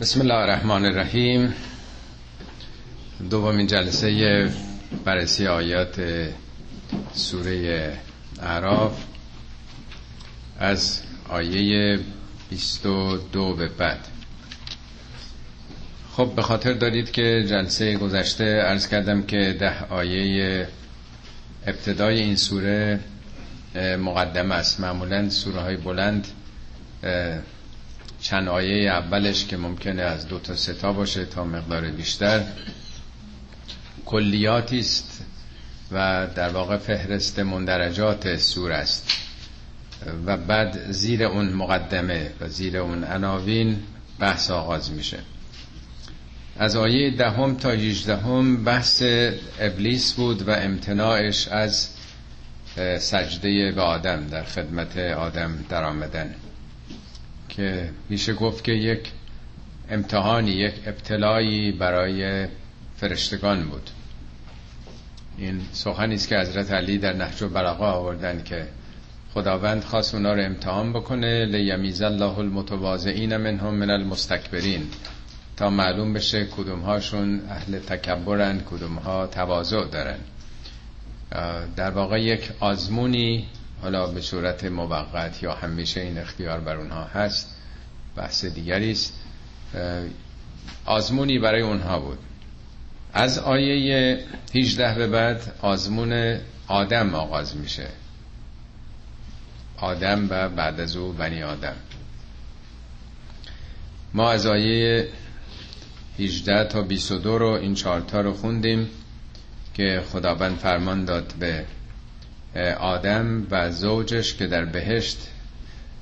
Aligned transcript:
بسم 0.00 0.20
الله 0.20 0.34
الرحمن 0.34 0.84
الرحیم. 0.84 1.54
دومین 3.30 3.66
جلسه 3.66 4.50
بررسی 5.04 5.46
آیات 5.46 6.00
سوره 7.14 7.92
اعراف 8.42 9.04
از 10.58 11.00
آیه 11.28 11.98
22 12.50 13.54
به 13.54 13.68
بعد. 13.68 14.08
خب 16.12 16.32
به 16.36 16.42
خاطر 16.42 16.72
دارید 16.72 17.10
که 17.10 17.44
جلسه 17.48 17.96
گذشته 17.96 18.44
ارز 18.44 18.88
کردم 18.88 19.22
که 19.22 19.56
ده 19.60 19.84
آیه 19.84 20.68
ابتدای 21.66 22.18
این 22.20 22.36
سوره 22.36 23.00
مقدمه 23.98 24.54
است. 24.54 24.80
معمولا 24.80 25.30
سوره 25.30 25.60
های 25.60 25.76
بلند 25.76 26.26
چند 28.26 28.48
آیه 28.48 28.90
اولش 28.90 29.44
که 29.44 29.56
ممکنه 29.56 30.02
از 30.02 30.28
دو 30.28 30.38
تا 30.38 30.56
ستا 30.56 30.92
باشه 30.92 31.24
تا 31.24 31.44
مقدار 31.44 31.90
بیشتر. 31.90 32.42
کلیاتی 34.06 34.78
است 34.78 35.24
و 35.92 36.26
در 36.34 36.48
واقع 36.48 36.76
فهرست 36.76 37.38
مندرجات 37.38 38.36
سور 38.36 38.72
است. 38.72 39.12
و 40.26 40.36
بعد 40.36 40.92
زیر 40.92 41.24
اون 41.24 41.52
مقدمه 41.52 42.30
و 42.40 42.48
زیر 42.48 42.76
اون 42.78 43.04
عناوین 43.04 43.78
بحث 44.18 44.50
آغاز 44.50 44.90
میشه. 44.92 45.18
از 46.58 46.76
آیه 46.76 47.10
دهم 47.10 47.56
تا 47.56 47.74
یجدهم 47.74 48.64
بحث 48.64 49.02
ابلیس 49.60 50.12
بود 50.12 50.48
و 50.48 50.50
امتناعش 50.50 51.48
از 51.48 51.88
سجده 52.98 53.72
به 53.72 53.82
آدم 53.82 54.26
در 54.26 54.44
خدمت 54.44 54.98
آدم 54.98 55.64
در 55.68 55.84
آمدن. 55.84 56.34
که 57.56 57.90
میشه 58.08 58.34
گفت 58.34 58.64
که 58.64 58.72
یک 58.72 59.12
امتحانی 59.90 60.50
یک 60.50 60.74
ابتلایی 60.86 61.72
برای 61.72 62.46
فرشتگان 62.96 63.64
بود. 63.64 63.90
این 65.38 65.60
سخنی 65.72 66.14
است 66.14 66.28
که 66.28 66.38
حضرت 66.38 66.72
علی 66.72 66.98
در 66.98 67.12
نهج 67.12 67.42
البلاغه 67.42 67.84
آوردن 67.84 68.42
که 68.42 68.66
خداوند 69.34 69.84
خواست 69.84 70.14
اونا 70.14 70.34
رو 70.34 70.42
امتحان 70.44 70.92
بکنه 70.92 71.44
لیمیز 71.44 72.02
الله 72.02 72.38
المتواضعین 72.38 73.36
منهم 73.36 73.74
من 73.74 73.90
المستکبرین 73.90 74.82
تا 75.56 75.70
معلوم 75.70 76.12
بشه 76.12 76.46
کدوم 76.46 76.80
هاشون 76.80 77.40
اهل 77.48 77.78
تکبرن 77.78 78.60
کدوم 78.70 78.94
ها 78.94 79.26
تواضع 79.26 79.84
دارن. 79.84 80.18
در 81.76 81.90
واقع 81.90 82.22
یک 82.22 82.50
آزمونی 82.60 83.46
حالا 83.86 84.06
به 84.06 84.20
صورت 84.20 84.64
موقت 84.64 85.42
یا 85.42 85.54
همیشه 85.54 86.00
این 86.00 86.18
اختیار 86.18 86.60
بر 86.60 86.76
اونها 86.76 87.04
هست 87.04 87.56
بحث 88.16 88.44
دیگری 88.44 88.90
است. 88.90 89.14
آزمونی 90.84 91.38
برای 91.38 91.62
اونها 91.62 91.98
بود. 92.00 92.18
از 93.12 93.38
آیه 93.38 94.18
18 94.54 94.94
به 94.94 95.06
بعد 95.06 95.54
آزمون 95.62 96.38
آدم 96.68 97.14
آغاز 97.14 97.56
میشه. 97.56 97.88
آدم 99.76 100.26
و 100.30 100.48
بعد 100.48 100.80
از 100.80 100.96
او 100.96 101.12
بنی 101.12 101.42
آدم. 101.42 101.76
ما 104.14 104.30
از 104.30 104.46
آیه 104.46 105.08
18 106.18 106.64
تا 106.64 106.82
22 106.82 107.38
رو 107.38 107.48
این 107.48 107.74
چارتا 107.74 108.20
رو 108.20 108.32
خوندیم 108.32 108.88
که 109.74 110.02
خداوند 110.12 110.56
فرمان 110.56 111.04
داد 111.04 111.34
به 111.38 111.64
آدم 112.80 113.46
و 113.50 113.70
زوجش 113.70 114.34
که 114.34 114.46
در 114.46 114.64
بهشت 114.64 115.18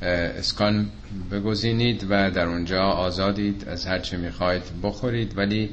اسکان 0.03 0.89
بگزینید 1.31 2.07
و 2.11 2.31
در 2.31 2.47
اونجا 2.47 2.81
آزادید 2.81 3.69
از 3.69 3.87
هرچه 3.87 4.17
می‌خواید 4.17 4.63
بخورید. 4.83 5.39
ولی 5.39 5.71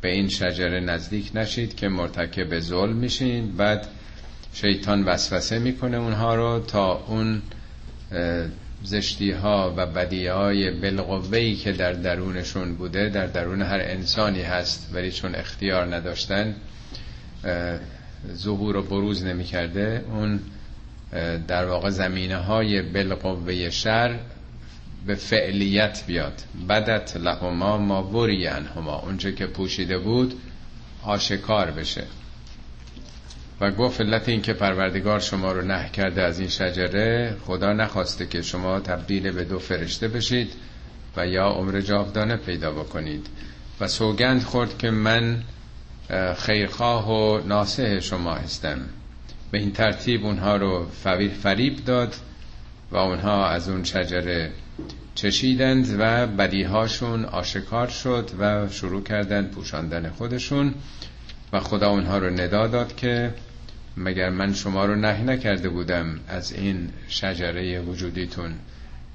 به 0.00 0.10
این 0.10 0.28
شجره 0.28 0.80
نزدیک 0.80 1.30
نشید 1.34 1.76
که 1.76 1.88
مرتکب 1.88 2.60
ظلم 2.60 2.96
میشین. 2.96 3.56
بعد 3.56 3.86
شیطان 4.52 5.04
وسوسه 5.04 5.58
می‌کنه 5.58 5.96
اونها 5.96 6.34
رو 6.34 6.60
تا 6.60 7.04
اون 7.08 7.42
زشتی 8.84 9.30
ها 9.30 9.74
و 9.76 9.86
بدی 9.86 10.26
های 10.26 10.70
بالقوهی 10.70 11.56
که 11.56 11.72
در 11.72 11.92
درونشون 11.92 12.74
بوده 12.74 13.08
در 13.08 13.26
درون 13.26 13.62
هر 13.62 13.80
انسانی 13.80 14.42
هست. 14.42 14.90
ولی 14.92 15.12
چون 15.12 15.34
اختیار 15.34 15.94
نداشتن 15.94 16.54
ظهور 18.32 18.76
و 18.76 18.82
بروز 18.82 19.24
نمی 19.24 19.44
کرده 19.44 20.04
اون 20.10 20.40
در 21.48 21.66
واقع 21.66 21.90
زمینه 21.90 22.36
های 22.36 22.82
بالقوه 22.82 23.70
شر 23.70 24.18
به 25.06 25.14
فعلیت 25.14 26.04
بیاد. 26.06 26.42
بدت 26.68 27.16
لهما 27.16 27.78
ما 27.78 28.02
وری 28.02 28.46
انهما 28.46 28.98
اونچه 28.98 29.32
که 29.32 29.46
پوشیده 29.46 29.98
بود 29.98 30.34
آشکار 31.02 31.70
بشه. 31.70 32.04
و 33.60 33.70
گفت 33.70 34.00
علت 34.00 34.28
این 34.28 34.42
که 34.42 34.52
پروردگار 34.52 35.20
شما 35.20 35.52
رو 35.52 35.62
نه 35.62 35.88
کرده 35.88 36.22
از 36.22 36.38
این 36.38 36.48
شجره 36.48 37.36
خدا 37.46 37.72
نخواسته 37.72 38.26
که 38.26 38.42
شما 38.42 38.80
تبدیل 38.80 39.30
به 39.30 39.44
دو 39.44 39.58
فرشته 39.58 40.08
بشید 40.08 40.52
و 41.16 41.26
یا 41.26 41.44
عمر 41.48 41.80
جاودانه 41.80 42.36
پیدا 42.36 42.70
بکنید. 42.72 43.26
و 43.80 43.88
سوگند 43.88 44.42
خورد 44.42 44.78
که 44.78 44.90
من 44.90 45.42
خیرخواه 46.36 47.10
و 47.10 47.46
ناسه 47.46 48.00
شما 48.00 48.34
هستم. 48.34 48.78
به 49.50 49.58
این 49.58 49.72
ترتیب 49.72 50.24
اونها 50.24 50.56
رو 50.56 50.86
فریب 51.42 51.84
داد 51.84 52.14
و 52.90 52.96
اونها 52.96 53.48
از 53.48 53.68
اون 53.68 53.84
شجره 53.84 54.50
چشیدند 55.14 55.96
و 55.98 56.26
بدیهاشون 56.26 57.24
آشکار 57.24 57.88
شد 57.88 58.30
و 58.38 58.68
شروع 58.68 59.02
کردند 59.02 59.50
پوشاندن 59.50 60.10
خودشون 60.10 60.74
و 61.52 61.60
خدا 61.60 61.90
اونها 61.90 62.18
رو 62.18 62.30
ندا 62.30 62.66
داد 62.66 62.96
که 62.96 63.34
مگر 63.96 64.30
من 64.30 64.54
شما 64.54 64.84
رو 64.84 64.94
نه 64.94 65.22
نکرده 65.22 65.68
بودم 65.68 66.20
از 66.28 66.52
این 66.52 66.88
شجره 67.08 67.80
وجودیتون 67.80 68.54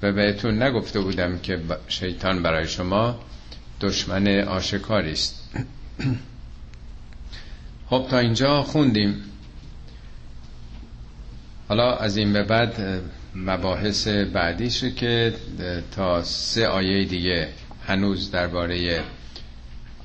و 0.02 0.12
بهتون 0.12 0.62
نگفته 0.62 1.00
بودم 1.00 1.38
که 1.38 1.60
شیطان 1.88 2.42
برای 2.42 2.68
شما 2.68 3.20
دشمن 3.80 4.28
آشکاری 4.28 5.12
است. 5.12 5.48
خب 7.90 8.06
تا 8.10 8.18
اینجا 8.18 8.62
خوندیم. 8.62 9.22
حالا 11.68 11.96
از 11.96 12.16
این 12.16 12.32
به 12.32 12.42
بعد 12.42 13.02
مباحث 13.34 14.08
بعدیشه 14.08 14.90
که 14.90 15.34
تا 15.96 16.22
سه 16.22 16.66
آیه 16.66 17.04
دیگه 17.04 17.48
هنوز 17.86 18.30
درباره 18.30 19.02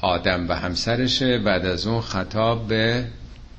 آدم 0.01 0.49
و 0.49 0.53
همسرشه. 0.53 1.37
بعد 1.37 1.65
از 1.65 1.87
اون 1.87 2.01
خطاب 2.01 2.67
به 2.67 3.05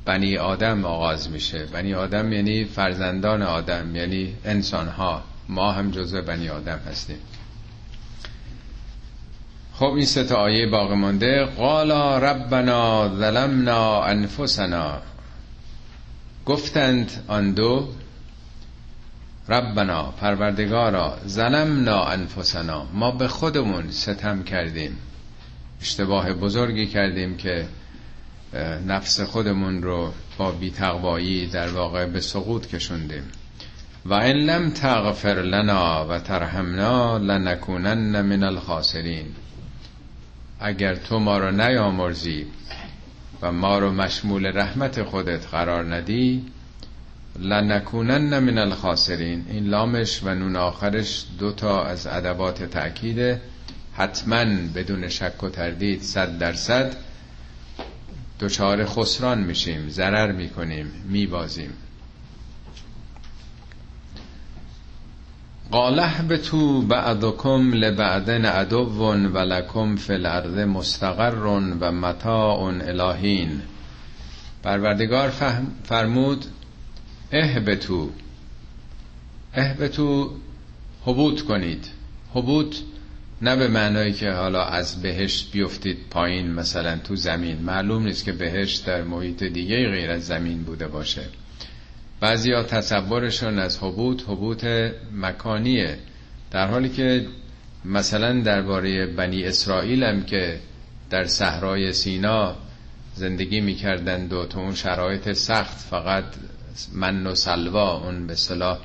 بنی 0.04 0.36
آدم 0.36 0.84
آغاز 0.84 1.30
میشه. 1.30 1.66
بنی 1.66 1.94
آدم 1.94 2.32
یعنی 2.32 2.64
فرزندان 2.64 3.42
آدم 3.42 3.96
یعنی 3.96 4.34
انسان 4.44 4.88
ها 4.88 5.22
ما 5.48 5.72
هم 5.72 5.90
جزء 5.90 6.20
بنی 6.20 6.48
آدم 6.48 6.78
هستیم. 6.90 7.18
خب 9.78 9.92
این 9.92 10.04
سه 10.04 10.24
تا 10.24 10.36
آیه 10.36 10.66
باقی 10.66 10.94
مانده 10.94 11.44
قالا 11.44 12.18
ربنا 12.18 13.08
ظلمنا 13.08 14.02
انفسنا. 14.02 14.98
گفتند 16.46 17.24
آن 17.28 17.52
دو 17.52 17.88
ربنا 19.48 20.02
پروردگارا 20.02 21.18
ظلمنا 21.26 22.04
انفسنا. 22.04 22.86
ما 22.94 23.10
به 23.10 23.28
خودمون 23.28 23.90
ستم 23.90 24.42
کردیم. 24.42 24.96
اشتباه 25.80 26.32
بزرگی 26.32 26.86
کردیم 26.86 27.36
که 27.36 27.66
نفس 28.86 29.20
خودمون 29.20 29.82
رو 29.82 30.12
با 30.38 30.52
بیتقوایی 30.52 31.46
در 31.46 31.68
واقع 31.68 32.06
به 32.06 32.20
سقوط 32.20 32.66
کشوندیم. 32.66 33.24
و 34.06 34.14
این 34.14 34.36
لم 34.36 34.70
تغفر 34.70 35.42
لنا 35.42 36.06
و 36.08 36.18
ترحمنا 36.18 37.18
لنکونن 37.18 38.20
من 38.20 38.42
الخاسرین. 38.42 39.26
اگر 40.60 40.94
تو 40.94 41.18
ما 41.18 41.38
رو 41.38 41.50
نیامرزی 41.50 42.46
و 43.42 43.52
ما 43.52 43.78
رو 43.78 43.92
مشمول 43.92 44.46
رحمت 44.46 45.02
خودت 45.02 45.46
قرار 45.46 45.94
ندی 45.94 46.44
لنکونن 47.38 48.38
من 48.38 48.58
الخاسرین. 48.58 49.46
این 49.48 49.66
لامش 49.66 50.20
و 50.24 50.34
نون 50.34 50.56
آخرش 50.56 51.24
دوتا 51.38 51.84
از 51.84 52.06
ادوات 52.06 52.62
تأکیده. 52.62 53.40
حتما 53.94 54.44
بدون 54.74 55.08
شک 55.08 55.42
و 55.42 55.48
تردید 55.48 56.02
صد 56.02 56.38
درصد 56.38 56.96
دچار 58.40 58.84
خسران 58.86 59.38
میشیم 59.38 59.88
ضرر 59.88 60.32
می‌کنیم 60.32 61.04
میبازیم. 61.08 61.72
قاله 65.70 66.22
به 66.22 66.38
تو 66.38 66.82
بعدکم 66.82 67.72
لبعدن 67.72 68.44
عدو 68.44 68.84
و 69.34 69.38
لکم 69.38 69.96
فی 69.96 70.12
الارض 70.12 70.58
مستقر 70.58 71.46
و 71.80 71.92
متاع 71.92 72.58
الهین. 72.62 73.62
پروردگار 74.62 75.30
فرمود 75.84 76.44
اهبتو 77.32 78.10
اهبتو 79.54 80.30
حبوط 81.04 81.42
کنید. 81.42 81.90
حبوط 82.34 82.76
نه 83.42 83.56
به 83.56 83.68
معنایی 83.68 84.12
که 84.12 84.30
حالا 84.30 84.64
از 84.64 85.02
بهشت 85.02 85.52
بیفتید 85.52 85.98
پایین 86.10 86.52
مثلا 86.52 86.96
تو 86.96 87.16
زمین. 87.16 87.58
معلوم 87.58 88.02
نیست 88.02 88.24
که 88.24 88.32
بهشت 88.32 88.86
در 88.86 89.02
محیط 89.02 89.42
دیگه 89.42 89.88
غیر 89.88 90.10
از 90.10 90.26
زمین 90.26 90.62
بوده 90.62 90.88
باشه. 90.88 91.22
بعضی 92.20 92.52
ها 92.52 92.62
تصورشون 92.62 93.58
از 93.58 93.78
حبوط 93.78 94.22
حبوط 94.22 94.64
مکانیه. 95.12 95.98
در 96.50 96.66
حالی 96.66 96.88
که 96.88 97.26
مثلا 97.84 98.40
درباره 98.40 99.06
بنی 99.06 99.44
اسرائیل 99.44 100.04
هم 100.04 100.22
که 100.22 100.60
در 101.10 101.24
صحرای 101.24 101.92
سینا 101.92 102.56
زندگی 103.14 103.60
می‌کردند 103.60 104.32
و 104.32 104.46
تو 104.46 104.58
اون 104.58 104.74
شرایط 104.74 105.32
سخت 105.32 105.78
فقط 105.78 106.24
من 106.92 107.26
و 107.26 107.34
سلوا 107.34 107.96
اون 107.96 108.26
به 108.26 108.34
صلاح 108.34 108.78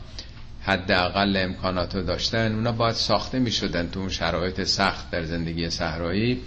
حداقل 0.61 1.37
امکانات 1.37 1.95
رو 1.95 2.01
داشتن 2.01 2.55
اونا 2.55 2.71
باید 2.71 2.95
ساخته 2.95 3.39
می 3.39 3.51
شدن 3.51 3.89
تو 3.89 3.99
اون 3.99 4.09
شرایط 4.09 4.63
سخت 4.63 5.11
در 5.11 5.23
زندگی 5.23 5.69
صحرایی. 5.69 6.41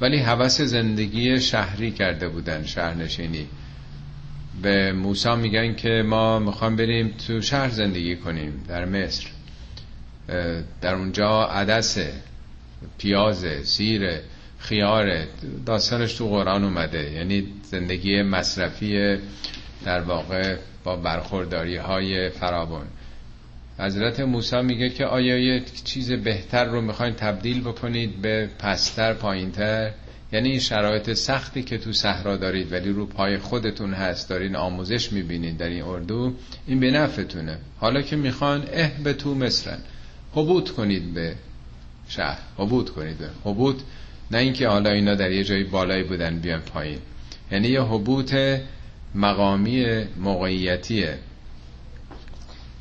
ولی 0.00 0.18
حوث 0.18 0.60
زندگی 0.60 1.40
شهری 1.40 1.90
کرده 1.90 2.28
بودن 2.28 2.64
شهرنشینی. 2.64 3.46
به 4.62 4.92
موسی 4.92 5.34
میگن 5.34 5.74
که 5.74 6.02
ما 6.06 6.38
می‌خوام 6.38 6.76
بریم 6.76 7.14
تو 7.26 7.40
شهر 7.40 7.68
زندگی 7.68 8.16
کنیم 8.16 8.64
در 8.68 8.84
مصر. 8.84 9.26
در 10.80 10.94
اونجا 10.94 11.44
عدسه 11.44 12.12
پیاز 12.98 13.46
سیر 13.62 14.10
خیار 14.58 15.24
داستانش 15.66 16.14
تو 16.14 16.28
قرآن 16.28 16.64
اومده. 16.64 17.12
یعنی 17.12 17.46
زندگی 17.62 18.22
مصرفی 18.22 19.18
در 19.84 20.00
واقع 20.00 20.56
با 20.84 20.96
برخورداری 20.96 21.76
های 21.76 22.30
فرابون 22.30 22.86
حضرت 23.78 24.20
موسی 24.20 24.62
میگه 24.62 24.90
که 24.90 25.06
آیا 25.06 25.38
یه 25.38 25.62
چیز 25.84 26.12
بهتر 26.12 26.64
رو 26.64 26.80
می‌خواین 26.80 27.14
تبدیل 27.14 27.60
بکنید 27.60 28.22
به 28.22 28.48
پستر 28.58 29.14
پایینتر؟ 29.14 29.90
یعنی 30.32 30.50
این 30.50 30.60
شرایط 30.60 31.12
سختی 31.12 31.62
که 31.62 31.78
تو 31.78 31.92
صحرا 31.92 32.36
دارید 32.36 32.72
ولی 32.72 32.90
رو 32.90 33.06
پای 33.06 33.38
خودتون 33.38 33.94
هست 33.94 34.28
دارین 34.28 34.56
آموزش 34.56 35.12
می‌بینید 35.12 35.56
در 35.56 35.68
این 35.68 35.82
اردو 35.82 36.34
این 36.66 36.80
به 36.80 36.90
نفعتونه. 36.90 37.58
حالا 37.78 38.02
که 38.02 38.16
می‌خوان 38.16 38.64
اه 38.72 38.90
به 39.04 39.12
تو 39.12 39.34
مصرن 39.34 39.78
حبوط 40.32 40.70
کنید 40.70 41.14
به 41.14 41.34
شهر. 42.08 42.38
حبوط 42.56 42.90
کنید 42.90 43.18
به. 43.18 43.28
حبوط 43.44 43.76
نه 44.30 44.38
اینکه 44.38 44.68
حالا 44.68 44.90
اینا 44.90 45.14
در 45.14 45.30
یه 45.30 45.44
جایی 45.44 45.64
بالایی 45.64 46.02
بودن 46.02 46.38
بیان 46.38 46.60
پایین. 46.60 46.98
یعنی 47.52 47.68
یه 47.68 47.82
حبوط 47.82 48.34
مقامی 49.14 50.04
موقعیتیه. 50.20 51.18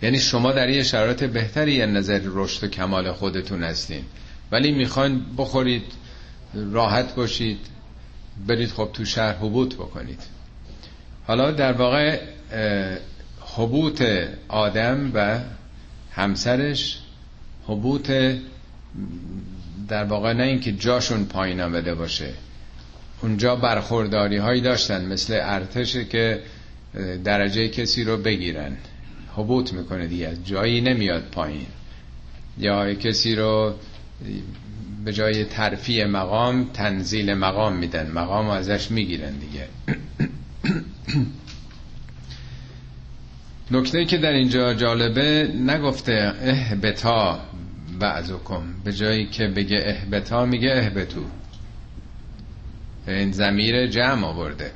یعنی 0.01 0.19
شما 0.19 0.51
در 0.51 0.69
یه 0.69 0.83
شرایط 0.83 1.23
بهتری 1.23 1.81
از 1.81 1.89
نظر 1.89 2.21
رشد 2.25 2.63
و 2.63 2.67
کمال 2.67 3.11
خودتون 3.11 3.63
هستین. 3.63 4.03
ولی 4.51 4.71
می‌خواین 4.71 5.21
بخورید 5.37 5.83
راحت 6.71 7.15
باشید 7.15 7.59
برید 8.47 8.69
خب 8.69 8.89
تو 8.93 9.05
شهر 9.05 9.33
حبوط 9.33 9.75
بکنید. 9.75 10.19
حالا 11.27 11.51
در 11.51 11.73
واقع 11.73 12.19
حبوط 13.55 14.03
آدم 14.47 15.11
و 15.13 15.39
همسرش 16.11 16.99
حبوط 17.65 18.11
در 19.87 20.03
واقع 20.03 20.33
نه 20.33 20.43
اینکه 20.43 20.71
جاشون 20.71 21.25
پایین 21.25 21.61
آمده 21.61 21.95
باشه 21.95 22.33
اونجا 23.21 23.55
برخورداری 23.55 24.37
هایی 24.37 24.61
داشتن 24.61 25.05
مثل 25.05 25.39
ارتش 25.41 25.97
که 25.97 26.41
درجه 27.23 27.67
کسی 27.67 28.03
رو 28.03 28.17
بگیرن. 28.17 28.77
حبوط 29.35 29.73
می‌کنه 29.73 30.07
دیگه 30.07 30.37
جایی 30.45 30.81
نمیاد 30.81 31.23
پایین. 31.31 31.67
یا 32.57 32.93
کسی 32.93 33.35
رو 33.35 33.73
به 35.07 35.13
جای 35.13 35.43
ترفیع 35.45 36.05
مقام 36.05 36.69
تنزیل 36.73 37.33
مقام 37.33 37.75
میدن. 37.75 38.11
مقام 38.11 38.49
ازش 38.49 38.91
می‌گیرن 38.91 39.31
دیگه. 39.31 39.67
نکته 43.71 44.05
که 44.05 44.17
در 44.17 44.31
اینجا 44.31 44.73
جالبه 44.73 45.51
نگفته 45.53 46.33
اهبتا 46.41 47.39
بعضکم. 47.99 48.63
به 48.83 48.93
جایی 48.93 49.25
که 49.25 49.47
بگه 49.47 49.83
اهبتا 49.85 50.45
میگه 50.45 50.71
اهبتو. 50.71 51.25
این 53.07 53.31
زمیر 53.31 53.87
جمع 53.87 54.25
آورده. 54.25 54.71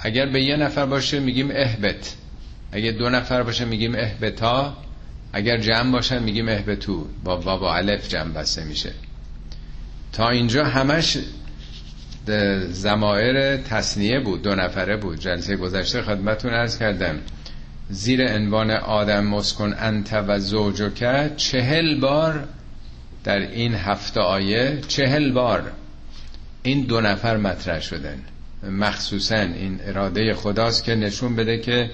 اگر 0.00 0.26
به 0.26 0.42
یه 0.42 0.56
نفر 0.56 0.86
باشه 0.86 1.20
میگیم 1.20 1.50
اهبت. 1.50 2.16
اگر 2.72 2.92
دو 2.92 3.10
نفر 3.10 3.42
باشه 3.42 3.64
میگیم 3.64 3.94
اهبتا. 3.94 4.76
اگر 5.36 5.56
جمع 5.56 5.92
باشن 5.92 6.22
میگیم 6.22 6.48
اهبتو 6.48 7.06
با 7.24 7.36
با 7.36 7.56
با 7.56 7.74
الف 7.74 8.08
جمع 8.08 8.32
بسته 8.32 8.64
میشه. 8.64 8.92
تا 10.12 10.30
اینجا 10.30 10.64
همش 10.64 11.18
زمایر 12.68 13.56
تصنیه 13.56 14.20
بود. 14.20 14.42
دو 14.42 14.54
نفره 14.54 14.96
بود. 14.96 15.20
جلسه 15.20 15.56
گذشته 15.56 16.02
خدمتون 16.02 16.54
ارز 16.54 16.78
کردم. 16.78 17.18
زیر 17.90 18.32
عنوان 18.32 18.70
آدم 18.70 19.26
مسکن 19.26 19.74
انت 19.78 20.12
و 20.12 20.38
زوجک 20.38 21.36
چهل 21.36 22.00
بار 22.00 22.44
در 23.24 23.38
این 23.38 23.74
هفته 23.74 24.20
آیه 24.20 24.80
چهل 24.88 25.32
بار 25.32 25.72
این 26.62 26.80
دو 26.80 27.00
نفر 27.00 27.36
مطرح 27.36 27.80
شدن. 27.80 28.18
مخصوصا 28.70 29.36
این 29.36 29.80
اراده 29.84 30.34
خداست 30.34 30.84
که 30.84 30.94
نشون 30.94 31.36
بده 31.36 31.58
که 31.58 31.90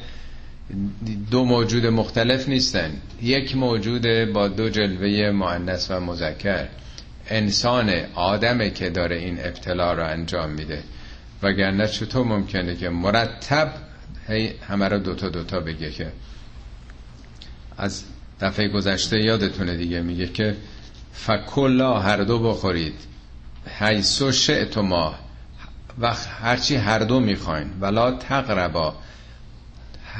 دو 1.31 1.45
موجود 1.45 1.87
مختلف 1.87 2.49
نیستن. 2.49 2.91
یک 3.23 3.57
موجود 3.57 4.07
با 4.33 4.49
دو 4.49 4.69
جلوه 4.69 5.31
مؤنث 5.31 5.91
و 5.91 6.01
مذکر. 6.01 6.69
انسان 7.29 7.91
آدمه 8.15 8.71
که 8.71 8.91
داره 8.91 9.17
این 9.17 9.39
ابتلا 9.41 9.93
رو 9.93 10.05
انجام 10.07 10.51
میده. 10.51 10.83
وگرنه 11.43 11.89
چطور 11.89 12.27
ممکنه 12.27 12.77
که 12.77 12.89
مرتب 12.89 13.73
هی 14.29 14.53
همه 14.69 14.89
رو 14.89 14.99
دوتا 14.99 15.29
دوتا 15.29 15.61
بگه 15.61 15.91
که 15.91 16.13
از 17.79 18.05
دفعه 18.41 18.69
گذشته 18.69 19.23
یادتونه 19.23 19.77
دیگه 19.77 20.01
میگه 20.01 20.27
که 20.27 20.57
فکلا 21.13 21.99
هر 22.01 22.17
دو 22.17 22.39
بخورید. 22.39 22.95
حیث 23.79 24.23
شئتما 24.23 25.15
و 25.99 26.15
هرچی 26.15 26.77
هر 26.77 26.99
دو 26.99 27.21
می‌خواین. 27.21 27.71
ولا 27.81 28.13
تقربا. 28.13 28.95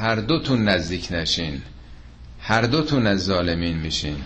هر 0.03 0.15
دوتون 0.15 0.69
نزدیک 0.69 1.09
نشین. 1.11 1.63
هر 2.41 2.63
دوتون 2.63 3.07
از 3.07 3.25
ظالمین 3.25 3.77
میشین. 3.77 4.17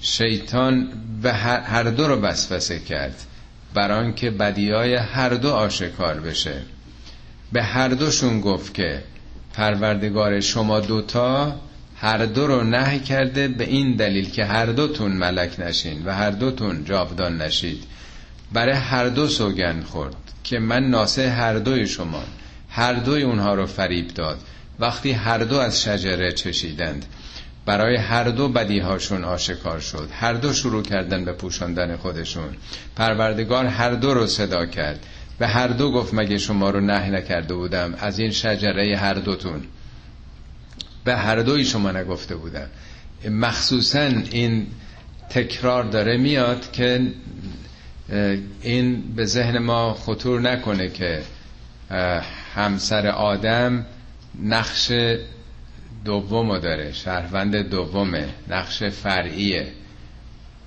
شیطان 0.00 0.88
به 1.22 1.32
هر 1.32 1.82
دو 1.82 2.08
رو 2.08 2.20
بسوسه 2.20 2.78
کرد. 2.78 3.14
بران 3.74 4.14
که 4.14 4.30
بدیای 4.30 4.94
هر 4.94 5.28
دو 5.28 5.50
آشکار 5.50 6.20
بشه. 6.20 6.62
به 7.52 7.62
هر 7.62 7.88
دوشون 7.88 8.40
گفت 8.40 8.74
که 8.74 9.02
پروردگار 9.52 10.40
شما 10.40 10.80
دوتا 10.80 11.60
هر 11.96 12.26
دو 12.26 12.46
رو 12.46 12.64
نه 12.64 12.98
کرده 12.98 13.48
به 13.48 13.64
این 13.64 13.96
دلیل 13.96 14.30
که 14.30 14.44
هر 14.44 14.66
دوتون 14.66 15.12
ملک 15.12 15.60
نشین 15.60 16.04
و 16.04 16.14
هر 16.14 16.30
دوتون 16.30 16.84
جاودان 16.84 17.42
نشید. 17.42 17.84
برای 18.52 18.74
هر 18.74 19.08
دو 19.08 19.28
سوگن 19.28 19.80
خورد 19.80 20.16
که 20.44 20.58
من 20.58 20.82
ناسه 20.90 21.30
هر 21.30 21.58
دوی 21.58 21.86
شما. 21.86 22.22
هر 22.70 22.92
دوی 22.92 23.22
اونها 23.22 23.54
رو 23.54 23.66
فریب 23.66 24.08
داد. 24.08 24.38
وقتی 24.78 25.12
هر 25.12 25.38
دو 25.38 25.56
از 25.58 25.82
شجره 25.82 26.32
چشیدند. 26.32 27.06
برای 27.66 27.96
هر 27.96 28.24
دو 28.24 28.48
بدیهاشون 28.48 29.24
آشکار 29.24 29.80
شد. 29.80 30.08
هر 30.12 30.32
دو 30.32 30.52
شروع 30.52 30.82
کردن 30.82 31.24
به 31.24 31.32
پوشاندن 31.32 31.96
خودشون. 31.96 32.56
پروردگار 32.96 33.66
هر 33.66 33.90
دو 33.90 34.14
رو 34.14 34.26
صدا 34.26 34.66
کرد. 34.66 35.06
به 35.38 35.46
هر 35.46 35.68
دو 35.68 35.92
گفت 35.92 36.14
مگه 36.14 36.38
شما 36.38 36.70
رو 36.70 36.80
نه 36.80 37.10
نکرده 37.10 37.54
بودم؟ 37.54 37.94
از 37.98 38.18
این 38.18 38.30
شجره 38.30 38.96
هر 38.96 39.14
دوتون. 39.14 39.62
به 41.04 41.16
هر 41.16 41.36
دوی 41.36 41.64
شما 41.64 41.90
نگفته 41.92 42.36
بودم. 42.36 42.66
مخصوصا 43.30 44.10
این 44.30 44.66
تکرار 45.30 45.84
داره 45.84 46.16
میاد 46.16 46.72
که 46.72 47.06
این 48.62 49.14
به 49.16 49.24
ذهن 49.26 49.58
ما 49.58 49.94
خطور 49.94 50.40
نکنه 50.40 50.88
که 50.88 51.22
همسر 52.54 53.06
آدم 53.06 53.86
نقش 54.42 54.92
دوم 56.04 56.58
داره 56.58 56.92
شهروند 56.92 57.56
دومه 57.56 58.28
نقش 58.48 58.82
فرعیه. 58.82 59.66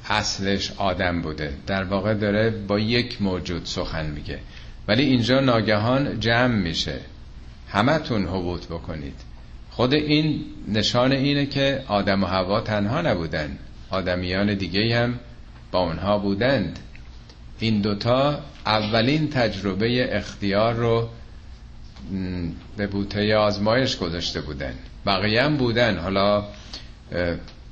اصلش 0.10 0.72
آدم 0.78 1.22
بوده. 1.22 1.54
در 1.68 1.84
واقع 1.84 2.14
داره 2.14 2.50
با 2.50 2.80
یک 2.80 3.22
موجود 3.22 3.66
سخن 3.66 4.06
میگه. 4.06 4.40
ولی 4.88 5.04
اینجا 5.04 5.40
ناگهان 5.40 6.20
جمع 6.20 6.56
میشه. 6.56 7.00
همتون 7.70 8.28
حبوط 8.28 8.66
بکنید. 8.66 9.22
خود 9.72 9.94
این 9.94 10.46
نشان 10.68 11.12
اینه 11.12 11.46
که 11.46 11.84
آدم 11.88 12.24
و 12.24 12.26
هوا 12.26 12.62
تنها 12.62 13.02
نبودن. 13.02 13.58
آدمیان 13.90 14.54
دیگه 14.54 15.00
هم 15.00 15.20
با 15.72 15.80
اونها 15.80 16.18
بودند. 16.18 16.80
این 17.60 17.82
دوتا 17.82 18.40
اولین 18.66 19.30
تجربه 19.30 20.18
اختیار 20.18 20.74
رو 20.74 21.10
به 22.78 22.88
بوته 22.88 23.36
آزمایش 23.36 23.98
گذاشته 23.98 24.42
بودن. 24.42 24.74
بقیه 25.06 25.44
هم 25.44 25.58
بودن. 25.58 25.98
حالا 25.98 26.44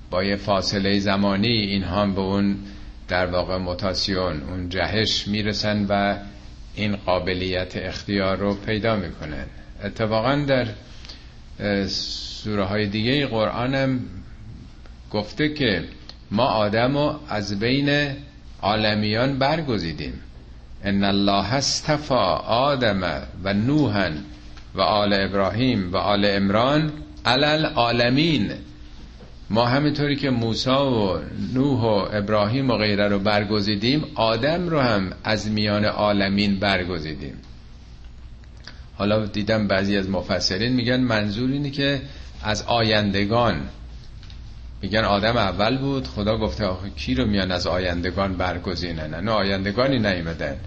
با 0.10 0.24
یه 0.24 0.36
فاصله 0.36 1.00
زمانی 1.00 1.48
این 1.48 1.84
هم 1.84 2.16
به 2.16 2.22
اون 2.22 2.58
در 3.08 3.26
واقع 3.26 3.58
متاسیون 3.58 4.42
اون 4.42 4.70
جهش 4.70 5.28
می‌رسن 5.28 5.86
و 5.90 6.18
این 6.76 6.96
قابلیت 6.96 7.78
اختیار 7.78 8.38
رو 8.38 8.54
پیدا 8.54 8.96
می‌کنن. 8.96 9.46
اتفاقا 9.84 10.36
در 10.36 10.68
سوره 11.88 12.64
های 12.64 12.88
دیگه 12.88 13.28
قرآن 13.28 13.76
هم 13.76 14.00
گفته 15.12 15.54
که 15.54 15.84
ما 16.32 16.44
آدم 16.44 16.98
رو 16.98 17.20
از 17.30 17.60
بین 17.60 18.10
عالمیان 18.62 19.40
برگزیدیم. 19.40 20.22
ان 20.86 21.04
الله 21.04 21.54
استفا 21.54 22.36
آدم 22.48 23.22
و 23.44 23.54
نوحا 23.54 24.10
و 24.76 24.82
آل 24.82 25.14
ابراهیم 25.14 25.92
و 25.92 25.98
آل 25.98 26.26
امران 26.26 26.92
علل 27.26 27.66
عالمین 27.66 28.52
ما 29.50 29.66
همینطوری 29.66 30.16
که 30.16 30.30
موسی 30.30 30.70
و 30.70 31.20
نوح 31.54 31.82
و 31.82 32.18
ابراهیم 32.18 32.70
و 32.70 32.78
غیره 32.78 33.08
رو 33.08 33.20
برگزیدیم 33.20 34.06
آدم 34.16 34.70
رو 34.70 34.80
هم 34.80 35.12
از 35.24 35.52
میان 35.52 35.86
عالمین 35.86 36.60
برگزیدیم. 36.60 37.34
حالا 38.98 39.26
دیدم 39.26 39.68
بعضی 39.68 39.98
از 39.98 40.10
مفسرین 40.10 40.74
میگن 40.74 41.00
منظور 41.00 41.52
اینه 41.52 41.70
که 41.70 42.02
از 42.44 42.64
آیندگان. 42.64 43.62
میگن 44.82 45.04
آدم 45.04 45.38
اول 45.38 45.78
بود 45.78 46.08
خدا 46.08 46.38
گفته 46.38 46.66
آخه 46.66 46.90
کی 46.90 47.16
رو 47.16 47.26
میان 47.26 47.52
از 47.52 47.68
آیندگان 47.68 48.36
برگزینن؟ 48.38 49.14
نه 49.16 49.32
آیندگانی 49.32 50.00
نیمدن 50.00 50.58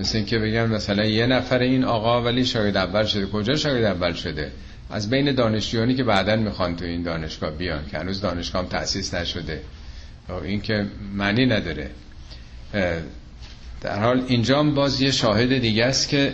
مثل 0.00 0.18
این 0.18 0.26
که 0.26 0.38
بگن 0.38 0.66
مثلا 0.66 1.04
یه 1.04 1.26
نفر 1.26 1.58
این 1.58 1.84
آقا 1.84 2.22
ولی 2.22 2.44
شاید 2.44 2.76
اول 2.76 3.04
شده. 3.04 3.26
کجا 3.26 3.56
شاید 3.56 3.84
اول 3.84 4.12
شده؟ 4.12 4.52
از 4.90 5.10
بین 5.10 5.34
دانشجویانی 5.34 5.94
که 5.94 6.04
بعدا 6.04 6.36
می‌خوان 6.36 6.76
تو 6.76 6.84
این 6.84 7.02
دانشگاه 7.02 7.50
بیان 7.50 7.86
که 7.90 7.98
هنوز 7.98 8.20
دانشگاه 8.20 8.62
هم 8.62 8.68
تأسیس 8.68 9.14
نشده. 9.14 9.60
این 10.44 10.60
که 10.60 10.86
معنی 11.14 11.46
نداره. 11.46 11.90
در 13.80 14.00
حال 14.00 14.24
اینجا 14.28 14.62
باز 14.62 15.00
یه 15.00 15.10
شاهد 15.10 15.58
دیگه 15.58 15.84
است 15.84 16.08
که 16.08 16.32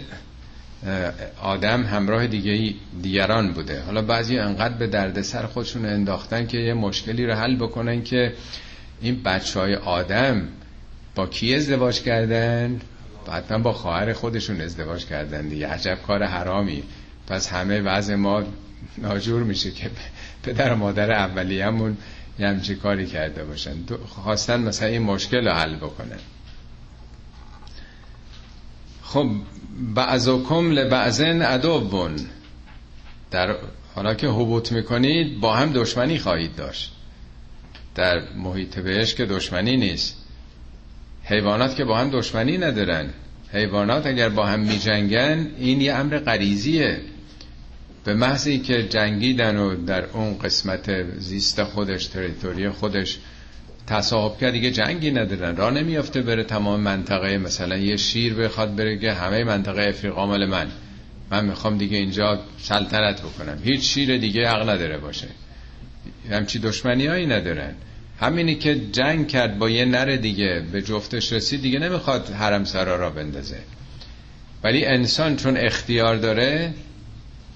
آدم 1.42 1.82
همراه 1.82 2.26
دیگه 2.26 2.74
دیگران 3.02 3.52
بوده. 3.52 3.82
حالا 3.82 4.02
بعضی 4.02 4.38
انقدر 4.38 4.74
به 4.74 4.86
دردسر 4.86 5.46
خودشون 5.46 5.84
انداختن 5.84 6.46
که 6.46 6.58
یه 6.58 6.74
مشکلی 6.74 7.26
رو 7.26 7.34
حل 7.34 7.56
بکنن 7.56 8.02
که 8.02 8.32
این 9.00 9.22
بچه 9.22 9.60
های 9.60 9.74
آدم 9.74 10.42
با 11.14 11.26
کی 11.26 11.54
ازدواج 11.54 12.00
کردن؟ 12.00 12.80
حتما 13.32 13.58
با 13.58 13.72
خواهر 13.72 14.12
خودشون 14.12 14.60
ازدواج 14.60 15.06
کردن 15.06 15.48
دیگه. 15.48 15.68
عجب 15.68 15.98
کار 16.06 16.24
حرامی. 16.24 16.82
پس 17.26 17.52
همه 17.52 17.80
وضع 17.80 18.14
ما 18.14 18.42
ناجور 18.98 19.42
میشه 19.42 19.70
که 19.70 19.90
پدر 20.42 20.72
و 20.72 20.76
مادر 20.76 21.12
اولیه‌مون 21.12 21.96
یه 22.38 22.48
همچی 22.48 22.74
کاری 22.74 23.06
کرده 23.06 23.44
باشن. 23.44 23.74
خواستن 24.06 24.60
مثلا 24.60 24.88
این 24.88 25.02
مشکل 25.02 25.48
رو 25.48 25.54
حل 25.54 25.76
بکنن. 25.76 26.18
خب 29.02 29.30
بعضکم 29.94 30.70
لبعضن 30.70 31.42
عدوون. 31.42 32.16
در 33.30 33.56
حالا 33.94 34.14
که 34.14 34.28
حبوط 34.28 34.72
می‌کنید 34.72 35.40
با 35.40 35.56
هم 35.56 35.72
دشمنی 35.72 36.18
خواهید 36.18 36.56
داشت. 36.56 36.92
در 37.94 38.22
محیط 38.36 38.78
بهش 38.78 39.14
که 39.14 39.26
دشمنی 39.26 39.76
نیست. 39.76 40.25
حیوانات 41.28 41.76
که 41.76 41.84
با 41.84 41.98
هم 41.98 42.10
دشمنی 42.10 42.58
ندارن. 42.58 43.06
حیوانات 43.52 44.06
اگر 44.06 44.28
با 44.28 44.46
هم 44.46 44.60
میجنگن 44.60 45.46
این 45.58 45.80
یه 45.80 45.94
امر 45.94 46.18
غریزیه. 46.18 47.00
به 48.04 48.14
محض 48.14 48.48
که 48.48 48.82
جنگیدن 48.82 49.56
و 49.56 49.84
در 49.84 50.04
اون 50.04 50.38
قسمت 50.38 51.02
زیست 51.18 51.64
خودش 51.64 52.06
تریتوری 52.06 52.68
خودش 52.68 53.18
تصاحب 53.86 54.38
کرد 54.38 54.52
دیگه 54.52 54.70
جنگی 54.70 55.10
ندارن. 55.10 55.56
راه 55.56 55.70
نمیافته 55.70 56.22
بره 56.22 56.44
تمام 56.44 56.80
منطقه 56.80 57.38
مثلا 57.38 57.76
یه 57.76 57.96
شیر 57.96 58.34
بخواد 58.34 58.76
بره 58.76 58.98
که 58.98 59.12
همه 59.12 59.44
منطقه 59.44 59.82
افریقا 59.82 60.26
مال 60.26 60.46
من. 60.46 60.66
من 61.30 61.44
می‌خوام 61.44 61.78
دیگه 61.78 61.96
اینجا 61.96 62.40
سلطنت 62.58 63.22
بکنم. 63.22 63.58
هیچ 63.64 63.94
شیر 63.94 64.18
دیگه 64.18 64.48
حق 64.48 64.68
نداره 64.70 64.98
باشه. 64.98 65.28
همچی 66.30 66.58
دشمنی 66.58 67.06
هایی 67.06 67.26
ندارن. 67.26 67.74
همینی 68.20 68.54
که 68.54 68.80
جنگ 68.92 69.28
کرد 69.28 69.58
با 69.58 69.70
یه 69.70 69.84
نر 69.84 70.16
دیگه 70.16 70.64
به 70.72 70.82
جفتش 70.82 71.32
رسید 71.32 71.62
دیگه 71.62 71.78
نمی‌خواد 71.78 72.30
حرم 72.30 72.64
سرا 72.64 72.96
را 72.96 73.10
بندازه. 73.10 73.58
ولی 74.64 74.84
انسان 74.84 75.36
چون 75.36 75.56
اختیار 75.56 76.16
داره 76.16 76.74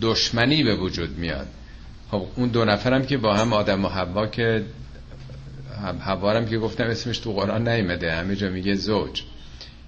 دشمنی 0.00 0.62
به 0.62 0.74
وجود 0.76 1.18
میاد. 1.18 1.46
خب 2.10 2.26
اون 2.36 2.48
دو 2.48 2.64
نفرم 2.64 3.06
که 3.06 3.16
با 3.16 3.36
هم 3.36 3.52
آدم 3.52 3.84
و 3.84 3.88
حوا 3.88 4.26
که 4.26 4.64
حوارم 6.00 6.46
که 6.46 6.58
گفتم 6.58 6.84
اسمش 6.84 7.18
تو 7.18 7.32
قرآن 7.32 7.68
نیمده 7.68 8.12
همه 8.12 8.36
جا 8.36 8.50
میگه 8.50 8.74
زوج. 8.74 9.22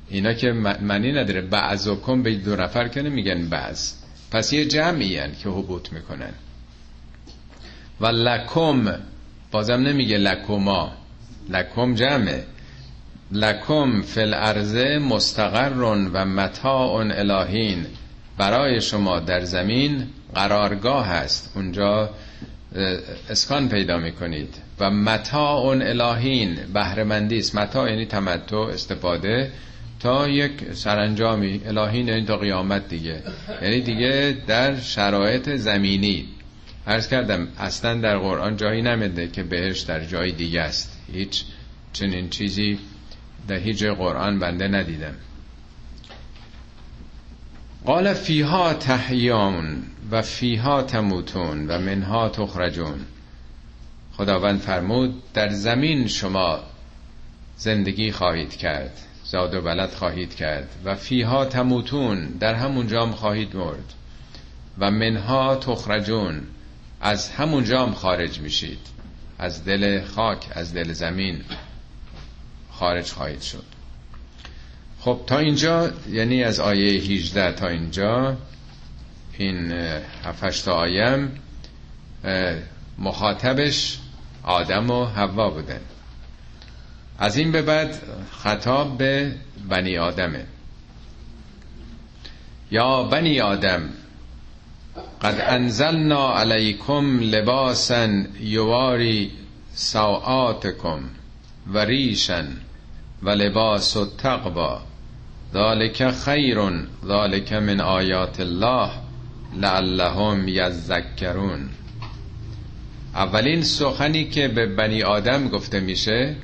اینا 0.09 0.33
که 0.33 0.52
معنی 0.83 1.12
نداره. 1.12 1.41
بعض 1.41 1.88
و 1.88 1.95
کن 1.95 2.23
به 2.23 2.35
دو 2.35 2.57
نفر 2.57 2.88
که 2.88 3.02
نمیگن 3.02 3.49
بعض. 3.49 3.93
پس 4.31 4.52
یه 4.52 4.64
جمعی 4.64 5.21
که 5.43 5.49
حبوط 5.49 5.93
می‌کنن. 5.93 6.33
و 8.00 8.07
لکم 8.07 8.95
بازم 9.52 9.80
نمیگه 9.80 10.18
لکما 10.18 10.92
لکم 11.49 11.94
جمعه. 11.94 12.44
لکم 13.32 14.02
فل 14.02 14.35
ارزه 14.35 14.99
مستقر 14.99 15.73
و 16.12 16.25
متاع 16.25 16.92
الهین. 16.92 17.87
برای 18.38 18.80
شما 18.80 19.21
در 19.21 19.40
زمین 19.40 20.06
قرارگاه 20.35 21.06
هست 21.06 21.52
اونجا 21.54 22.11
اسکان 23.30 23.68
پیدا 23.68 23.99
می‌کنید. 23.99 24.54
و 24.80 24.90
متاع 24.90 25.66
الهین 25.66 26.59
بهرمندی 26.75 27.38
است. 27.38 27.54
متاع 27.54 27.90
یعنی 27.90 28.06
تمتع 28.06 28.56
استفاده. 28.56 29.50
تا 30.00 30.28
یک 30.28 30.52
سرانجامی. 30.73 31.61
الهین 31.66 32.09
یعنی 32.09 32.25
تا 32.25 32.37
قیامت 32.37 32.88
دیگه. 32.88 33.23
یعنی 33.62 33.80
دیگه 33.80 34.37
در 34.47 34.80
شرایط 34.80 35.49
زمینی. 35.50 36.25
عرض 36.87 37.09
کردم 37.09 37.49
اصلا 37.59 37.95
در 37.95 38.19
قرآن 38.19 38.57
جایی 38.57 38.83
نمیده 38.83 39.29
که 39.29 39.43
بهش 39.43 39.81
در 39.81 40.05
جای 40.05 40.33
دیگه 40.33 40.61
است. 40.61 40.99
هیچ 41.12 41.45
چنین 41.93 42.31
چیزی 42.31 42.79
در 43.49 43.57
هیچ 43.57 43.85
قرآن 43.85 44.39
بنده 44.39 44.69
ندیدم. 44.69 45.15
قال 47.85 48.15
فیها 48.15 48.75
تحیان 48.75 49.83
و 50.11 50.23
فیها 50.23 50.83
تموتون 50.83 51.67
و 51.67 51.79
منها 51.79 52.29
تخرجون. 52.29 53.01
خداوند 54.12 54.61
فرمود 54.61 55.23
در 55.35 55.49
زمین 55.49 56.07
شما 56.07 56.61
زندگی 57.57 58.12
خواهید 58.12 58.57
کرد 58.57 58.99
زاد 59.25 59.55
و 59.55 59.61
بلد 59.61 59.91
خواهید 59.91 60.35
کرد 60.35 60.69
و 60.85 60.95
فیها 60.95 61.45
تموتون 61.45 62.27
در 62.27 62.55
همون 62.55 62.87
جام 62.87 63.12
خواهید 63.12 63.57
مرد. 63.57 63.95
و 64.79 64.91
منها 64.91 65.57
تخرجون 65.57 66.43
از 67.02 67.30
همون 67.30 67.64
جام 67.64 67.94
خارج 67.94 68.40
میشید. 68.40 68.78
از 69.38 69.64
دل 69.64 70.04
خاک 70.04 70.47
از 70.52 70.75
دل 70.75 70.92
زمین 70.92 71.40
خارج 72.71 73.11
خواهید 73.11 73.40
شد. 73.40 73.64
خب 75.00 75.21
تا 75.26 75.38
اینجا 75.38 75.90
یعنی 76.11 76.44
از 76.44 76.61
آیه 76.61 77.00
18 77.00 77.52
تا 77.52 77.68
اینجا 77.68 78.37
این 79.38 79.73
هفتشت 80.25 80.68
آیم 80.68 81.30
مخاطبش 82.99 83.99
آدم 84.42 84.90
و 84.90 85.04
حوا 85.04 85.50
بودن 85.50 85.80
از 87.18 87.37
این 87.37 87.52
به 87.52 87.62
بعد 87.62 88.02
خطاب 88.32 88.99
به 88.99 89.35
بنی 89.68 89.99
آدمه. 89.99 90.44
یا 92.71 93.02
بنی 93.02 93.40
آدم 93.40 93.88
قد 95.23 95.41
انزلنا 95.41 96.41
علیکم 96.41 97.21
لباسا 97.21 98.09
یواری 98.41 99.31
سوآتکم 99.75 101.00
و 101.73 101.79
ریشن 101.79 102.47
و 103.23 103.31
لباس 103.31 103.97
التقوا 103.97 104.79
ذالک 105.52 106.11
خیر 106.11 106.59
ذالک 107.07 107.52
من 107.52 107.81
آیات 107.81 108.41
الله 108.41 108.91
لعلهم 109.57 110.49
یذکرون. 110.49 111.69
اولین 113.14 113.62
سخنی 113.62 114.25
که 114.25 114.49
به 114.49 114.67
بنی 114.67 115.02
آدم 115.02 115.49
گفته 115.49 115.81
میشه 115.81 116.37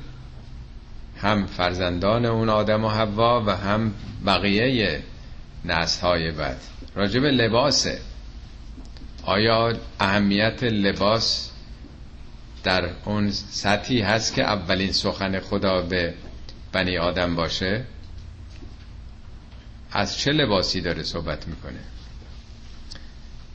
هم 1.17 1.45
فرزندان 1.45 2.25
اون 2.25 2.49
آدم 2.49 2.85
و 2.85 2.89
حوا 2.89 3.43
و 3.45 3.49
هم 3.49 3.93
بقیه 4.25 4.99
نسل 5.65 6.01
های 6.01 6.31
بعد. 6.31 6.57
راجب 6.95 7.23
لباسه. 7.23 8.08
آیا 9.29 9.73
اهمیت 9.99 10.63
لباس 10.63 11.51
در 12.63 12.89
اون 13.05 13.31
سطحی 13.31 14.01
هست 14.01 14.33
که 14.33 14.43
اولین 14.43 14.91
سخن 14.91 15.39
خدا 15.39 15.81
به 15.81 16.13
بنی 16.71 16.97
آدم 16.97 17.35
باشه؟ 17.35 17.83
از 19.91 20.17
چه 20.17 20.31
لباسی 20.31 20.81
داره 20.81 21.03
صحبت 21.03 21.47
می‌کنه؟ 21.47 21.79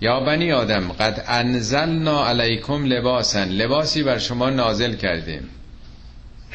یا 0.01 0.21
بنی 0.21 0.53
آدم 0.53 0.93
قد 0.93 1.25
انزلنا 1.29 2.27
علیکم 2.27 2.85
لباسن 2.85 3.49
لباسی 3.49 4.03
بر 4.03 4.19
شما 4.19 4.51
نازل 4.51 4.95
کردیم. 4.95 5.49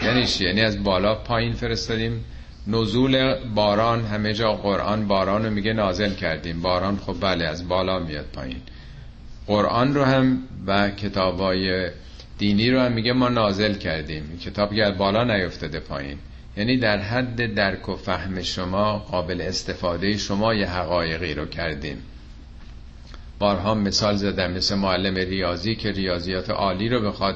یعنی 0.02 0.26
چی؟ 0.26 0.44
یعنی 0.46 0.62
از 0.62 0.84
بالا 0.84 1.16
پایین 1.16 1.54
فرستادیم. 1.54 2.26
نزول 2.68 3.36
باران 3.56 4.06
همه 4.06 4.34
جا 4.34 4.54
قرآن 4.54 5.08
باران 5.08 5.46
رو 5.46 5.52
میگه 5.52 5.74
نازل 5.74 6.14
کردیم. 6.14 6.62
باران 6.62 6.98
خب 6.98 7.16
بله 7.22 7.46
از 7.46 7.68
بالا 7.68 8.00
میاد 8.00 8.26
پایین. 8.26 8.62
قرآن 9.50 9.94
رو 9.94 10.04
هم 10.04 10.44
و 10.68 10.90
کتابای 10.90 11.90
دینی 12.38 12.72
رو 12.72 12.80
هم 12.80 12.92
میگه 12.92 13.14
ما 13.14 13.30
نازل 13.30 13.74
کردیم. 13.74 14.38
کتاب 14.38 14.76
که 14.76 14.96
بالا 14.98 15.24
نیفتاده 15.24 15.80
پایین. 15.80 16.18
یعنی 16.58 16.78
در 16.78 16.98
حد 16.98 17.54
درک 17.54 17.90
و 17.90 17.96
فهم 17.96 18.42
شما 18.42 19.00
قابل 19.00 19.42
استفاده 19.42 20.18
شما 20.18 20.54
یه 20.54 20.68
حقایقی 20.68 21.34
رو 21.34 21.46
کردیم. 21.46 21.98
بارها 23.40 23.74
مثال 23.74 24.16
زدم 24.16 24.52
مثل 24.52 24.76
معلم 24.76 25.16
ریاضی 25.16 25.76
که 25.76 25.92
ریاضیات 25.92 26.50
عالی 26.50 26.90
رو 26.90 27.02
بخواد 27.02 27.36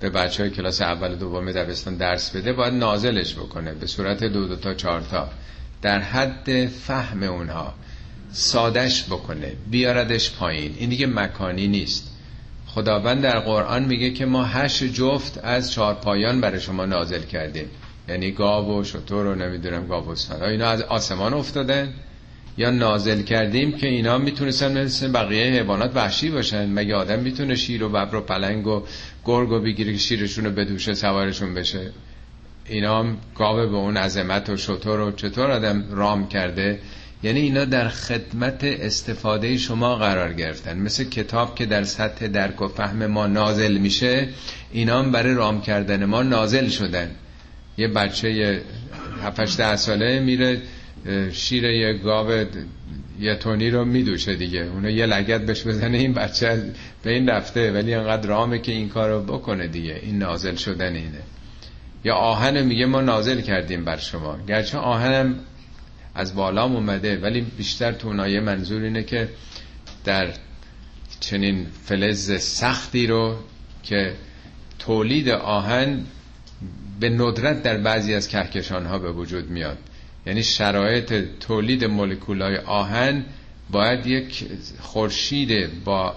به 0.00 0.10
بچه 0.10 0.42
های 0.42 0.52
کلاس 0.52 0.82
اول 0.82 1.14
دوم 1.14 1.52
دبستان 1.52 1.96
درس 1.96 2.36
بده 2.36 2.52
باید 2.52 2.74
نازلش 2.74 3.34
بکنه 3.34 3.74
به 3.74 3.86
صورت 3.86 4.24
دو 4.24 4.48
دو 4.48 4.56
تا 4.56 4.74
چهار 4.74 5.00
تا. 5.00 5.28
در 5.82 5.98
حد 5.98 6.66
فهم 6.66 7.22
اونها. 7.22 7.74
سادش 8.36 9.04
بکنه 9.04 9.52
بیاردش 9.70 10.32
پایین. 10.32 10.74
این 10.78 10.88
دیگه 10.90 11.06
مکانی 11.06 11.68
نیست. 11.68 12.10
خداوند 12.66 13.22
در 13.22 13.38
قرآن 13.38 13.84
میگه 13.84 14.10
که 14.10 14.26
ما 14.26 14.44
هشت 14.44 14.84
جفت 14.84 15.40
از 15.42 15.72
چهار 15.72 15.94
پایان 15.94 16.40
برای 16.40 16.60
شما 16.60 16.84
نازل 16.84 17.22
کردیم. 17.22 17.66
یعنی 18.08 18.30
گاو 18.30 18.80
و 18.80 18.84
شطور 18.84 19.26
و 19.26 19.34
نمی‌دونم 19.34 19.86
گاو 19.86 20.04
و 20.40 20.44
اینا 20.44 20.68
از 20.68 20.82
آسمان 20.82 21.34
افتادن. 21.34 21.94
یا 22.56 22.70
نازل 22.70 23.22
کردیم 23.22 23.72
که 23.72 23.88
اینا 23.88 24.18
می‌تونستن 24.18 24.84
مثل 24.84 25.12
بقیه 25.12 25.44
حیوانات 25.44 25.96
وحشی 25.96 26.30
باشن. 26.30 26.72
مگه 26.72 26.94
آدم 26.94 27.18
می‌تونه 27.18 27.54
شیر 27.54 27.84
و 27.84 27.88
ببر 27.88 28.14
و 28.14 28.20
پلنگ 28.20 28.66
و 28.66 28.82
گرگ 29.24 29.50
و 29.50 29.60
بگیره 29.60 29.92
که 29.92 29.98
شیرشون 29.98 30.44
رو 30.44 30.50
بدوشه 30.50 30.94
سوارشون 30.94 31.54
بشه؟ 31.54 31.90
اینا 32.66 32.98
هم 32.98 33.16
گاو 33.34 33.56
به 33.56 33.76
اون 33.76 33.96
عظمت 33.96 34.48
و 34.50 34.56
شطور 34.56 35.00
و 35.00 35.12
چطور 35.12 35.50
آدم 35.50 35.84
رام 35.90 36.28
کرده؟ 36.28 36.80
یعنی 37.24 37.40
اینا 37.40 37.64
در 37.64 37.88
خدمت 37.88 38.64
استفاده 38.64 39.56
شما 39.56 39.96
قرار 39.96 40.32
گرفتن. 40.32 40.78
مثل 40.78 41.04
کتاب 41.04 41.54
که 41.54 41.66
در 41.66 41.84
سطح 41.84 42.26
درک 42.26 42.62
و 42.62 42.68
فهم 42.68 43.06
ما 43.06 43.26
نازل 43.26 43.76
میشه 43.76 44.28
اینا 44.72 44.98
هم 44.98 45.12
برای 45.12 45.34
رام 45.34 45.60
کردن 45.60 46.04
ما 46.04 46.22
نازل 46.22 46.68
شدن. 46.68 47.10
یه 47.78 47.88
بچه 47.88 48.60
7 49.22 49.56
ده 49.56 49.76
ساله 49.76 50.20
میره 50.20 50.62
شیر 51.32 51.64
یه 51.64 51.92
گاو 51.92 52.44
یه 53.20 53.34
تونی 53.34 53.70
رو 53.70 53.84
میدوشه 53.84 54.34
دیگه. 54.36 54.60
اونو 54.60 54.90
یه 54.90 55.06
لگت 55.06 55.46
بهش 55.46 55.66
بزنه 55.66 55.98
این 55.98 56.12
بچه 56.12 56.62
به 57.02 57.10
این 57.10 57.28
رفته 57.28 57.72
ولی 57.72 57.94
انقدر 57.94 58.28
رامه 58.28 58.58
که 58.58 58.72
این 58.72 58.88
کار 58.88 59.10
رو 59.10 59.22
بکنه 59.22 59.68
دیگه. 59.68 60.00
این 60.02 60.18
نازل 60.18 60.54
شدن 60.54 60.94
اینه. 60.94 61.22
یا 62.04 62.14
آهن 62.14 62.62
میگه 62.62 62.86
ما 62.86 63.00
نازل 63.00 63.40
کردیم 63.40 63.84
بر 63.84 63.96
شما. 63.96 64.38
گرچه 64.48 64.78
آهنم 64.78 65.34
از 66.14 66.34
بالا 66.34 66.64
اومده 66.64 67.16
ولی 67.18 67.40
بیشتر 67.40 67.92
تو 67.92 68.08
اونایه 68.08 68.40
منظور 68.40 68.82
اینه 68.82 69.02
که 69.02 69.28
در 70.04 70.32
چنین 71.20 71.66
فلز 71.84 72.40
سختی 72.42 73.06
رو 73.06 73.36
که 73.82 74.14
تولید 74.78 75.28
آهن 75.28 76.04
به 77.00 77.08
ندرت 77.08 77.62
در 77.62 77.76
بعضی 77.76 78.14
از 78.14 78.28
کهکشان 78.28 78.86
ها 78.86 78.98
به 78.98 79.12
وجود 79.12 79.50
میاد. 79.50 79.78
یعنی 80.26 80.42
شرایط 80.42 81.24
تولید 81.40 81.84
مولکولای 81.84 82.56
آهن 82.56 83.24
باید 83.70 84.06
یک 84.06 84.44
خورشید 84.80 85.84
با 85.84 86.14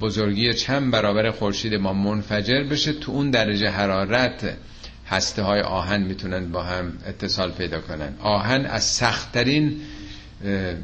بزرگی 0.00 0.52
چند 0.52 0.90
برابر 0.90 1.30
خورشید 1.30 1.74
ما 1.74 1.92
منفجر 1.92 2.62
بشه 2.62 2.92
تو 2.92 3.12
اون 3.12 3.30
درجه 3.30 3.68
حرارت. 3.70 4.56
هسته 5.10 5.42
های 5.42 5.60
آهن 5.60 6.02
می‌تونن 6.02 6.52
با 6.52 6.62
هم 6.62 6.92
اتصال 7.06 7.52
پیدا 7.52 7.80
کنن. 7.80 8.14
آهن 8.20 8.66
از 8.66 8.84
سختترین 8.84 9.76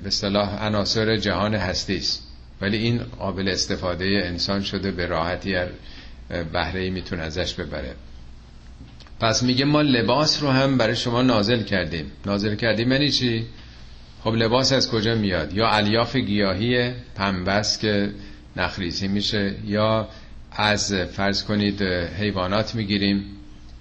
به 0.05 0.11
صلاح 0.11 0.67
عناصر 0.67 1.17
جهان 1.17 1.55
هستی 1.55 1.97
است. 1.97 2.23
ولی 2.61 2.77
این 2.77 2.99
قابل 2.99 3.49
استفاده 3.49 4.23
انسان 4.25 4.63
شده 4.63 4.91
به 4.91 5.07
راحتی 5.07 5.57
بهره 6.53 6.81
ای 6.81 6.91
می‌تونه 6.91 7.23
ازش 7.23 7.55
ببره. 7.55 7.95
پس 9.21 9.43
میگه 9.43 9.65
ما 9.65 9.83
لباس 9.83 10.43
رو 10.43 10.49
هم 10.49 10.79
برای 10.79 10.97
شما 10.97 11.23
نازل 11.23 11.63
کردیم. 11.63 12.13
نازل 12.27 12.55
کردیم 12.55 12.93
یعنی 12.93 13.11
چی؟ 13.11 13.47
خب 14.25 14.35
لباس 14.35 14.73
از 14.73 14.91
کجا 14.91 15.15
میاد؟ 15.15 15.55
یا 15.55 15.69
الیاف 15.69 16.17
گیاهی 16.17 16.93
پنبس 17.15 17.79
که 17.79 18.11
نخریزی 18.57 19.09
میشه 19.09 19.55
یا 19.65 20.09
از 20.53 20.93
فرض 20.93 21.45
کنید 21.45 21.83
حیوانات 22.19 22.75
می‌گیریم. 22.75 23.25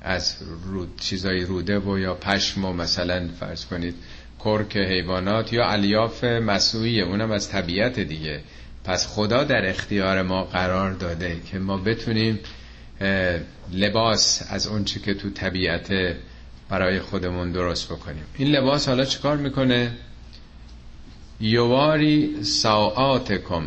از 0.05 0.35
رود 0.65 0.99
چیزای 0.99 1.41
روده 1.41 1.79
و 1.79 1.99
یا 1.99 2.13
پشم 2.13 2.65
و 2.65 2.73
مثلا 2.73 3.29
فرض 3.39 3.65
کنید 3.65 3.95
کرک 4.43 4.77
حیوانات 4.77 5.53
یا 5.53 5.65
الیاف 5.65 6.23
مسئویه 6.23 7.03
اونم 7.03 7.31
از 7.31 7.49
طبیعت 7.49 7.99
دیگه. 7.99 8.41
پس 8.83 9.07
خدا 9.07 9.43
در 9.43 9.69
اختیار 9.69 10.21
ما 10.21 10.43
قرار 10.43 10.93
داده 10.93 11.41
که 11.51 11.59
ما 11.59 11.77
بتونیم 11.77 12.39
لباس 13.73 14.43
از 14.49 14.67
اونچه 14.67 14.99
که 14.99 15.13
تو 15.13 15.29
طبیعت 15.29 16.15
برای 16.69 16.99
خودمون 16.99 17.51
درست 17.51 17.91
بکنیم. 17.91 18.23
این 18.37 18.47
لباس 18.47 18.87
حالا 18.87 19.05
چیکار 19.05 19.37
می‌کنه؟ 19.37 19.91
یواری 21.39 22.43
ساعاتکم. 22.43 23.63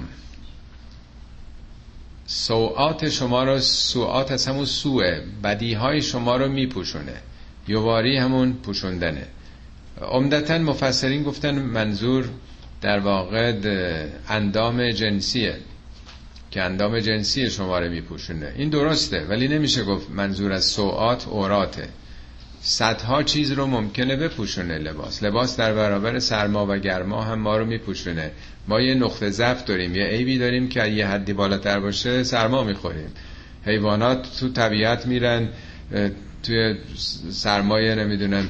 سوعات 2.30 3.08
شما 3.08 3.44
رو 3.44 3.60
سوعات 3.60 4.30
از 4.30 4.46
همون 4.46 4.64
سوه 4.64 5.20
بدیهای 5.44 6.02
شما 6.02 6.36
رو 6.36 6.48
میپوشونه. 6.48 7.14
یواری 7.68 8.16
همون 8.16 8.52
پوشوندنه. 8.52 9.26
عمدتا 10.02 10.58
مفسرین 10.58 11.22
گفتن 11.22 11.58
منظور 11.58 12.28
در 12.80 12.98
واقع 12.98 13.52
اندام 14.28 14.90
جنسیه. 14.90 15.56
که 16.50 16.62
اندام 16.62 17.00
جنسی 17.00 17.50
شما 17.50 17.78
رو 17.78 17.90
میپوشونه. 17.90 18.52
این 18.56 18.68
درسته 18.68 19.24
ولی 19.28 19.48
نمیشه 19.48 19.84
گفت 19.84 20.10
منظور 20.10 20.52
از 20.52 20.64
سوعات 20.64 21.28
اوراته. 21.28 21.88
صدها 22.60 23.22
چیز 23.22 23.52
رو 23.52 23.66
ممکنه 23.66 24.16
بپوشونه 24.16 24.78
لباس. 24.78 25.22
لباس 25.22 25.56
در 25.56 25.74
برابر 25.74 26.18
سرما 26.18 26.66
و 26.66 26.76
گرما 26.78 27.22
هم 27.22 27.38
ما 27.38 27.56
رو 27.56 27.64
میپوشونه. 27.64 28.30
ما 28.68 28.80
یه 28.80 28.94
نقطه 28.94 29.30
ضعف 29.30 29.64
داریم 29.64 29.94
یه 29.94 30.04
عیبی 30.04 30.38
داریم 30.38 30.68
که 30.68 30.86
یه 30.86 31.06
حدی 31.06 31.32
بالاتر 31.32 31.80
باشه 31.80 32.22
سرما 32.22 32.64
می‌خوریم. 32.64 33.10
حیوانات 33.64 34.38
تو 34.40 34.48
طبیعت 34.48 35.06
میرن 35.06 35.48
توی 36.42 36.74
سرمایه 37.30 37.94
نمی‌دونم 37.94 38.48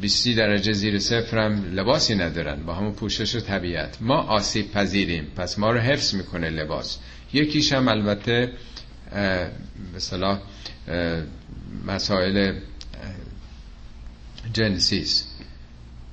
20 0.00 0.28
درجه 0.28 0.72
زیر 0.72 0.98
صفرم 0.98 1.72
لباسی 1.74 2.14
ندارن 2.14 2.62
با 2.62 2.74
همون 2.74 2.92
پوشش 2.92 3.36
طبیعت. 3.36 3.98
ما 4.00 4.14
آسیب 4.14 4.72
پذیریم 4.72 5.26
پس 5.36 5.58
ما 5.58 5.70
رو 5.70 5.78
حفظ 5.78 6.14
می‌کنه 6.14 6.50
لباس. 6.50 6.98
یکیش 7.32 7.72
هم 7.72 7.88
البته 7.88 8.52
مثلا 9.96 10.38
مسائل 11.86 12.52
جنسیست 14.52 15.35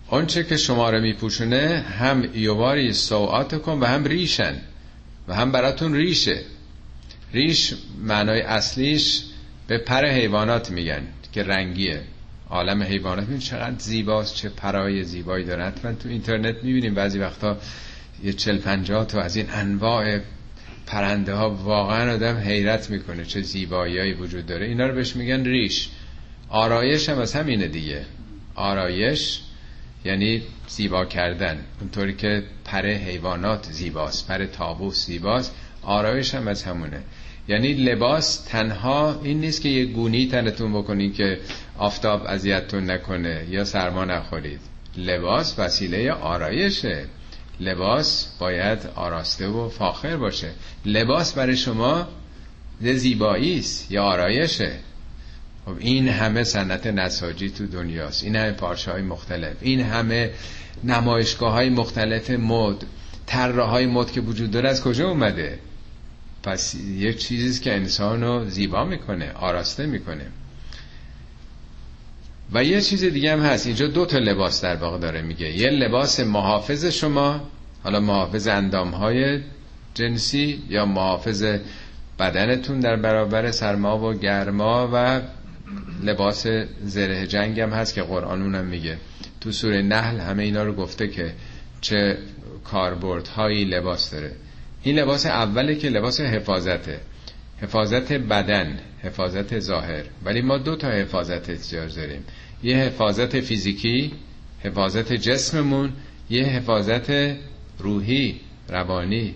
آنچه 0.08 0.44
که 0.44 0.58
شما 0.58 0.90
رو 0.90 1.02
میپوشونه 1.02 1.86
هم 2.00 2.30
یواری 2.36 2.94
سوعات 2.94 3.62
کن 3.62 3.80
و 3.80 3.86
هم 3.86 4.06
ریشن 4.06 4.56
و 5.28 5.36
هم 5.36 5.52
براتون 5.52 5.96
ریشه. 5.96 6.42
ریش 7.34 7.74
معنای 8.04 8.42
اصلیش 8.42 9.24
به 9.68 9.78
پر 9.78 10.06
حیوانات 10.06 10.72
میگن 10.72 11.02
که 11.32 11.44
رنگیه. 11.44 12.02
عالم 12.50 12.84
حیوانات 12.84 13.20
می‌بینید 13.20 13.44
چقدر 13.44 13.76
زیباست 13.80 14.36
چه 14.36 14.50
پرای 14.50 15.04
زیبایی 15.04 15.46
داره. 15.46 15.64
حتما 15.64 15.94
تو 15.94 16.10
اینترنت 16.10 16.56
می‌بینیم 16.64 16.94
بعضی 16.94 17.20
وقتا 17.20 17.58
یه 18.24 18.34
چل 18.34 18.58
پنجاه 18.58 19.08
تا 19.08 19.22
از 19.22 19.36
این 19.36 19.48
انواع 19.50 20.20
پرنده 20.88 21.34
ها 21.34 21.50
واقعا 21.50 22.14
آدم 22.14 22.38
حیرت 22.38 22.90
می‌کنه 22.90 23.26
چه 23.26 23.42
زیبایی 23.42 24.14
وجود 24.14 24.46
داره. 24.46 24.66
اینا 24.66 24.88
رو 24.88 24.96
بهش 24.96 25.16
میگن 25.16 25.44
ریش. 25.44 25.90
آرایش 26.50 27.10
هم 27.10 27.20
از 27.20 27.34
همینه 27.34 27.68
دیگه. 27.68 28.06
آرایش 28.56 29.40
یعنی 30.06 30.42
زیبا 30.68 31.06
کردن. 31.06 31.66
اونطوری 31.80 32.14
که 32.14 32.44
پر 32.66 32.86
حیوانات 32.86 33.68
زیباست 33.72 34.28
پر 34.28 34.46
تابوس 34.46 35.06
زیباست. 35.06 35.56
آرایش 35.82 36.36
هم 36.36 36.48
از 36.48 36.64
همونه. 36.64 37.04
یعنی 37.48 37.74
لباس 37.74 38.38
تنها 38.38 39.22
این 39.24 39.40
نیست 39.40 39.62
که 39.62 39.70
یه 39.70 39.86
گونی 39.86 40.28
تنتون 40.28 40.74
بکنید 40.74 41.14
که 41.14 41.40
آفتاب 41.78 42.24
اذیتتون 42.28 42.92
نکنه 42.92 43.46
یا 43.50 43.66
سرما 43.66 44.06
نخورید. 44.06 44.60
لباس 44.98 45.60
وسیله 45.60 46.12
آرایشه. 46.12 47.06
لباس 47.60 48.36
باید 48.40 48.80
آراسته 48.96 49.48
و 49.48 49.70
فاخر 49.70 50.18
باشه. 50.18 50.52
لباس 50.86 51.34
برای 51.34 51.58
شما 51.58 52.08
زیبایی 52.82 53.60
است 53.60 53.92
یا 53.92 54.04
آرایشه. 54.04 54.80
خب 55.66 55.76
این 55.80 56.08
همه 56.08 56.44
سنت 56.44 56.88
نساجی 56.88 57.50
تو 57.50 57.68
دنیاست. 57.68 58.24
این 58.24 58.36
همه 58.36 58.52
پارچه 58.52 58.92
های 58.92 59.02
مختلف. 59.02 59.56
این 59.62 59.82
همه 59.82 60.32
نمایشگاه 60.84 61.52
های 61.52 61.70
مختلف 61.70 62.30
مد. 62.30 62.86
طراح 63.26 63.70
های 63.70 63.86
مد 63.86 64.12
که 64.12 64.22
وجود 64.22 64.52
داره 64.52 64.70
از 64.70 64.84
کجا 64.84 65.10
اومده؟ 65.10 65.60
پس 66.44 66.76
یک 66.76 67.18
چیزیست 67.18 67.62
که 67.62 67.74
انسان 67.74 68.24
رو 68.24 68.50
زیبا 68.50 68.86
می‌کنه 68.86 69.32
آراسته 69.32 69.86
می‌کنه. 69.86 70.26
و 72.54 72.64
یه 72.64 72.82
چیز 72.82 73.04
دیگه 73.04 73.32
هم 73.32 73.40
هست. 73.40 73.68
اینجا 73.68 73.88
دو 73.88 74.06
تا 74.06 74.18
لباس 74.18 74.64
در 74.64 74.76
واقع 74.76 74.98
داره 74.98 75.22
میگه. 75.22 75.58
یه 75.58 75.70
لباس 75.70 76.20
محافظ 76.20 76.86
شما 76.86 77.42
حالا 77.84 78.00
محافظ 78.00 78.48
اندام 78.48 78.92
های 78.92 79.40
جنسی 79.94 80.64
یا 80.70 80.86
محافظ 80.86 81.46
بدنتون 82.20 82.80
در 82.80 82.96
برابر 82.96 83.52
سرما 83.52 84.00
و 84.00 84.14
گرما 84.14 84.90
و 84.94 85.22
لباس 86.04 86.48
زره 86.84 87.28
جنگ 87.28 87.60
هم 87.60 87.70
هست 87.70 87.94
که 87.94 88.02
قرآن 88.02 88.42
اونم 88.42 88.66
میگه. 88.66 88.98
تو 89.42 89.52
سوره 89.52 89.82
نحل 89.82 90.20
همه 90.20 90.44
اینا 90.44 90.64
رو 90.64 90.74
گفته 90.74 91.08
که 91.08 91.34
چه 91.82 92.18
کاربردهایی 92.64 93.66
لباس 93.66 94.12
داره. 94.12 94.32
این 94.84 95.00
لباس 95.00 95.26
اوله 95.26 95.76
که 95.76 95.90
لباس 95.90 96.22
حفاظته. 96.22 97.00
حفاظت 97.62 98.14
بدن 98.14 98.80
حفاظت 99.04 99.60
ظاهر. 99.60 100.04
ولی 100.26 100.42
ما 100.42 100.58
دو 100.58 100.76
تا 100.76 100.88
حفاظت 100.88 101.50
احتیاج 101.50 101.96
داریم. 101.96 102.24
یه 102.64 102.78
حفاظت 102.78 103.40
فیزیکی 103.40 104.12
حفاظت 104.64 105.14
جسممون 105.14 105.94
یه 106.30 106.44
حفاظت 106.44 107.36
روحی 107.80 108.40
روانی 108.70 109.36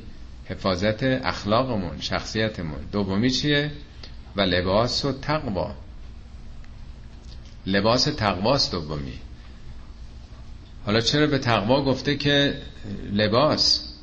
حفاظت 0.50 1.04
اخلاقمون 1.04 2.00
شخصیتمون. 2.00 2.80
دومی 2.92 3.30
چیه؟ 3.30 3.72
و 4.36 4.42
لباس 4.42 5.06
و 5.06 5.12
تقوا. 5.12 5.76
لباس 7.68 8.04
تقواست 8.04 8.72
دومی. 8.72 9.20
حالا 10.86 11.02
چرا 11.02 11.28
به 11.28 11.38
تقوا 11.38 11.84
گفته 11.84 12.16
که 12.16 12.62
لباس 13.14 13.94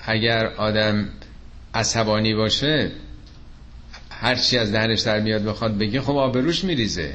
اگر 0.00 0.46
آدم 0.46 1.08
عصبانی 1.74 2.34
باشه 2.34 2.90
هرچی 4.10 4.58
از 4.58 4.72
دهنش 4.72 5.00
در 5.00 5.20
میاد 5.20 5.44
بخواد 5.44 5.78
بگه 5.78 6.00
خب 6.00 6.16
آبروش 6.16 6.64
میریزه. 6.64 7.12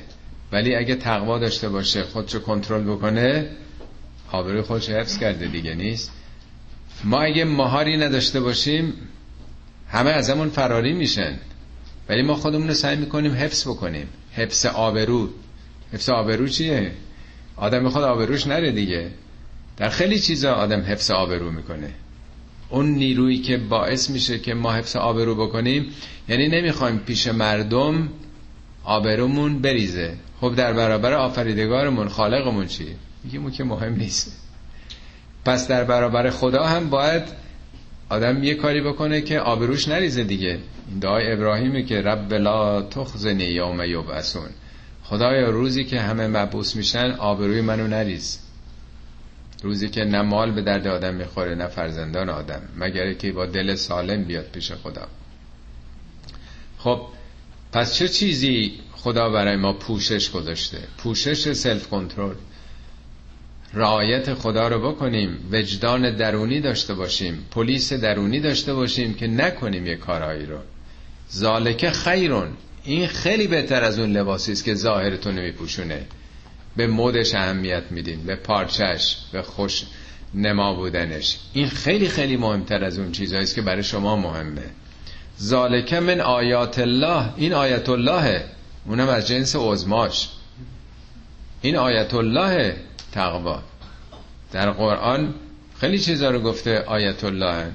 ولی 0.51 0.75
اگه 0.75 0.95
تقوا 0.95 1.39
داشته 1.39 1.69
باشه 1.69 2.03
خودشو 2.03 2.39
کنترل 2.39 2.83
بکنه 2.83 3.49
آبروی 4.31 4.61
خودش 4.61 4.89
حفظ 4.89 5.17
کرده 5.17 5.47
دیگه 5.47 5.75
نیست. 5.75 6.11
ما 7.03 7.21
اگه 7.21 7.45
مهاری 7.45 7.97
نداشته 7.97 8.39
باشیم 8.39 8.93
همه 9.89 10.09
ازمون 10.09 10.49
فراری 10.49 10.93
میشن. 10.93 11.39
ولی 12.09 12.21
ما 12.21 12.35
خودمون 12.35 12.67
رو 12.67 12.73
سعی 12.73 12.95
می‌کنیم 12.95 13.33
حفظ 13.33 13.67
بکنیم. 13.67 14.07
حفظ 14.35 14.65
آبرو. 14.65 15.29
حفظ 15.93 16.09
آبرو 16.09 16.47
چیه؟ 16.47 16.91
آدم 17.55 17.83
می‌خواد 17.83 18.03
آبروش 18.03 18.47
نره 18.47 18.71
دیگه. 18.71 19.11
در 19.77 19.89
خیلی 19.89 20.19
چیزا 20.19 20.53
آدم 20.53 20.81
حفظ 20.81 21.11
آبرو 21.11 21.51
می‌کنه. 21.51 21.89
اون 22.69 22.85
نیرویی 22.85 23.41
که 23.41 23.57
باعث 23.57 24.09
میشه 24.09 24.39
که 24.39 24.53
ما 24.53 24.73
حفظ 24.73 24.95
آبرو 24.95 25.35
بکنیم 25.35 25.85
یعنی 26.29 26.47
نمی‌خوایم 26.47 26.97
پیش 26.97 27.27
مردم 27.27 28.09
آبرومون 28.83 29.61
بریزه. 29.61 30.13
خب 30.41 30.55
در 30.55 30.73
برابر 30.73 31.13
آفریدگارمون 31.13 32.09
خالقمون 32.09 32.67
چی 32.67 32.87
میگیم 33.23 33.51
که 33.51 33.63
مهم 33.63 33.95
نیست. 33.95 34.39
پس 35.45 35.67
در 35.67 35.83
برابر 35.83 36.29
خدا 36.29 36.63
هم 36.63 36.89
باید 36.89 37.23
آدم 38.13 38.43
یه 38.43 38.53
کاری 38.55 38.81
بکنه 38.81 39.21
که 39.21 39.39
آبروش 39.39 39.87
نریزه 39.87 40.23
دیگه. 40.23 40.59
این 40.89 40.99
دعای 40.99 41.31
ابراهیمی 41.31 41.85
که 41.85 42.01
رب 42.01 42.33
لا 42.33 42.81
تخزنی 42.81 43.43
یوم 43.43 43.81
یبعثون. 43.83 44.49
خدایا 45.03 45.49
روزی 45.49 45.83
که 45.83 45.99
همه 45.99 46.27
مبعوث 46.27 46.75
میشن 46.75 47.11
آبروی 47.11 47.61
منو 47.61 47.87
نریز. 47.87 48.39
روزی 49.63 49.89
که 49.89 50.03
نه 50.05 50.21
مال 50.21 50.51
به 50.51 50.61
درد 50.61 50.87
آدم 50.87 51.13
می‌خوره 51.13 51.55
نه 51.55 51.67
فرزندان 51.67 52.29
آدم 52.29 52.61
مگر 52.77 53.13
که 53.13 53.31
با 53.31 53.45
دل 53.45 53.75
سالم 53.75 54.23
بیاد 54.23 54.45
پیش 54.45 54.71
خدا. 54.71 55.07
خب 56.77 57.01
پس 57.71 57.95
چه 57.95 58.07
چیزی 58.07 58.79
خدا 58.91 59.29
برای 59.29 59.55
ما 59.55 59.73
پوشش 59.73 60.31
گذاشته؟ 60.31 60.77
پوشش 60.97 61.53
سلف 61.53 61.87
کنترل 61.87 62.35
رعایت 63.73 64.33
خدا 64.33 64.67
رو 64.67 64.91
بکنیم 64.91 65.37
وجدان 65.51 66.15
درونی 66.15 66.61
داشته 66.61 66.93
باشیم 66.93 67.45
پلیس 67.51 67.93
درونی 67.93 68.39
داشته 68.39 68.73
باشیم 68.73 69.13
که 69.13 69.27
نکنیم 69.27 69.87
یه 69.87 69.95
کارهایی 69.95 70.45
رو. 70.45 70.57
ذالک 71.33 71.89
خیرون. 71.89 72.47
این 72.83 73.07
خیلی 73.07 73.47
بهتر 73.47 73.83
از 73.83 73.99
اون 73.99 74.11
لباسی 74.11 74.51
است 74.51 74.63
که 74.63 74.73
ظاهرتون 74.73 75.35
نمیپوشونه. 75.35 76.05
به 76.75 76.87
مدش 76.87 77.35
اهمیت 77.35 77.83
میدین 77.89 78.23
به 78.23 78.35
پارچش 78.35 79.17
به 79.31 79.41
خوش 79.41 79.83
نما 80.33 80.73
بودنش. 80.73 81.37
این 81.53 81.69
خیلی 81.69 82.09
خیلی 82.09 82.37
مهمتر 82.37 82.83
از 82.83 82.99
اون 82.99 83.11
چیزهایی 83.11 83.43
است 83.43 83.55
که 83.55 83.61
برای 83.61 83.83
شما 83.83 84.15
مهمه. 84.15 84.69
ذالک 85.41 85.93
من 85.93 86.21
آیات 86.21 86.79
الله. 86.79 87.29
این 87.37 87.53
آیت 87.53 87.89
الله 87.89 88.43
اونم 88.85 89.09
از 89.09 89.27
جنس 89.27 89.55
عزماش 89.55 90.29
این 91.61 91.75
آیت 91.75 92.13
الله 92.13 92.75
تقوا 93.13 93.59
در 94.51 94.71
قرآن 94.71 95.33
خیلی 95.79 95.99
چیزا 95.99 96.29
رو 96.29 96.39
گفته 96.39 96.79
آیت 96.79 97.23
الله 97.23 97.71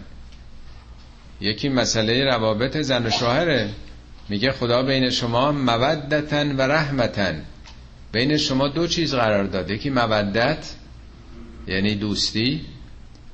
یکی 1.41 1.69
مسئله 1.69 2.25
روابط 2.25 2.77
زن 2.77 3.07
و 3.07 3.11
شوهره. 3.11 3.71
میگه 4.29 4.53
خدا 4.53 4.83
بین 4.83 5.11
شما 5.11 5.53
مودتن 5.53 6.57
و 6.57 6.61
رحمتن. 6.61 7.43
بین 8.13 8.37
شما 8.37 8.69
دو 8.69 8.87
چیز 8.87 9.15
قرار 9.15 9.45
داده 9.45 9.75
یکی 9.75 9.91
مودت 9.91 10.75
یعنی 11.67 11.95
دوستی. 11.95 12.61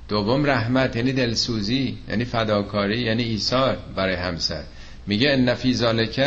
دوم 0.09 0.47
رحمت 0.47 0.97
یعنی 0.97 1.12
دلسوزی 1.12 1.99
یعنی 2.09 2.25
فداکاری 2.25 3.01
یعنی 3.01 3.23
ایثار 3.23 3.79
برای 3.97 4.14
همسر. 4.14 4.62
میگه 5.07 5.31
ان 5.31 5.55
فی 5.55 5.75
ذالک 5.75 6.21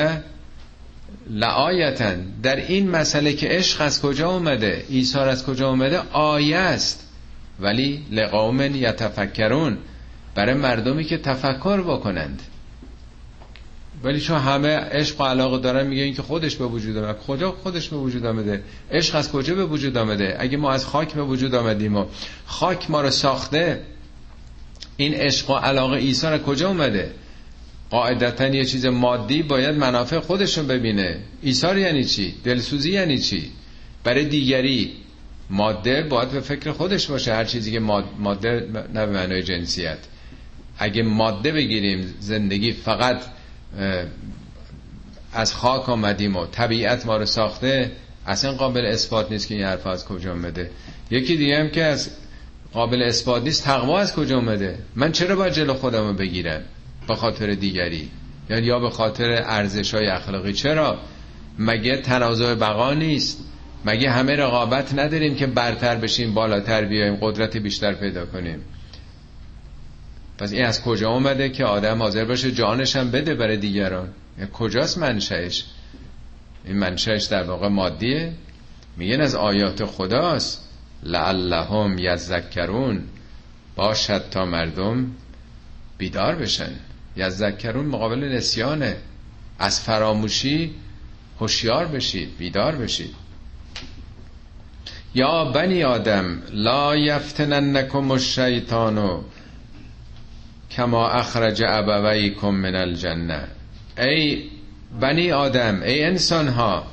لآیتن. 1.30 2.26
در 2.44 2.56
این 2.56 2.90
مسئله 2.90 3.34
که 3.34 3.48
عشق 3.48 3.82
از 3.82 4.02
کجا 4.02 4.30
اومده 4.30 4.86
ایثار 4.90 5.30
از 5.30 5.46
کجا 5.46 5.70
اومده 5.70 6.02
آیه 6.12 6.58
است. 6.58 7.08
ولی 7.60 8.06
لقوم 8.12 8.62
یتفکرون. 8.62 9.78
برای 10.36 10.54
مردمی 10.54 11.04
که 11.04 11.18
تفکر 11.18 11.82
بکنند. 11.82 12.42
ولی 14.04 14.20
چون 14.20 14.38
همه 14.38 14.68
عشق 14.68 15.22
و 15.22 15.24
علاقه 15.24 15.58
دارن 15.58 15.88
میگه 15.88 16.04
این 16.04 16.14
که 16.14 16.22
خودش 16.22 16.56
به 16.56 16.66
وجود 16.66 16.98
آمده. 16.98 17.20
کجا 17.28 17.52
خودش 17.52 17.90
به 17.90 17.98
وجود 17.98 18.26
آمده؟ 18.26 18.64
عشق 18.92 19.16
از 19.16 19.32
کجا 19.32 19.56
به 19.56 19.66
وجود 19.66 19.98
آمده؟ 19.98 20.36
اگه 20.40 20.58
ما 20.58 20.72
از 20.72 20.86
خاک 20.86 21.14
به 21.14 21.24
وجود 21.24 21.56
آمدیم 21.56 21.96
و 21.96 22.06
خاک 22.46 22.92
ما 22.92 23.02
رو 23.02 23.10
ساخته 23.10 23.82
این 24.98 25.14
عشق 25.14 25.50
و 25.50 25.54
علاقه 25.54 25.98
از 26.10 26.26
کجا 26.26 26.68
اومده؟ 26.68 27.12
قاعدتا 27.90 28.48
یه 28.48 28.66
چیز 28.66 28.86
مادی 28.86 29.44
باید 29.44 29.76
منافع 29.76 30.20
خودشون 30.20 30.68
ببینه. 30.68 31.20
ایثار 31.42 31.78
یعنی 31.78 32.04
چی؟ 32.04 32.34
دلسوزی 32.44 32.92
یعنی 32.92 33.18
چی؟ 33.18 33.52
برای 34.04 34.26
دیگری 34.26 34.92
ماده 35.50 36.02
باید 36.02 36.32
به 36.32 36.40
فکر 36.40 36.72
خودش 36.72 37.08
باشه 37.08 37.34
هر 37.34 37.44
چیزی 37.44 37.72
که 37.72 37.80
ماده 38.20 38.70
نه 38.94 39.06
به 39.06 39.12
معنای 39.12 39.44
جنسیت. 39.44 39.98
اگه 40.78 41.04
ماده 41.04 41.52
بگیریم 41.52 42.14
زندگی 42.20 42.72
فقط 42.72 43.22
از 45.34 45.54
خاک 45.54 45.90
آمدیم 45.90 46.36
و 46.36 46.46
طبیعت 46.46 47.06
ما 47.06 47.18
رو 47.18 47.26
ساخته 47.26 47.92
اصلا 48.28 48.54
قابل 48.54 48.86
اثبات 48.86 49.32
نیست 49.32 49.48
که 49.48 49.56
این 49.56 49.64
حرف 49.64 49.88
از 49.88 50.06
کجا 50.06 50.32
آمده 50.32 50.72
یکی 51.12 51.38
دیگه 51.38 51.60
هم 51.60 51.70
که 51.70 51.84
از 51.84 52.10
قابل 52.74 53.02
اثبات 53.02 53.44
نیست 53.44 53.64
تقوا 53.64 54.00
از 54.00 54.14
کجا 54.14 54.38
آمده 54.38 54.78
من 54.96 55.12
چرا 55.12 55.36
باید 55.36 55.54
جلو 55.54 55.74
خودم 55.74 56.08
رو 56.08 56.14
بگیرم؟ 56.14 56.62
به 57.08 57.16
خاطر 57.16 57.54
دیگری. 57.54 58.10
یعنی 58.50 58.66
یا 58.66 58.80
به 58.80 58.90
خاطر 58.90 59.44
ارزش 59.46 59.94
های 59.94 60.08
اخلاقی. 60.08 60.54
چرا؟ 60.54 60.98
مگه 61.60 61.98
تنازع 61.98 62.56
بقا 62.56 62.94
نیست؟ 62.94 63.44
مگه 63.86 64.12
همه 64.12 64.36
رقابت 64.36 64.94
نداریم 64.94 65.36
که 65.36 65.48
برتر 65.48 65.96
بشیم 65.96 66.34
بالاتر 66.34 66.86
بیایم 66.86 67.18
قدرت 67.22 67.58
بیشتر 67.58 67.94
پیدا 67.94 68.26
کنیم؟ 68.26 68.60
پس 70.38 70.54
این 70.54 70.66
از 70.66 70.84
کجا 70.84 71.10
اومده 71.10 71.50
که 71.50 71.66
آدم 71.66 72.02
حاضر 72.02 72.26
باشه 72.26 72.52
جانش 72.52 72.96
هم 72.96 73.12
بده 73.12 73.36
برای 73.36 73.58
دیگران؟ 73.58 74.10
کجاست 74.54 74.98
منشأش؟ 74.98 75.66
این 76.66 76.78
منشأش 76.78 77.24
در 77.24 77.44
واقع 77.44 77.68
مادیه. 77.68 78.34
میگن 78.98 79.22
از 79.22 79.36
آیات 79.36 79.86
خداست. 79.86 80.70
لعلهم 81.04 81.98
یذکرون. 81.98 83.04
باشد 83.76 84.30
تا 84.32 84.46
مردم 84.46 85.12
بیدار 85.98 86.36
بشن. 86.36 86.72
یذکرون 87.18 87.86
مقابل 87.86 88.20
نسیانه 88.24 88.98
از 89.60 89.82
فراموشی 89.82 90.72
هوشیار 91.40 91.86
بشید 91.86 92.38
بیدار 92.38 92.76
بشید. 92.76 93.16
یا 95.16 95.46
بنی 95.46 95.84
آدم 95.84 96.42
لا 96.52 96.96
یفتننکم 96.96 98.12
الشیطانو 98.12 99.22
کما 100.72 101.10
اخرج 101.10 101.64
ابویکم 101.68 102.50
من 102.50 102.76
الجنه 102.76 103.48
ای 103.98 104.44
بنی 105.02 105.32
آدم 105.32 105.82
ای 105.82 106.04
انسان 106.04 106.48
ها 106.48 106.88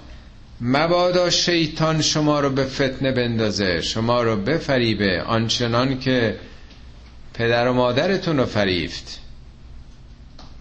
مبادا 0.60 1.30
شیطان 1.30 2.02
شما 2.02 2.40
رو 2.40 2.50
به 2.50 2.64
فتنه 2.64 3.12
بندازه 3.12 3.80
شما 3.80 4.22
رو 4.22 4.36
بفریبه 4.36 5.22
آنچنان 5.22 5.98
که 5.98 6.36
پدر 7.34 7.68
و 7.68 7.72
مادرتون 7.72 8.36
رو 8.36 8.44
فریفت. 8.44 9.20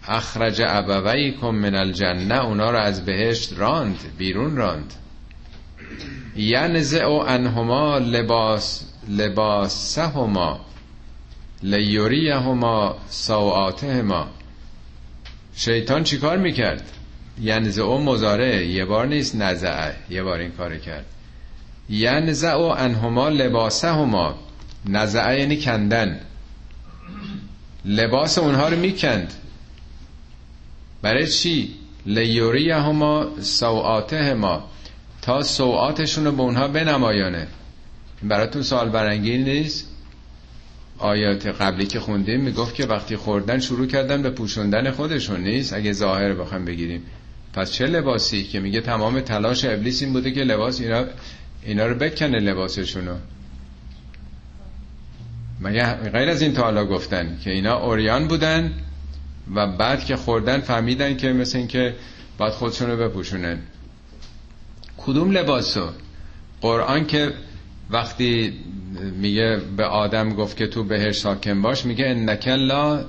اخرج 0.08 0.62
ابویکم 0.68 1.50
من 1.50 1.76
الجنه 1.76 2.46
اونا 2.46 2.72
رو 2.72 2.78
از 2.78 3.06
بهشت 3.06 3.54
راند 3.58 4.00
بیرون 4.18 4.56
راند. 4.56 4.94
ینزع 6.36 7.10
انهما 7.10 7.98
لباس 7.98 8.86
لباسهما 9.10 10.66
لیوریهما 11.63 12.98
سوآتهما. 13.10 14.28
شیطان 15.56 16.04
چیکار 16.04 16.38
می‌کرد؟ 16.38 16.89
ینزع 17.42 17.98
مزاره 17.98 18.66
یه 18.66 18.86
بار 18.86 19.08
نیست 19.08 19.36
نزعه 19.36 19.96
یه 20.10 20.24
بار 20.24 20.39
این 20.39 20.52
کار 20.52 20.78
کرد. 20.78 21.06
ینزع 21.89 22.58
انهما 22.58 23.30
لباسهما. 23.30 24.36
نزعه 24.86 25.39
یعنی 25.39 25.62
کندن. 25.62 26.20
لباس 27.86 28.38
اونها 28.38 28.70
رو 28.70 28.78
می‌کند. 28.78 29.34
برای 31.04 31.28
چی؟ 31.28 31.76
لیوری 32.06 32.72
هما 32.72 33.28
سوعاته 33.39 34.34
ما 34.34 34.70
تا 35.22 35.44
سوعاتشون 35.44 36.26
رو 36.26 36.32
به 36.32 36.42
اونها 36.42 36.68
بنمایانه. 36.68 37.48
براتون 38.24 38.62
سوال 38.62 38.89
برانگیز 38.89 39.46
نیست؟ 39.48 39.88
آیات 40.98 41.48
قبلی 41.48 41.86
که 41.86 42.00
خوندیم 42.00 42.42
می‌گفت 42.42 42.76
که 42.76 42.86
وقتی 42.86 43.16
خوردن 43.16 43.60
شروع 43.60 43.88
کردن 43.88 44.22
به 44.22 44.30
پوشوندن 44.30 44.92
خودشون 44.92 45.44
نیست 45.44 45.74
اگه 45.74 45.92
ظاهر 45.92 46.34
بخوام 46.34 46.66
بگیریم. 46.66 47.04
پس 47.54 47.72
چه 47.72 47.86
لباسی؟ 47.86 48.44
که 48.44 48.60
میگه 48.60 48.82
تمام 48.82 49.20
تلاش 49.20 49.66
ابلیس 49.66 50.02
این 50.02 50.13
بوده 50.13 50.32
که 50.32 50.42
لباس 50.42 50.82
اینا 50.82 51.06
اینا 51.63 51.86
رو 51.86 51.96
بکنه 51.96 52.39
لباسشونو 52.39 53.16
مگه 55.62 55.94
غیر 55.94 56.30
از 56.30 56.42
این 56.42 56.54
تا 56.54 56.63
حالا 56.63 56.86
گفتن 56.86 57.38
که 57.44 57.52
اینا 57.52 57.78
اوریان 57.80 58.28
بودن 58.28 58.74
و 59.56 59.68
بعد 59.68 60.06
که 60.06 60.16
خوردن 60.16 60.60
فهمیدن 60.60 61.18
که 61.18 61.34
مثل 61.34 61.58
این 61.58 61.68
که 61.68 61.96
باید 62.38 62.54
خودشون 62.54 62.90
رو 62.92 62.98
بپوشونن. 62.98 63.60
کدوم 64.98 65.32
لباسو 65.32 65.90
قرآن 66.62 67.06
که 67.06 67.34
وقتی 67.90 68.54
میگه 69.18 69.62
به 69.78 69.86
آدم 69.86 70.30
گفت 70.30 70.58
که 70.58 70.68
تو 70.68 70.84
بهش 70.84 71.18
ساکن 71.18 71.62
باش 71.62 71.86
میگه 71.86 72.06
انک 72.06 72.48
لا 72.48 73.06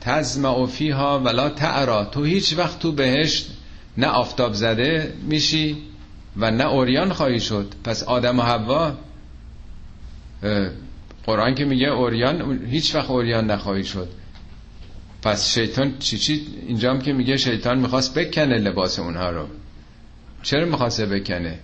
تزمع 0.00 0.66
فیها 0.66 1.18
ولا 1.18 1.48
تعرا. 1.48 2.04
تو 2.04 2.24
هیچ 2.24 2.54
وقت 2.58 2.78
تو 2.78 2.92
بهش 2.92 3.46
نه 3.96 4.06
آفتاب 4.06 4.52
زده 4.52 5.12
میشی 5.22 5.76
و 6.36 6.50
نه 6.50 6.66
اوریان 6.66 7.12
خواهی 7.12 7.40
شد. 7.40 7.74
پس 7.84 8.02
آدم 8.02 8.38
و 8.38 8.42
حوا 8.42 8.92
قرآن 11.26 11.54
که 11.54 11.64
میگه 11.64 11.88
اوریان 11.88 12.66
هیچ 12.66 12.94
وقت 12.94 13.10
اوریان 13.10 13.50
نخواهی 13.50 13.84
شد. 13.84 14.08
پس 15.24 15.54
شیطان 15.54 15.98
چی 15.98 16.18
چی 16.18 16.46
اینجا 16.66 16.90
هم 16.90 17.00
که 17.00 17.12
میگه 17.12 17.36
شیطان 17.36 17.78
می‌خواست 17.78 18.18
بکنه 18.18 18.58
لباس 18.58 18.98
اونها 18.98 19.30
رو. 19.30 19.46
چرا 20.42 20.66
می‌خواسته 20.66 21.06
بکنه؟ 21.06 21.58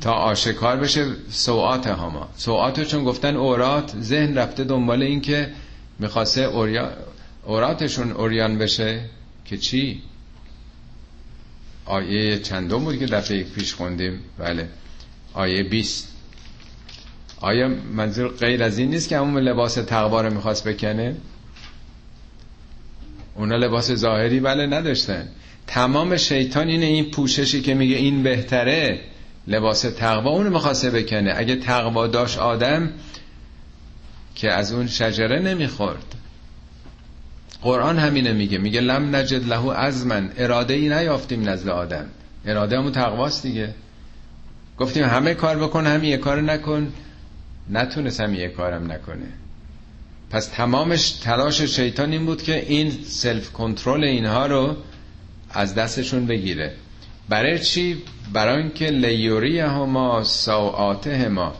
تا 0.00 0.12
آشکار 0.12 0.76
بشه 0.76 1.06
سوعات 1.30 1.86
هما. 1.86 2.28
سوعات 2.36 2.84
چون 2.84 3.04
گفتن 3.04 3.36
اورات 3.36 3.92
ذهن 4.00 4.38
رفته 4.38 4.64
دنبال 4.64 5.02
این 5.02 5.20
که 5.20 5.52
می‌خواسته. 5.98 6.40
اوراتشون 7.46 8.12
اوریان 8.12 8.58
بشه. 8.58 9.00
که 9.44 9.58
چی؟ 9.58 10.02
آیه 11.84 12.38
چندم 12.38 12.84
بود 12.84 12.98
که 12.98 13.06
دفعه 13.06 13.42
پیش 13.42 13.74
خوندیم. 13.74 14.20
بله. 14.38 14.68
آیه 15.34 15.62
20 15.62 16.08
آیا 17.40 17.68
منظور 17.68 18.28
غیر 18.28 18.62
از 18.62 18.78
این 18.78 18.90
نیست 18.90 19.08
که 19.08 19.18
همون 19.18 19.42
لباس 19.42 19.74
تقوا 19.74 20.20
رو 20.20 20.34
می‌خواست 20.34 20.68
بکنه. 20.68 21.16
اونا 23.42 23.56
لباس 23.56 23.92
ظاهری 23.92 24.40
بله 24.40 24.66
نداشتن. 24.66 25.28
تمام 25.66 26.16
شیطان 26.16 26.68
اینه 26.68 26.86
این 26.86 27.10
پوششی 27.10 27.62
که 27.62 27.74
میگه 27.74 27.96
این 27.96 28.22
بهتره 28.22 29.00
لباس 29.46 29.80
تقوا 29.80 30.30
اونو 30.30 30.50
می‌خواسته 30.50 30.90
بکنه. 30.90 31.34
اگه 31.36 31.56
تقوا 31.56 32.06
داشت 32.06 32.38
آدم 32.38 32.90
که 34.34 34.52
از 34.52 34.72
اون 34.72 34.86
شجره 34.86 35.38
نمی‌خورد. 35.38 36.14
قرآن 37.62 37.98
همینه 37.98 38.32
میگه. 38.32 38.58
میگه 38.58 38.80
لم 38.80 39.16
نجد 39.16 39.48
له 39.48 39.70
ازمن 39.70 40.30
اراده 40.36 40.74
ای 40.74 40.88
نیافتیم 40.88 41.48
نزد 41.48 41.68
آدم. 41.68 42.06
اراده 42.46 42.78
همون 42.78 42.92
تقواست 42.92 43.42
دیگه. 43.42 43.74
گفتیم 44.78 45.04
همه 45.04 45.34
کار 45.34 45.58
بکن 45.58 45.86
همین 45.86 46.10
یه 46.10 46.16
کار 46.16 46.40
نکن. 46.40 46.92
نتونست 47.70 48.20
هم 48.20 48.34
یه 48.34 48.48
کارم 48.48 48.92
نکنه. 48.92 49.26
پس 50.32 50.46
تمامش 50.46 51.10
تلاش 51.10 51.62
شیطان 51.62 52.12
این 52.12 52.26
بود 52.26 52.42
که 52.42 52.66
این 52.68 52.90
سلف 52.90 53.52
کنترل 53.52 54.04
اینها 54.04 54.46
رو 54.46 54.76
از 55.50 55.74
دستشون 55.74 56.26
بگیره. 56.26 56.74
برای 57.28 57.58
چی؟ 57.58 58.02
برای 58.32 58.62
اینکه 58.62 58.86
لیوری 58.86 59.58
هما 59.58 60.24
ساعاته 60.24 61.28
ما 61.28 61.54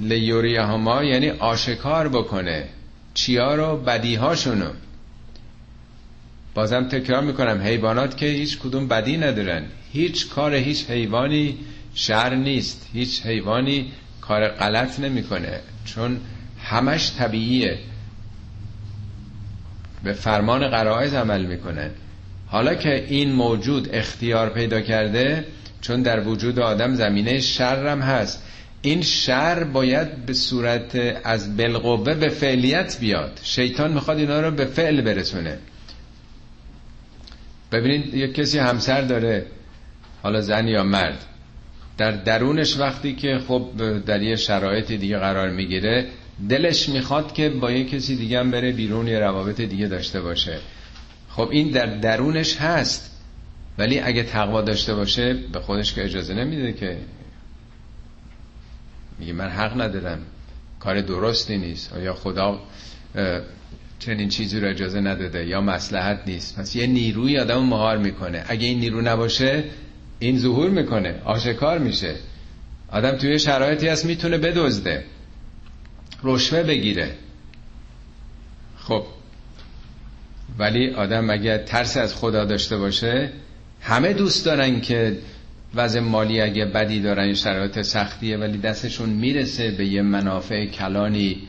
لیوری 0.00 0.56
هما 0.56 1.04
یعنی 1.04 1.30
آشکار 1.30 2.08
بکنه. 2.08 2.68
چیا 3.14 3.54
رو؟ 3.54 3.76
بدیهاشونو. 3.76 4.70
بازم 6.54 6.88
تکرار 6.88 7.22
می‌کنم 7.22 7.62
حیوانات 7.62 8.16
که 8.16 8.26
هیچ 8.26 8.58
کدوم 8.58 8.88
بدی 8.88 9.16
ندارن. 9.16 9.64
هیچ 9.92 10.28
کار 10.28 10.54
هیچ 10.54 10.90
حیوانی 10.90 11.58
شر 11.94 12.34
نیست. 12.34 12.86
هیچ 12.92 13.26
حیوانی 13.26 13.92
کار 14.20 14.48
غلط 14.48 15.00
نمی‌کنه. 15.00 15.60
چون 15.84 16.20
همش 16.74 17.12
طبیعیه. 17.18 17.78
به 20.04 20.12
فرمان 20.12 20.68
قرائز 20.68 21.14
عمل 21.14 21.46
می‌کنه. 21.46 21.90
حالا 22.46 22.74
که 22.74 23.04
این 23.08 23.32
موجود 23.32 23.88
اختیار 23.92 24.50
پیدا 24.50 24.80
کرده 24.80 25.44
چون 25.80 26.02
در 26.02 26.28
وجود 26.28 26.58
آدم 26.58 26.94
زمینه 26.94 27.40
شرم 27.40 28.00
هست 28.00 28.42
این 28.82 29.02
شر 29.02 29.64
باید 29.64 30.26
به 30.26 30.32
صورت 30.32 31.20
از 31.24 31.56
بلقوه 31.56 32.14
به 32.14 32.28
فعلیت 32.28 32.98
بیاد. 33.00 33.40
شیطان 33.42 33.92
می‌خواد 33.92 34.18
اینا 34.18 34.40
رو 34.40 34.50
به 34.50 34.64
فعل 34.64 35.00
برسونه. 35.00 35.58
ببینید 37.72 38.14
یک 38.14 38.34
کسی 38.34 38.58
همسر 38.58 39.00
داره 39.00 39.46
حالا 40.22 40.40
زن 40.40 40.68
یا 40.68 40.82
مرد. 40.82 41.24
در 41.98 42.10
درونش 42.10 42.76
وقتی 42.76 43.14
که 43.14 43.38
خب 43.48 43.70
در 44.06 44.22
یه 44.22 44.36
شرایط 44.36 44.92
دیگه 44.92 45.18
قرار 45.18 45.50
می‌گیره 45.50 46.06
دلش 46.48 46.88
می‌خواد 46.88 47.32
که 47.32 47.48
با 47.48 47.70
یه 47.70 47.84
کسی 47.84 48.16
دیگه 48.16 48.40
هم 48.40 48.50
بره 48.50 48.72
بیرون 48.72 49.08
یه 49.08 49.18
روابط 49.18 49.60
دیگه 49.60 49.86
داشته 49.86 50.20
باشه. 50.20 50.58
خب 51.30 51.48
این 51.52 51.70
در 51.70 51.86
درونش 51.86 52.56
هست 52.56 53.10
ولی 53.78 54.00
اگه 54.00 54.22
تقوا 54.22 54.62
داشته 54.62 54.94
باشه 54.94 55.34
به 55.34 55.60
خودش 55.60 55.94
که 55.94 56.04
اجازه 56.04 56.34
نمیده 56.34 56.72
که. 56.72 56.96
میگه 59.18 59.32
من 59.32 59.48
حق 59.48 59.80
ندارم 59.80 60.18
کار 60.80 61.00
درستی 61.00 61.56
نیست. 61.56 61.92
یا 62.02 62.14
خدا 62.14 62.60
چنین 63.98 64.28
چیزی 64.28 64.60
رو 64.60 64.68
اجازه 64.68 65.00
نداده 65.00 65.46
یا 65.46 65.60
مسلحت 65.60 66.20
نیست؟ 66.26 66.58
پس 66.58 66.76
یه 66.76 66.86
نیروی 66.86 67.38
آدم 67.38 67.62
مهار 67.64 67.98
می‌کنه. 67.98 68.44
اگه 68.48 68.66
این 68.66 68.80
نیرو 68.80 69.00
نباشه 69.00 69.64
این 70.18 70.38
ظهور 70.38 70.70
می‌کنه 70.70 71.20
آشکار 71.24 71.78
میشه. 71.78 72.14
آدم 72.88 73.16
توی 73.16 73.38
شرایطی 73.38 73.88
هست 73.88 74.04
می‌تونه 74.04 74.38
بدزده. 74.38 75.04
رشوه 76.22 76.62
بگیره. 76.62 77.14
خب. 78.78 79.04
ولی 80.58 80.90
آدم 80.90 81.30
اگه 81.30 81.58
ترس 81.58 81.96
از 81.96 82.14
خدا 82.14 82.44
داشته 82.44 82.76
باشه 82.76 83.32
همه 83.80 84.12
دوست 84.12 84.44
دارن 84.44 84.80
که 84.80 85.18
وضع 85.74 86.00
مالی 86.00 86.40
اگه 86.40 86.64
بدی 86.64 87.00
دارن 87.00 87.34
شرایط 87.34 87.82
سختیه 87.82 88.36
ولی 88.36 88.58
دستشون 88.58 89.08
می‌رسه 89.08 89.70
به 89.70 89.86
یه 89.86 90.02
منافع 90.02 90.66
کلانی 90.66 91.42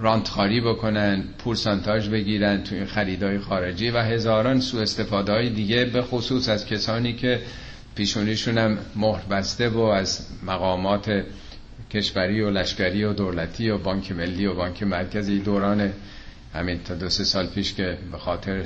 رانتخاری 0.00 0.60
بکنن 0.60 1.24
پورسانتاج 1.38 2.08
بگیرن 2.08 2.62
توی 2.62 2.84
خریدای 2.84 3.38
خارجی 3.38 3.90
و 3.90 4.02
هزاران 4.02 4.60
سو 4.60 4.78
استفاده 4.78 5.32
های 5.32 5.50
دیگه 5.50 5.84
به 5.84 6.02
خصوص 6.02 6.48
از 6.48 6.66
کسانی 6.66 7.12
که 7.12 7.40
پیشونیشون 7.94 8.58
هم 8.58 8.78
مهر 8.96 9.22
بسته 9.30 9.68
و 9.68 9.80
از 9.80 10.26
مقامات 10.42 11.24
کشوری 11.90 12.40
و 12.40 12.50
لشکری 12.50 13.04
و 13.04 13.12
دولتی 13.12 13.70
و 13.70 13.78
بانک 13.78 14.12
ملی 14.12 14.46
و 14.46 14.54
بانک 14.54 14.82
مرکزی 14.82 15.38
دوران 15.38 15.92
همین 16.54 16.78
تا 16.84 16.94
دو 16.94 17.08
سه 17.08 17.24
سال 17.24 17.46
پیش 17.46 17.74
که 17.74 17.98
به 18.12 18.18
خاطر 18.18 18.64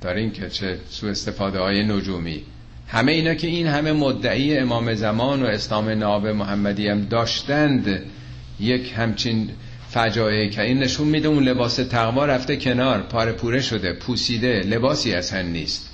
دارین 0.00 0.32
که 0.32 0.48
چه 0.48 0.78
سو 0.88 1.06
استفاده 1.06 1.58
های 1.58 1.84
نجومی. 1.84 2.42
همه 2.88 3.12
اینا 3.12 3.34
که 3.34 3.46
این 3.46 3.66
همه 3.66 3.92
مدعی 3.92 4.58
امام 4.58 4.94
زمان 4.94 5.42
و 5.42 5.46
اسلام 5.46 5.88
ناب 5.88 6.26
محمدی 6.26 6.88
هم 6.88 7.04
داشتند 7.04 8.02
یک 8.60 8.92
همچین 8.96 9.50
فجایعی 9.90 10.50
که 10.50 10.62
این 10.62 10.78
نشون 10.78 11.08
میده 11.08 11.28
اون 11.28 11.44
لباس 11.44 11.76
تقوا 11.76 12.26
رفته 12.26 12.56
کنار 12.56 13.00
پاره 13.00 13.32
پوره 13.32 13.60
شده 13.60 13.92
پوسیده 13.92 14.60
لباسی 14.60 15.14
اصلا 15.14 15.42
نیست. 15.42 15.90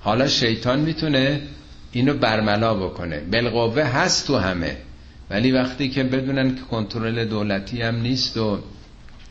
حالا 0.00 0.28
شیطان 0.28 0.80
می‌تونه 0.80 1.40
اینو 1.92 2.14
برملا 2.14 2.74
بکنه. 2.74 3.20
بالقوه 3.20 3.82
هست 3.82 4.26
تو 4.26 4.36
همه. 4.36 4.76
ولی 5.30 5.52
وقتی 5.52 5.88
که 5.88 6.02
بدونن 6.02 6.54
که 6.54 6.60
کنترل 6.60 7.24
دولتی 7.24 7.82
هم 7.82 8.00
نیست 8.00 8.36
و 8.36 8.58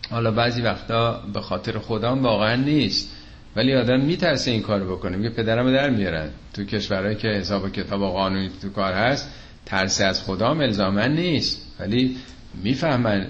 حالا 0.10 0.32
بعضی 0.32 0.62
وقتا 0.62 1.24
به 1.34 1.42
خاطر 1.42 1.80
خدا 1.80 2.16
واقعا 2.16 2.56
نیست 2.56 3.10
ولی 3.56 3.76
آدم 3.76 4.00
میترسه 4.00 4.52
این 4.52 4.62
کار 4.62 4.84
بکنه. 4.84 5.18
میگه 5.18 5.30
پدرم 5.30 5.72
در 5.72 5.90
میارن. 5.90 6.30
تو 6.54 6.64
کشورهایی 6.64 7.16
که 7.16 7.28
حساب 7.28 7.72
کتاب 7.72 8.02
و 8.02 8.10
قانونی 8.10 8.50
تو 8.62 8.70
کار 8.70 8.94
هست 8.94 9.30
ترس 9.66 10.02
از 10.02 10.24
خدا 10.24 10.50
الزامن 10.50 11.12
نیست. 11.12 11.76
ولی 11.80 12.18
می‌فهمن 12.64 13.28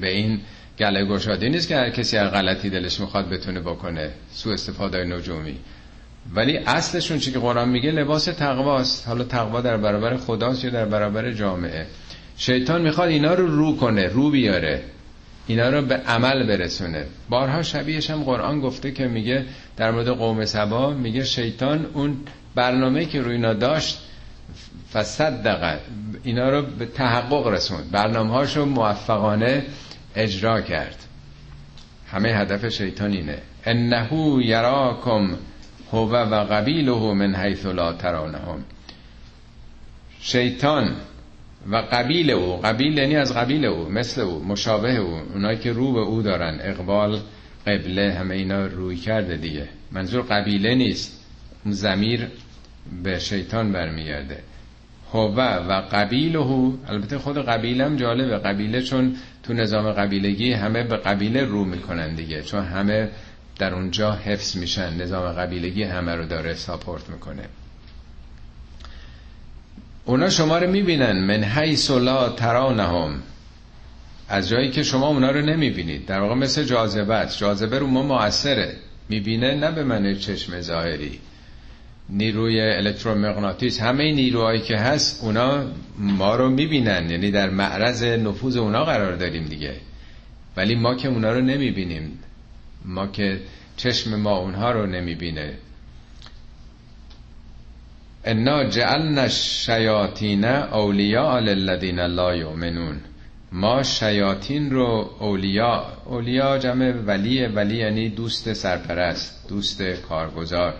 به 0.00 0.10
این 0.10 0.40
گله 0.78 1.04
گشاده 1.04 1.48
نیست 1.48 1.68
که 1.68 1.76
هر 1.76 1.90
کسی 1.90 2.16
هر 2.16 2.28
غلطی 2.28 2.70
دلش 2.70 3.00
می‌خواد 3.00 3.28
بتونه 3.28 3.60
بکنه. 3.60 4.10
سو 4.32 4.50
استفاده 4.50 5.04
نجومی. 5.04 5.56
ولی 6.32 6.56
اصلشون 6.56 7.18
چی 7.18 7.32
که 7.32 7.38
قرآن 7.38 7.68
میگه 7.68 7.90
لباس 7.90 8.24
تقواست. 8.24 9.08
حالا 9.08 9.24
تقوا 9.24 9.60
در 9.60 9.76
برابر 9.76 10.16
خداست 10.16 10.64
یا 10.64 10.70
در 10.70 10.84
برابر 10.84 11.32
جامعه. 11.32 11.86
شیطان 12.36 12.82
می‌خواد 12.82 13.08
اینا 13.08 13.34
رو 13.34 13.46
رو 13.46 13.76
کنه 13.76 14.06
رو 14.06 14.30
بیاره. 14.30 14.82
اینا 15.46 15.68
رو 15.68 15.82
به 15.82 15.96
عمل 15.96 16.46
برسونه. 16.46 17.04
بارها 17.28 17.62
شبیهش 17.62 18.10
هم 18.10 18.22
قرآن 18.22 18.60
گفته 18.60 18.92
که 18.92 19.06
میگه 19.08 19.44
در 19.76 19.90
مورد 19.90 20.08
قوم 20.08 20.44
سبا 20.44 20.90
میگه 20.90 21.24
شیطان 21.24 21.86
اون 21.94 22.16
برنامه 22.54 23.04
که 23.04 23.20
روی 23.20 23.34
اینا 23.34 23.52
داشت 23.52 23.98
فصدق 24.92 25.78
اینا 26.24 26.50
رو 26.50 26.62
به 26.62 26.86
تحقق 26.86 27.46
رسوند. 27.46 27.90
برنامه 27.90 28.30
هاشو 28.30 28.64
موفقانه 28.64 29.62
اجرا 30.16 30.60
کرد. 30.60 30.96
همه 32.10 32.28
هدف 32.28 32.68
شیطان 32.68 33.12
اینه. 33.12 33.38
انهو 33.64 34.42
یراکم 34.42 35.28
هو 35.92 36.16
و 36.16 36.44
قبیله 36.44 37.14
من 37.14 37.34
حیث 37.34 37.66
لا 37.66 37.92
ترانهم 37.92 38.64
شیطان 40.20 40.96
و 41.70 41.76
قبیل 41.76 42.30
او 42.30 42.56
قبیل 42.56 42.98
یعنی 42.98 43.16
از 43.16 43.34
قبیل 43.34 43.64
او 43.64 43.88
مثل 43.88 44.20
او 44.20 44.44
مشابه 44.44 44.96
او 44.96 45.20
اونایی 45.34 45.58
که 45.58 45.72
رو 45.72 45.92
به 45.92 46.00
او 46.00 46.22
دارن 46.22 46.58
اقبال 46.60 47.20
قبله 47.66 48.14
همه 48.14 48.34
اینا 48.34 48.66
روی 48.66 48.96
کرده 48.96 49.36
دیگه. 49.36 49.68
منظور 49.92 50.22
قبیله 50.22 50.74
نیست. 50.74 51.24
اون 51.64 51.74
زمیر 51.74 52.28
به 53.02 53.18
شیطان 53.18 53.72
برمیگرده. 53.72 54.38
هو 55.12 55.40
و 55.68 55.82
قبیله 55.92 56.72
البته 56.88 57.18
خود 57.18 57.38
قبیله 57.38 57.84
هم 57.84 57.96
جالبه. 57.96 58.38
قبیله 58.38 58.82
چون 58.82 59.16
تو 59.42 59.52
نظام 59.52 59.92
قبیلگی 59.92 60.52
همه 60.52 60.82
به 60.82 60.96
قبیله 60.96 61.44
رو 61.44 61.64
می‌کنن 61.64 62.14
دیگه. 62.14 62.42
چون 62.42 62.64
همه 62.64 63.08
در 63.58 63.74
اونجا 63.74 64.12
حفظ 64.12 64.56
میشن 64.56 65.02
نظام 65.02 65.32
قبیلگی 65.32 65.82
همه 65.82 66.14
رو 66.14 66.26
داره 66.26 66.54
ساپورت 66.54 67.10
می‌کنه. 67.10 67.44
اونا 70.04 70.30
شما 70.30 70.58
رو 70.58 70.70
می‌بینن 70.70 71.24
من 71.24 71.44
حیث 71.44 71.90
لا 71.90 72.28
ترانهم 72.28 73.22
از 74.28 74.48
جایی 74.48 74.70
که 74.70 74.82
شما 74.82 75.06
اونا 75.06 75.30
رو 75.30 75.40
نمی‌بینید. 75.40 76.06
در 76.06 76.20
واقع 76.20 76.34
مثل 76.34 76.64
جاذبه 76.64 77.14
است. 77.14 77.38
جاذبه 77.38 77.78
رو 77.78 77.86
ما 77.86 78.02
موثره 78.02 78.76
می‌بینه 79.08 79.54
نه 79.54 79.70
به 79.70 79.84
من 79.84 80.18
چشم 80.18 80.60
ظاهری. 80.60 81.20
نیروی 82.08 82.60
الکترومغناطیس 82.60 83.80
همه 83.80 84.12
نیروهایی 84.12 84.60
که 84.60 84.76
هست 84.76 85.24
اونا 85.24 85.64
ما 85.98 86.36
رو 86.36 86.50
می‌بینن. 86.50 87.10
یعنی 87.10 87.30
در 87.30 87.50
معرض 87.50 88.02
نفوذ 88.02 88.56
اونا 88.56 88.84
قرار 88.84 89.16
داریم 89.16 89.44
دیگه. 89.44 89.74
ولی 90.56 90.74
ما 90.74 90.94
که 90.94 91.08
اونا 91.08 91.32
رو 91.32 91.40
نمی‌بینیم. 91.40 92.18
ما 92.84 93.06
که 93.06 93.40
چشم 93.76 94.14
ما 94.20 94.36
اونها 94.36 94.72
رو 94.72 94.86
نمی‌بینه. 94.86 95.54
انا 98.24 98.64
جعلنا 98.64 99.22
الشیاطین 99.22 100.44
اولیاء 100.44 101.40
للذین 101.40 102.00
لا 102.00 102.36
یؤمنون. 102.36 103.00
ما 103.52 103.82
شیاطین 103.82 104.70
رو 104.70 105.10
اولیاء 105.18 105.84
اولیاء 106.04 106.58
جمع 106.58 106.92
ولی 107.06 107.46
ولی 107.46 107.76
یعنی 107.76 108.08
دوست 108.08 108.52
سرپرست 108.52 109.48
دوست 109.48 109.82
کارگزار. 109.82 110.74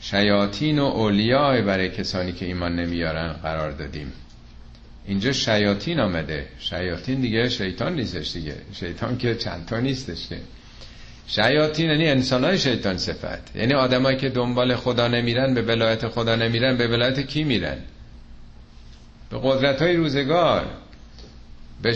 شیاطین 0.00 0.78
و 0.78 0.84
اولیاء 0.84 1.62
برای 1.62 1.88
کسانی 1.88 2.32
که 2.32 2.46
ایمان 2.46 2.76
نمیارن 2.76 3.32
قرار 3.32 3.70
دادیم. 3.70 4.12
اینجا 5.06 5.32
شیاطین 5.32 6.00
آمده. 6.00 6.48
شیاطین 6.58 7.20
دیگه 7.20 7.48
شیطان 7.48 7.94
نیستش 7.94 8.32
دیگه. 8.32 8.56
شیطان 8.72 9.18
که 9.18 9.34
چند 9.34 9.66
تا 9.66 9.80
نیستش 9.80 10.28
که. 10.28 10.38
شیاطین 11.26 11.90
یعنی 11.90 12.08
انسان 12.08 12.44
های 12.44 12.58
شیطان 12.58 12.98
صفت. 12.98 13.56
یعنی 13.56 13.74
آدمایی 13.74 14.16
که 14.16 14.28
دنبال 14.28 14.76
خدا 14.76 15.08
نمیرن 15.08 15.54
به 15.54 15.62
ولایت 15.62 16.08
خدا 16.08 16.36
نمیرن 16.36 16.76
به 16.76 16.88
ولایت 16.88 17.20
کی 17.20 17.44
میرن؟ 17.44 17.78
به 19.30 19.38
قدرت 19.42 19.82
های 19.82 19.96
روزگار. 19.96 20.66
به 21.82 21.94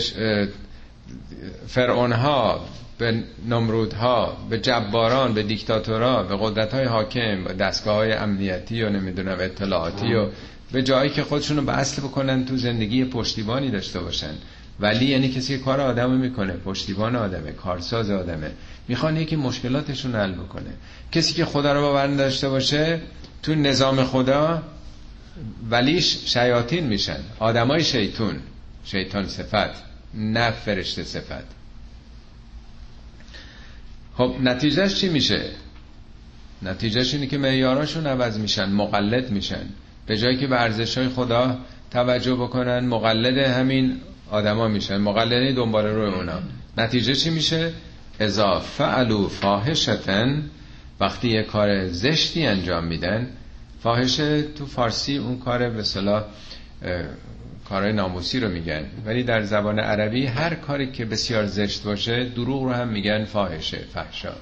فرعون 1.67 2.11
ها 2.11 2.65
به 2.97 3.23
نمرود 3.49 3.93
ها 3.93 4.37
به 4.49 4.59
جباران 4.59 5.33
به 5.33 5.43
دیکتاتورها 5.43 6.23
به 6.23 6.37
قدرت 6.39 6.73
های 6.73 6.85
حاکم 6.85 7.43
به 7.43 7.53
دستگاه 7.53 7.95
های 7.95 8.13
امنیتی 8.13 8.83
و 8.83 8.89
نمی‌دونم 8.89 9.37
اطلاعاتی 9.39 10.13
و 10.13 10.27
به 10.71 10.83
جایی 10.83 11.09
که 11.09 11.23
خودشون 11.23 11.57
رو 11.57 11.63
به 11.63 11.71
اصل 11.71 12.01
بکنن 12.01 12.45
تو 12.45 12.57
زندگی 12.57 13.05
پشتیبانی 13.05 13.71
داشته 13.71 13.99
باشن. 13.99 14.33
ولی 14.79 15.05
یعنی 15.05 15.29
کسی 15.29 15.57
کار 15.57 15.81
آدم 15.81 16.11
می‌کنه 16.11 16.53
پشتیبان 16.53 17.15
آدمه 17.15 17.51
کارساز 17.51 18.11
آدمه. 18.11 18.51
می‌خوان 18.87 19.17
یکی 19.17 19.35
مشکلاتشون 19.35 20.15
حل 20.15 20.31
بکنه. 20.31 20.73
کسی 21.11 21.33
که 21.33 21.45
خدا 21.45 21.73
رو 21.73 21.81
باور 21.81 22.07
داشته 22.07 22.49
باشه 22.49 23.01
تو 23.43 23.55
نظام 23.55 24.03
خدا 24.03 24.63
ولیش 25.69 26.17
شیاطین 26.25 26.87
میشن. 26.87 27.19
آدمای 27.39 27.83
شیطون. 27.83 28.35
شیطان 28.85 29.27
صفت 29.27 29.83
نه 30.13 30.51
فرشته 30.51 31.03
صفت. 31.03 31.43
خب 34.17 34.35
نتیجهش 34.41 34.95
چی 34.95 35.09
میشه؟ 35.09 35.45
نتیجهش 36.61 37.13
اینه 37.13 37.27
که 37.27 37.37
معیاراشون 37.37 38.07
عوض 38.07 38.37
میشن 38.37 38.69
مقلد 38.69 39.31
میشن. 39.31 39.65
به 40.05 40.17
جایی 40.17 40.37
که 40.37 40.47
به 40.47 40.61
ارزش 40.61 40.97
های 40.97 41.09
خدا 41.09 41.57
توجه 41.91 42.35
بکنن 42.35 42.79
مقلد 42.79 43.37
همین 43.37 43.97
آدما 44.31 44.67
میشن. 44.67 44.97
مقلدی 44.97 45.53
دنبال 45.53 45.85
روی 45.85 46.13
اونا. 46.13 46.39
نتیجه 46.77 47.15
چی 47.15 47.29
میشه؟ 47.29 47.73
اذا 48.21 48.59
فعلوا 48.59 49.27
فاحشتن 49.27 50.49
وقتی 50.99 51.29
یه 51.29 51.43
کار 51.43 51.87
زشتی 51.87 52.45
انجام 52.45 52.83
میدن 52.83 53.27
فاحشه 53.83 54.41
تو 54.41 54.65
فارسی 54.65 55.17
اون 55.17 55.39
کار 55.39 55.69
به 55.69 55.83
صلاح 55.83 56.23
کارهای 57.69 57.93
ناموسی 57.93 58.39
رو 58.39 58.49
میگن. 58.49 58.85
ولی 59.05 59.23
در 59.23 59.43
زبان 59.43 59.79
عربی 59.79 60.25
هر 60.25 60.55
کاری 60.55 60.91
که 60.91 61.05
بسیار 61.05 61.45
زشت 61.45 61.83
باشه 61.83 62.23
دروغ 62.23 62.63
رو 62.63 62.71
هم 62.71 62.87
میگن 62.87 63.25
فاحشه 63.25 63.77
فحشا. 63.93 64.33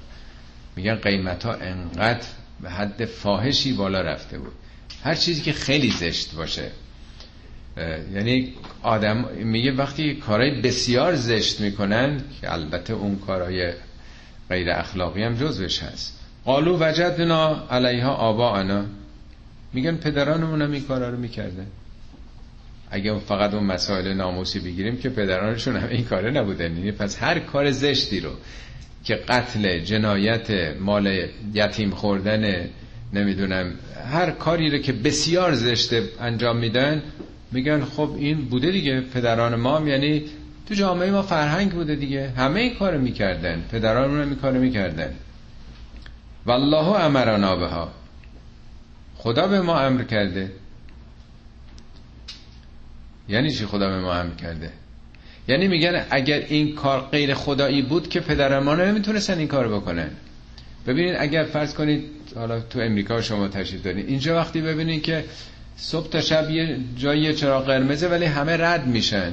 میگن 0.76 0.94
قیمت 0.94 1.44
ها 1.44 1.54
انقدر 1.54 2.26
به 2.60 2.70
حد 2.70 3.04
فاحشی 3.04 3.72
بالا 3.72 4.00
رفته 4.00 4.38
بود. 4.38 4.52
هر 5.04 5.14
چیزی 5.14 5.42
که 5.42 5.52
خیلی 5.52 5.90
زشت 5.90 6.34
باشه. 6.34 6.70
یعنی 8.14 8.52
آدم 8.82 9.24
میگه 9.44 9.72
وقتی 9.72 10.14
کارهای 10.14 10.60
بسیار 10.60 11.14
زشت 11.14 11.60
می‌کنن 11.60 12.20
که 12.40 12.52
البته 12.52 12.92
اون 12.92 13.18
کارهای 13.18 13.72
غیر 14.48 14.70
اخلاقی 14.70 15.22
هم 15.22 15.34
جزوش 15.34 15.82
هست. 15.82 16.20
قالو 16.44 16.78
وجدنا 16.80 17.66
علیها 17.70 18.14
آبا 18.14 18.56
انا 18.56 18.84
میگن 19.72 19.96
پدرانمون 19.96 20.62
هم 20.62 20.72
این 20.72 20.82
کارا 20.82 21.10
رو 21.10 21.18
می‌کرده. 21.18 21.66
اگه 22.90 23.18
فقط 23.18 23.54
اون 23.54 23.64
مسائل 23.64 24.12
ناموسی 24.12 24.60
بگیریم 24.60 24.96
که 24.96 25.08
پدرانشون 25.08 25.76
هم 25.76 25.88
این 25.88 26.04
کاره 26.04 26.30
نبودن 26.30 26.76
یعنی 26.76 26.92
پس 26.92 27.22
هر 27.22 27.38
کار 27.38 27.70
زشتی 27.70 28.20
رو 28.20 28.30
که 29.04 29.14
قتل 29.14 29.78
جنایت 29.78 30.76
مال 30.80 31.28
یتیم 31.54 31.90
خوردن 31.90 32.68
نمی‌دونم 33.12 33.72
هر 34.12 34.30
کاری 34.30 34.70
رو 34.70 34.78
که 34.78 34.92
بسیار 34.92 35.54
زشته 35.54 36.02
انجام 36.20 36.56
میدن 36.56 37.02
میگن 37.52 37.84
خب 37.84 38.14
این 38.18 38.44
بوده 38.44 38.70
دیگه 38.70 39.00
پدران 39.00 39.54
ما 39.54 39.78
هم 39.78 39.88
یعنی 39.88 40.24
تو 40.66 40.74
جامعه 40.74 41.10
ما 41.10 41.22
فرهنگ 41.22 41.72
بوده 41.72 41.94
دیگه. 41.94 42.28
همه 42.36 42.60
این 42.60 42.74
کارو 42.74 43.00
می‌کردن. 43.00 43.64
پدران 43.72 44.10
هم 44.10 44.20
این 44.20 44.34
کارو 44.34 44.60
می‌کردن. 44.60 45.14
والله 46.46 47.04
امرنا 47.04 47.56
بها. 47.56 47.92
خدا 49.16 49.46
به 49.48 49.60
ما 49.60 49.80
امر 49.80 50.02
کرده. 50.02 50.52
یعنی 53.28 53.50
چی 53.50 53.66
خدا 53.66 53.88
به 53.88 54.00
ما 54.00 54.14
امر 54.14 54.34
کرده؟ 54.34 54.70
یعنی 55.48 55.68
میگن 55.68 56.06
اگر 56.10 56.38
این 56.38 56.74
کار 56.74 57.00
غیر 57.00 57.34
خدایی 57.34 57.82
بود 57.82 58.08
که 58.08 58.20
پدران 58.20 58.62
ما 58.62 58.74
نمی‌تونستن 58.74 59.38
این 59.38 59.48
کار 59.48 59.68
بکنن. 59.68 60.10
ببینید 60.86 61.16
اگر 61.18 61.44
فرض 61.44 61.74
کنید 61.74 62.04
حالا 62.34 62.60
تو 62.60 62.80
امریکا 62.80 63.22
شما 63.22 63.48
تشریف 63.48 63.82
دارید 63.82 64.08
اینجا 64.08 64.36
وقتی 64.36 64.60
ببینید 64.60 65.02
که 65.02 65.24
صبح 65.82 66.08
تا 66.08 66.20
شب 66.20 66.50
یه 66.50 66.76
جایی 66.96 67.34
چراغ 67.34 67.66
قرمزه 67.66 68.08
ولی 68.08 68.24
همه 68.24 68.56
رد 68.56 68.86
میشن. 68.86 69.32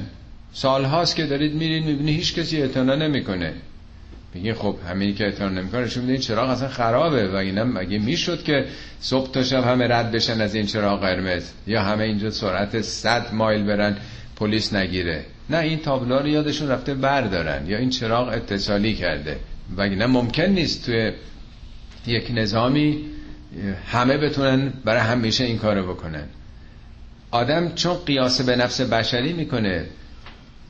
سال 0.52 0.84
هاست 0.84 1.16
که 1.16 1.26
دارید 1.26 1.54
میرید 1.54 1.84
می‌بینی 1.84 2.12
هیچ 2.12 2.34
کسی 2.34 2.62
اعتنا 2.62 2.94
نمی‌کنه. 2.94 3.52
میگه 4.34 4.54
خب 4.54 4.76
همینی 4.90 5.12
که 5.12 5.24
اعتنا 5.24 5.48
نمی‌کنه 5.48 5.80
نشون 5.80 6.04
میده 6.04 6.18
چراغ 6.18 6.50
اصلا 6.50 6.68
خرابه 6.68 7.28
و 7.28 7.34
اینا 7.34 7.64
مگه 7.64 7.98
می‌شد 7.98 8.42
که 8.42 8.64
صبح 9.00 9.30
تا 9.30 9.42
شب 9.42 9.64
همه 9.64 9.88
رد 9.88 10.12
بشن 10.12 10.40
از 10.40 10.54
این 10.54 10.66
چراغ 10.66 11.00
قرمز؟ 11.00 11.50
یا 11.66 11.82
همه 11.82 12.04
اینجا 12.04 12.30
سرعت 12.30 12.80
100 12.80 13.34
مایل 13.34 13.62
برن 13.62 13.96
پلیس 14.36 14.72
نگیره؟ 14.74 15.24
نه 15.50 15.58
این 15.58 15.78
تابلو 15.78 16.18
رو 16.18 16.28
یادشون 16.28 16.68
رفته 16.68 16.94
بردارن. 16.94 17.66
یا 17.66 17.78
این 17.78 17.90
چراغ 17.90 18.28
اتصالی 18.28 18.94
کرده. 18.94 19.36
و 19.76 19.88
نه 19.88 20.06
ممکن 20.06 20.42
نیست 20.42 20.86
توی 20.86 21.12
یک 22.06 22.30
نظامی 22.34 23.00
همه 23.86 24.18
بتونن 24.18 24.72
برای 24.84 25.00
همیشه 25.00 25.44
این 25.44 25.58
کارو 25.58 25.94
بکنن. 25.94 26.24
آدم 27.30 27.74
چون 27.74 27.96
قیاس 28.06 28.40
به 28.40 28.56
نفس 28.56 28.80
بشری 28.80 29.32
می‌کنه 29.32 29.86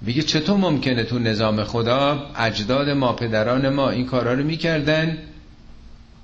میگه 0.02 0.22
چطور 0.22 0.56
ممکنه 0.56 1.04
تو 1.04 1.18
نظام 1.18 1.64
خدا 1.64 2.30
اجداد 2.36 2.90
ما 2.90 3.12
پدران 3.12 3.68
ما 3.68 3.90
این 3.90 4.06
کارا 4.06 4.32
رو 4.32 4.44
می‌کردن؟ 4.44 5.18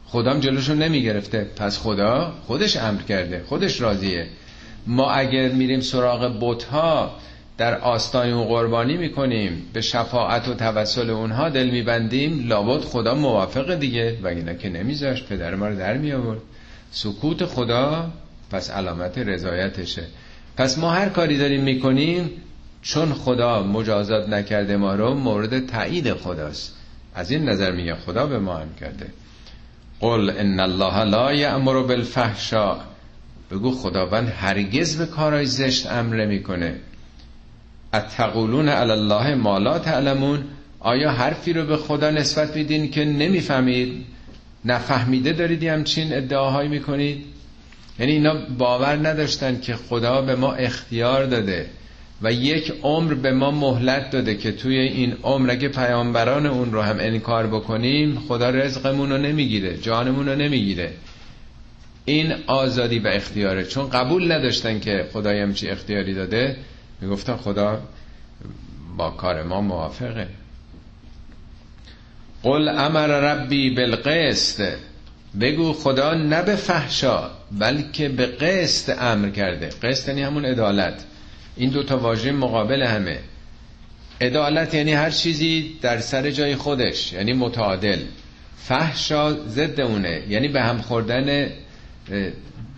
خدام 0.07 0.41
جلوشون 0.41 0.79
نمی‌گرفته. 0.79 1.47
پس 1.57 1.79
خدا 1.79 2.33
خودش 2.47 2.77
امر 2.77 3.03
کرده 3.03 3.43
خودش 3.47 3.81
راضیه. 3.81 4.27
ما 4.87 5.11
اگر 5.11 5.49
میریم 5.49 5.81
سراغ 5.81 6.37
بتها 6.41 7.17
در 7.59 7.79
آستان 7.79 8.29
اون 8.29 8.45
قربانی 8.45 8.97
می‌کنیم 8.97 9.63
به 9.73 9.81
شفاعت 9.81 10.49
و 10.49 10.55
توسل 10.55 11.11
اونها 11.11 11.49
دل 11.49 11.71
میبندیم 11.71 12.49
لابد 12.49 12.85
خدا 12.85 13.15
موافق 13.15 13.75
دیگه. 13.75 14.19
و 14.23 14.27
اینا 14.27 14.55
که 14.55 14.69
نمیذاشت 14.69 15.29
پدر 15.29 15.55
ما 15.55 15.69
رو 15.69 15.77
در 15.77 15.97
می 15.97 16.13
آورد 16.13 16.41
سکوت 16.91 17.45
خدا 17.45 18.11
پس 18.51 18.71
علامت 18.71 19.19
رضایتشه. 19.19 20.03
پس 20.57 20.79
ما 20.79 20.91
هر 20.91 21.09
کاری 21.09 21.39
داریم 21.39 21.63
می‌کنیم 21.63 22.31
چون 22.83 23.13
خدا 23.13 23.63
مجازات 23.63 24.29
نکرده 24.29 24.77
ما 24.77 24.95
رو 24.95 25.15
مورد 25.15 25.67
تایید 25.67 26.15
خداست. 26.15 26.77
از 27.15 27.31
این 27.31 27.49
نظر 27.49 27.73
میگه 27.73 27.95
خدا 27.95 28.27
به 28.27 28.39
ما 28.39 28.57
هم 28.57 28.75
کرده. 28.81 29.07
قل 30.01 30.31
ان 30.39 30.61
الله 30.61 31.05
لا 31.05 31.33
یأمر 31.33 31.83
بالفحشاء. 31.83 32.77
بگو 33.51 33.71
خداوند 33.71 34.29
هرگز 34.29 34.99
به 34.99 35.07
کارای 35.07 35.47
زشت 35.47 35.87
امر 35.87 36.27
می‌کنه 36.27 36.75
اتقولون 37.95 38.69
علی 38.69 38.91
الله 38.91 39.35
ما 39.35 39.59
لا 39.59 39.79
تعلمون. 39.79 40.45
آیا 40.81 41.11
حرفی 41.11 41.53
رو 41.53 41.67
به 41.67 41.77
خدا 41.77 42.11
نسبت 42.11 42.57
میدین 42.57 42.91
که 42.91 43.05
نمی‌فهمید؟ 43.05 44.05
نفهمیده 44.65 45.33
دارید 45.33 45.65
همچین 45.65 46.17
ادعاهایی 46.17 46.69
می‌کنید؟ 46.69 47.25
یعنی 47.99 48.13
اینا 48.13 48.35
باور 48.59 49.09
نداشتن 49.09 49.61
که 49.61 49.77
خدا 49.77 50.23
به 50.23 50.35
ما 50.35 50.53
اختیار 50.53 51.27
داده 51.27 51.67
و 52.23 52.33
یک 52.33 52.73
عمر 52.83 53.15
به 53.15 53.33
ما 53.33 53.51
مهلت 53.51 54.11
داده 54.11 54.35
که 54.35 54.53
توی 54.53 54.79
این 54.79 55.17
عمر 55.23 55.51
اگه 55.51 55.69
پیامبران 55.69 56.47
اون 56.47 56.73
رو 56.73 56.83
هم 56.83 56.97
انکار 57.01 57.47
بکنیم 57.47 58.19
خدا 58.29 58.51
رزقمون 58.51 59.11
رو 59.11 59.19
نمی‌گیره 59.19 59.77
جانمون 59.77 60.29
رو 60.29 60.35
نمی‌گیره. 60.35 60.93
این 62.05 62.35
آزادی 62.47 62.99
و 62.99 63.09
اختیاره. 63.09 63.65
چون 63.65 63.89
قبول 63.89 64.33
نداشتن 64.33 64.81
که 64.81 65.07
خدای 65.13 65.41
همچی 65.41 65.69
اختیاری 65.69 66.15
داده 66.15 66.57
می‌گفتن 67.01 67.37
خدا 67.37 67.81
با 68.97 69.11
کار 69.11 69.43
ما 69.43 69.61
موافقه. 69.61 70.29
قل 72.43 72.69
امر 72.69 73.07
ربی 73.07 73.71
بالقسط. 73.71 74.79
بگو 75.41 75.73
خدا 75.73 76.15
نه 76.15 76.43
به 76.43 76.57
فحشا 76.57 77.31
بلکه 77.53 78.09
به 78.09 78.27
قسط 78.27 78.99
امر 78.99 79.29
کرده. 79.29 79.69
قسط 79.83 80.09
یعنی 80.09 80.23
همون 80.23 80.45
عدالت. 80.45 81.05
این 81.57 81.71
دو 81.71 81.83
تا 81.83 81.99
واژه 81.99 82.33
مقابل 82.33 82.83
همه. 82.83 83.19
عدالت 84.21 84.75
یعنی 84.75 84.93
هر 84.93 85.11
چیزی 85.11 85.79
در 85.83 85.99
سر 86.01 86.31
جای 86.31 86.57
خودش 86.57 87.13
یعنی 87.13 87.33
متعادل. 87.33 87.99
فحشا 88.57 89.33
ضد 89.49 89.81
اونه 89.81 90.23
یعنی 90.29 90.49
به 90.49 90.63
هم 90.63 90.79
خوردن 90.79 91.51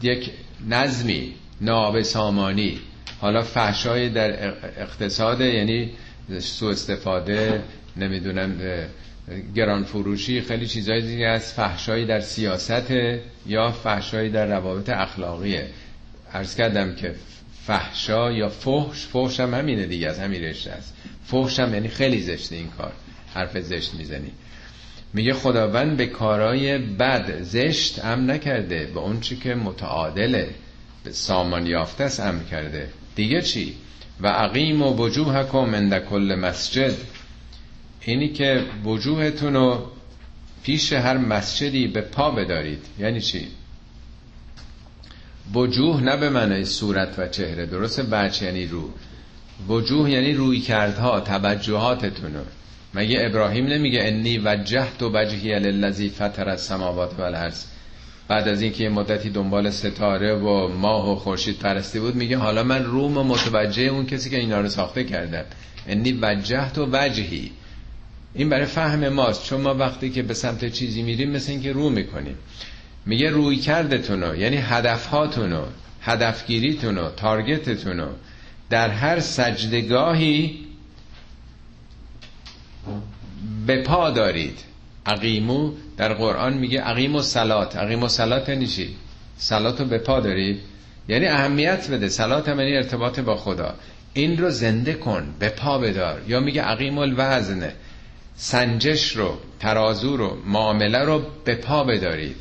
یک 0.02 0.30
نظمی 0.68 1.34
ناب 1.60 2.02
سامانی. 2.02 2.80
حالا 3.20 3.42
فحشای 3.42 4.08
در 4.08 4.48
اقتصاد 4.80 5.40
یعنی 5.40 5.90
سو 6.38 6.66
استفاده 6.66 7.62
نمی‌دونم 7.96 8.58
گران 9.54 9.84
فروشی 9.84 10.40
خیلی 10.40 10.66
چیزای 10.66 11.00
دیگه 11.02 11.26
از 11.26 11.52
فحشایی 11.52 12.06
در 12.06 12.20
سیاست 12.20 12.90
یا 13.46 13.72
فحشایی 13.72 14.30
در 14.30 14.46
روابط 14.46 14.88
اخلاقیه 14.88 15.68
عرض 16.32 16.56
کردم 16.56 16.94
که 16.94 17.14
فحشا 17.66 18.32
یا 18.32 18.48
فحش 18.48 19.06
فحش 19.06 19.40
هم 19.40 19.54
همینه 19.54 19.86
دیگه 19.86 20.08
از 20.08 20.18
همین 20.18 20.42
رشته 20.42 20.70
است. 20.70 20.94
فحش 21.24 21.60
هم 21.60 21.74
یعنی 21.74 21.88
خیلی 21.88 22.20
زشته 22.20 22.56
این 22.56 22.68
کار 22.68 22.92
حرف 23.34 23.58
زشت 23.60 23.94
می‌زنی. 23.94 24.30
میگه 25.14 25.32
خداوند 25.32 25.96
به 25.96 26.06
کارای 26.06 26.78
بد 26.78 27.42
زشت 27.42 28.04
ام 28.04 28.30
نکرده 28.30 28.86
به 28.94 29.00
اون 29.00 29.20
چی 29.20 29.36
که 29.36 29.54
متعادله 29.54 30.48
به 31.04 31.12
سامان 31.12 31.66
یافته 31.66 32.04
است 32.04 32.20
امر 32.20 32.42
کرده. 32.42 32.88
دیگه 33.16 33.42
چی؟ 33.42 33.74
و 34.20 34.28
عقیم 34.28 34.82
و 34.82 34.96
وجوهکم 34.96 35.74
عند 35.74 35.98
کل 35.98 36.34
مسجد. 36.40 36.94
اینی 38.06 38.28
که 38.28 38.64
وجوهتون 38.84 39.54
رو 39.54 39.86
پیش 40.62 40.92
هر 40.92 41.16
مسجدی 41.16 41.86
به 41.86 42.00
پا 42.00 42.30
بدارید. 42.30 42.84
یعنی 42.98 43.20
چی؟ 43.20 43.46
وجوه 45.54 46.02
نه 46.02 46.16
به 46.16 46.30
معنی 46.30 46.64
صورت 46.64 47.18
و 47.18 47.28
چهره. 47.28 47.66
درسته؟ 47.66 48.02
بچه 48.02 48.46
یعنی 48.46 48.66
رو؟ 48.66 48.90
وجوه 49.68 50.10
یعنی 50.10 50.34
روی 50.34 50.60
کردها 50.60 51.20
توجهاتتون 51.20 52.32
مگه 52.94 53.26
ابراهیم 53.26 53.66
نمیگه 53.66 54.02
انی 54.02 54.38
وجهت 54.38 55.02
و 55.02 55.10
وجهی 55.14 55.58
للذی 55.58 56.08
فطر 56.08 56.48
السماوات 56.48 57.18
والارض 57.18 57.64
بعد 58.28 58.48
از 58.48 58.62
اینکه 58.62 58.88
مدتی 58.88 59.30
دنبال 59.30 59.70
ستاره 59.70 60.34
و 60.34 60.68
ماه 60.68 61.12
و 61.12 61.14
خورشید 61.14 61.58
پرستی 61.58 62.00
بود 62.00 62.14
میگه 62.14 62.36
حالا 62.36 62.62
من 62.62 62.84
روم 62.84 63.18
و 63.18 63.22
متوجه 63.22 63.82
اون 63.82 64.06
کسی 64.06 64.30
که 64.30 64.38
اینا 64.38 64.60
رو 64.60 64.68
ساخته 64.68 65.04
کردم. 65.04 65.44
انی 65.86 66.18
وجهت 66.22 66.78
و 66.78 66.88
وجهی. 66.92 67.50
این 68.36 68.48
برای 68.48 68.66
فهم 68.66 69.08
ماست. 69.08 69.44
چون 69.44 69.60
ما 69.60 69.74
وقتی 69.74 70.10
که 70.10 70.22
به 70.22 70.34
سمت 70.34 70.72
چیزی 70.72 71.02
میریم 71.02 71.30
مثل 71.30 71.50
اینکه 71.52 71.72
رو 71.72 71.90
می‌کنیم. 71.90 72.38
میگه 73.06 73.30
روی 73.30 73.56
کردتونو 73.56 74.36
یعنی 74.36 74.56
هدفهاتونو 74.56 75.62
هدفگیریتونو 76.00 77.10
تارگتتونو 77.10 78.06
در 78.70 78.88
هر 78.88 79.20
سجدگاهی 79.20 80.66
به 83.66 83.82
پا 83.82 84.10
دارید. 84.10 84.58
عقیمو 85.06 85.72
در 85.96 86.14
قرآن 86.14 86.54
میگه 86.54 86.80
عقیم 86.80 87.14
و 87.14 87.22
سلات. 87.22 87.76
عقیم 87.76 88.02
و 88.02 88.08
سلات 88.08 88.48
یعنی 88.48 88.66
چی؟ 88.66 88.96
سلات 89.36 89.80
رو 89.80 89.86
به 89.86 89.98
پا 89.98 90.20
دارید. 90.20 90.60
یعنی 91.08 91.26
اهمیت 91.26 91.90
بده. 91.90 92.08
سلات 92.08 92.48
هم 92.48 92.60
یعنی 92.60 92.76
ارتباط 92.76 93.20
با 93.20 93.36
خدا. 93.36 93.74
این 94.14 94.38
رو 94.38 94.50
زنده 94.50 94.94
کن. 94.94 95.34
به 95.38 95.48
پا 95.48 95.78
بدار. 95.78 96.22
یا 96.28 96.40
میگه 96.40 96.62
عقیم 96.62 96.98
الوزن. 96.98 97.72
سنجش 98.36 99.16
رو 99.16 99.38
ترازو 99.60 100.16
رو 100.16 100.36
معامله 100.46 100.98
رو 100.98 101.22
به 101.44 101.54
پا 101.54 101.84
بدارید. 101.84 102.36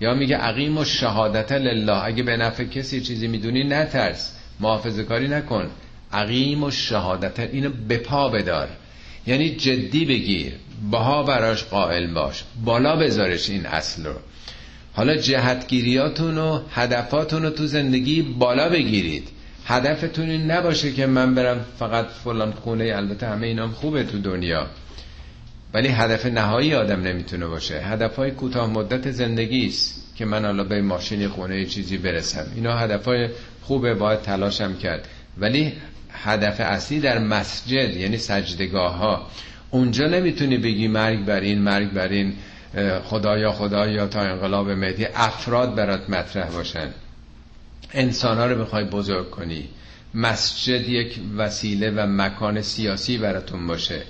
یا 0.00 0.14
میگه 0.14 0.36
عقیم 0.36 0.78
و 0.78 0.84
شهادت 0.84 1.52
لله. 1.52 2.04
اگه 2.04 2.22
به 2.22 2.36
نفع 2.36 2.64
کسی 2.64 3.00
چیزی 3.00 3.28
می‌دونی 3.28 3.64
نترس. 3.64 4.32
محافظه 4.60 5.04
کاری 5.04 5.28
نکن. 5.28 5.70
عقیم 6.12 6.64
و 6.64 6.70
شهادت 6.70 7.40
اینو 7.40 7.70
به 7.88 7.98
پا 7.98 8.28
بدار. 8.28 8.68
یعنی 9.26 9.50
جدی 9.50 10.04
بگیر 10.04 10.52
باها 10.90 11.22
براش 11.22 11.64
قائل 11.64 12.14
باش. 12.14 12.44
بالا 12.64 12.96
بذارش 12.96 13.50
این 13.50 13.66
اصل 13.66 14.04
رو. 14.04 14.14
حالا 14.92 15.16
جهتگیریاتون 15.16 16.38
و 16.38 16.60
هدفاتون 16.70 17.42
رو 17.42 17.50
تو 17.50 17.66
زندگی 17.66 18.22
بالا 18.22 18.68
بگیرید. 18.68 19.28
هدفتون 19.66 20.30
این 20.30 20.50
نباشه 20.50 20.92
که 20.92 21.06
من 21.06 21.34
برم 21.34 21.64
فقط 21.78 22.06
فلان 22.06 22.52
خونه 22.52 22.92
البته 22.96 23.26
همه 23.26 23.46
اینام 23.46 23.70
خوبه 23.70 24.04
تو 24.04 24.18
دنیا. 24.18 24.66
ولی 25.74 25.88
هدف 25.88 26.26
نهایی 26.26 26.74
آدم 26.74 27.00
نمی‌تونه 27.00 27.46
باشه. 27.46 27.80
هدف 27.80 28.16
های 28.16 28.30
کوتاه 28.30 28.70
مدت 28.70 29.10
زندگی 29.10 29.66
است 29.66 30.12
که 30.16 30.24
من 30.24 30.44
حالا 30.44 30.64
به 30.64 30.82
ماشینی 30.82 31.28
خونه 31.28 31.64
چیزی 31.64 31.98
برسم. 31.98 32.46
اینا 32.54 32.76
هدف 32.78 33.04
های 33.04 33.28
خوبه 33.62 33.94
باید 33.94 34.22
تلاشم 34.22 34.76
کرد. 34.76 35.08
ولی 35.38 35.72
هدف 36.12 36.60
اصلی 36.60 37.00
در 37.00 37.18
مسجد 37.18 37.96
یعنی 37.96 38.16
سجدگاه 38.16 38.96
ها 38.96 39.26
اونجا 39.70 40.06
نمی‌تونی 40.06 40.58
بگی 40.58 40.88
مرگ 40.88 41.24
بر 41.24 41.40
این 41.40 41.62
مرگ 41.62 41.92
بر 41.92 42.08
این 42.08 42.32
خدایا 43.04 43.52
خدایا 43.52 44.06
تا 44.06 44.20
انقلاب 44.20 44.70
مهدی. 44.70 45.06
افراد 45.14 45.74
برات 45.74 46.10
مطرح 46.10 46.50
باشن. 46.50 46.88
انسان 47.92 48.38
ها 48.38 48.46
رو 48.46 48.62
بخوای 48.62 48.84
بزرگ 48.84 49.30
کنی. 49.30 49.68
مسجد 50.14 50.88
یک 50.88 51.20
وسیله 51.36 51.90
و 51.90 52.06
مکان 52.06 52.62
سیاسی 52.62 53.18
براتون 53.18 53.66
باشه. 53.66 54.02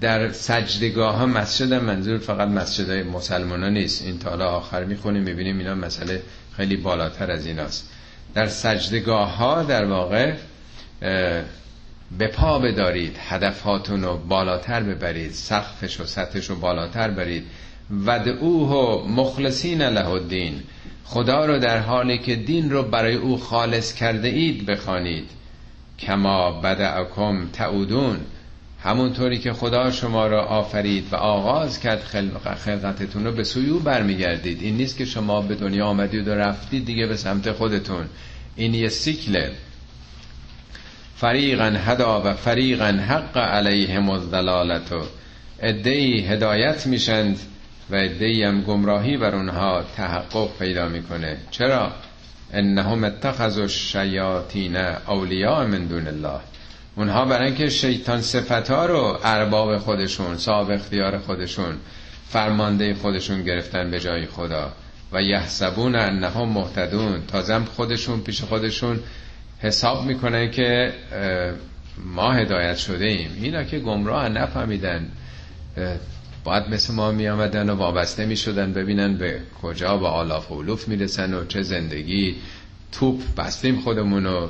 در 0.00 0.32
سجدگاه 0.32 1.16
ها 1.16 1.26
مسجد 1.26 1.74
منظور 1.74 2.18
فقط 2.18 2.48
مسجد 2.48 2.90
های 2.90 3.02
مسلمان 3.02 3.62
ها 3.62 3.68
نیست. 3.68 4.04
این 4.04 4.18
تالا 4.18 4.50
آخر 4.50 4.84
می‌خونیم 4.84 5.22
می‌بینیم 5.22 5.58
اینا 5.58 5.74
مسئله 5.74 6.22
خیلی 6.56 6.76
بالاتر 6.76 7.30
از 7.30 7.46
ایناست. 7.46 7.90
در 8.34 8.46
سجدگاه 8.46 9.36
ها 9.36 9.62
در 9.62 9.84
واقع 9.84 10.34
به 12.18 12.26
پا 12.34 12.58
بدارید 12.58 13.16
هدفهاتون 13.28 14.02
رو 14.02 14.16
بالاتر 14.16 14.82
ببرید 14.82 15.32
سقفش 15.32 16.00
و 16.00 16.04
سطحش 16.04 16.50
رو 16.50 16.56
بالاتر 16.56 17.10
برید. 17.10 17.44
ودعوه 17.90 19.08
مخلصین 19.08 19.82
له 19.82 20.08
الدین. 20.08 20.62
خدا 21.04 21.46
رو 21.46 21.58
در 21.58 21.78
حالی 21.78 22.18
که 22.18 22.36
دین 22.36 22.70
رو 22.70 22.82
برای 22.82 23.14
او 23.14 23.38
خالص 23.38 23.94
کرده 23.94 24.28
اید 24.28 24.66
بخوانید. 24.66 25.30
کما 25.98 26.60
بدعکم 26.60 27.48
تعودون. 27.52 28.20
همونطوری 28.82 29.38
که 29.38 29.52
خدا 29.52 29.90
شما 29.90 30.26
را 30.26 30.44
آفرید 30.44 31.12
و 31.12 31.16
آغاز 31.16 31.80
کرد 31.80 32.00
خلقتتون 32.64 33.24
رو 33.24 33.32
به 33.32 33.44
سوی 33.44 33.70
او 33.70 33.78
برمیگردید. 33.78 34.62
این 34.62 34.76
نیست 34.76 34.96
که 34.96 35.04
شما 35.04 35.42
به 35.42 35.54
دنیا 35.54 35.86
آمدید 35.86 36.28
و 36.28 36.34
رفتید 36.34 36.86
دیگه 36.86 37.06
به 37.06 37.16
سمت 37.16 37.52
خودتون. 37.52 38.06
این 38.56 38.74
یه 38.74 38.88
سیکله 38.88 39.52
فریقا 41.16 41.64
هدا 41.64 42.22
و 42.24 42.34
فریقا 42.34 42.84
حق 42.84 43.36
علیهم 43.36 44.10
الضلالت 44.10 44.92
ادهی 45.60 46.26
هدایت 46.26 46.86
میشند 46.86 47.38
و 47.90 47.94
ادهی 47.94 48.42
هم 48.42 48.62
گمراهی 48.62 49.16
بر 49.16 49.34
اونها 49.34 49.84
تحقق 49.96 50.58
پیدا 50.58 50.88
می‌کنه. 50.88 51.36
چرا؟ 51.50 51.92
انهم 52.52 53.04
اتخذوا 53.04 53.62
الشیاطین 53.62 54.76
اولیاء 54.76 55.66
من 55.66 55.86
دون 55.86 56.08
الله. 56.08 56.40
اونها 56.98 57.24
برای 57.24 57.46
اینکه 57.46 57.68
شیطان 57.68 58.20
صفت 58.20 58.70
رو 58.70 59.18
ارباب 59.24 59.78
خودشون 59.78 60.36
صاحب 60.36 60.70
اختیار 60.70 61.18
خودشون 61.18 61.76
فرمانده 62.28 62.94
خودشون 62.94 63.42
گرفتن 63.42 63.90
به 63.90 64.00
جای 64.00 64.26
خدا. 64.26 64.72
و 65.12 65.22
یحسبون 65.22 65.94
انهم 65.94 66.48
مهتدون. 66.48 67.26
تازم 67.26 67.64
خودشون 67.64 68.20
پیش 68.20 68.42
خودشون 68.42 69.00
حساب 69.58 70.04
می‌کنه 70.04 70.50
که 70.50 70.92
ما 72.04 72.32
هدایت 72.32 72.76
شده 72.76 73.04
ایم 73.04 73.30
اینا 73.42 73.64
که 73.64 73.78
گمراه 73.78 74.28
نفهمیدن. 74.28 75.08
باید 76.44 76.68
مثل 76.68 76.94
ما 76.94 77.10
می 77.12 77.28
آمدن 77.28 77.70
و 77.70 77.74
وابسته 77.74 78.26
می 78.26 78.36
شدن 78.36 78.72
ببینن 78.72 79.14
به 79.14 79.40
کجا 79.62 79.96
با 79.96 80.10
آلاف 80.10 80.52
و 80.52 80.62
علوف 80.62 80.88
می 80.88 80.96
رسن 80.96 81.34
و 81.34 81.44
چه 81.44 81.62
زندگی. 81.62 82.36
توپ 82.92 83.22
بستیم 83.36 83.80
خودمونو. 83.80 84.48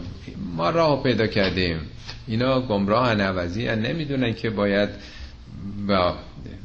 ما 0.57 0.70
راه 0.70 1.03
پیدا 1.03 1.26
کردیم. 1.26 1.80
اینا 2.26 2.61
گمراه 2.61 3.14
نوزی 3.14 3.66
نمی‌دونن 3.66 4.34
که 4.34 4.51
باید 4.51 4.89
با 5.89 6.16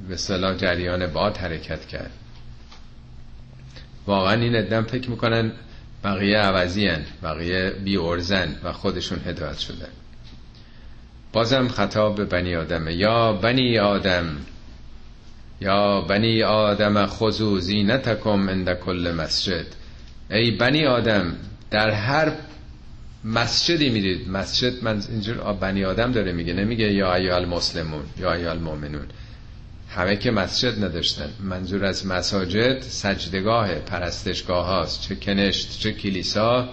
به 0.09 0.17
صلاح 0.17 0.55
جریان 0.55 1.07
باد 1.07 1.37
حرکت 1.37 1.85
کرد. 1.85 2.11
واقعا 4.07 4.41
این 4.41 4.55
ادم 4.55 4.83
فکر 4.83 5.09
می‌کنن 5.09 5.51
بقیه 6.03 6.37
عوضی 6.37 6.87
هن. 6.87 7.05
بقیه 7.23 7.69
بی 7.69 7.97
ارزن 7.97 8.55
و 8.63 8.73
خودشون 8.73 9.19
هدایت 9.25 9.59
شدن 9.59 9.89
بازم 11.33 11.67
خطاب 11.67 12.15
به 12.15 12.25
بنی 12.25 12.55
آدمه. 12.55 12.93
یا 12.93 13.33
بنی 13.33 13.79
آدم 13.79 14.37
یا 15.61 16.01
بنی 16.01 16.43
آدم 16.43 17.05
خضو 17.05 17.59
زینتکم 17.59 18.49
عند 18.49 18.73
کل 18.73 19.13
مسجد. 19.17 19.65
ای 20.31 20.51
بنی 20.51 20.85
آدم 20.85 21.35
در 21.73 21.89
هر 21.91 22.31
مسجدی 23.23 23.89
میرید 23.89 24.29
مسجد 24.29 24.83
من 24.83 25.03
اینجور 25.09 25.53
بنی 25.53 25.85
آدم 25.85 26.11
داره 26.11 26.31
میگه. 26.31 26.53
نمیگه 26.53 26.93
یا 26.93 27.15
ایال 27.15 27.43
المسلمون 27.43 28.03
یا 28.19 28.33
ایال 28.33 28.57
المؤمنون. 28.57 29.05
همه 29.89 30.15
که 30.15 30.31
مسجد 30.31 30.83
نداشتن. 30.83 31.29
منظور 31.39 31.85
از 31.85 32.05
مساجد 32.07 32.81
سجدگاه 32.81 33.75
پرستشگاه 33.75 34.65
هاست 34.65 35.01
چه 35.01 35.15
کنشت 35.15 35.79
چه 35.79 35.91
کلیسا 35.91 36.69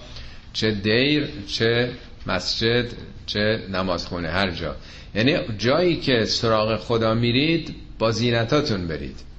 چه 0.53 0.70
دیر 0.70 1.28
چه 1.46 1.90
مسجد 2.26 2.86
چه 3.26 3.62
نمازخونه 3.72 4.28
هر 4.28 4.51
جا. 4.51 4.76
یعنی 5.14 5.38
جایی 5.59 5.96
که 5.96 6.24
سراغ 6.24 6.76
خدا 6.80 7.14
میرید 7.14 7.74
با 7.98 8.11
زینتاتون 8.11 8.86
برید. 8.86 9.30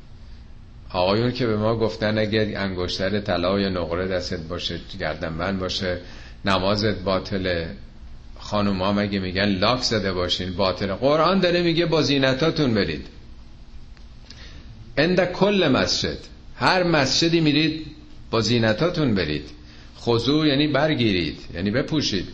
آقایون 0.93 1.31
که 1.31 1.47
به 1.47 1.57
ما 1.57 1.75
گفتن 1.75 2.17
اگر 2.17 2.57
انگشتر 2.57 3.19
طلا 3.19 3.59
یا 3.59 3.69
نقره 3.69 4.07
دستت 4.07 4.39
باشه 4.39 4.79
گردنبند 4.99 5.59
باشه 5.59 5.97
نمازت 6.45 6.99
باطله 6.99 7.69
خانوم 8.39 8.81
ها 8.81 8.93
مگه 8.93 9.19
میگن 9.19 9.45
لاک 9.45 9.81
زده 9.81 10.13
باشین 10.13 10.53
باطله. 10.53 10.93
قرآن 10.93 11.39
داره 11.39 11.61
میگه 11.61 11.85
با 11.85 12.01
زینتاتون 12.01 12.73
برید. 12.73 13.07
اند 14.97 15.31
کل 15.31 15.67
مسجد. 15.67 16.17
هر 16.55 16.83
مسجدی 16.83 17.39
میرید 17.39 17.85
با 18.31 18.41
زینتاتون 18.41 19.15
برید. 19.15 19.49
خضوع 19.99 20.47
یعنی 20.47 20.67
برگیرید 20.67 21.39
یعنی 21.53 21.71
بپوشید. 21.71 22.27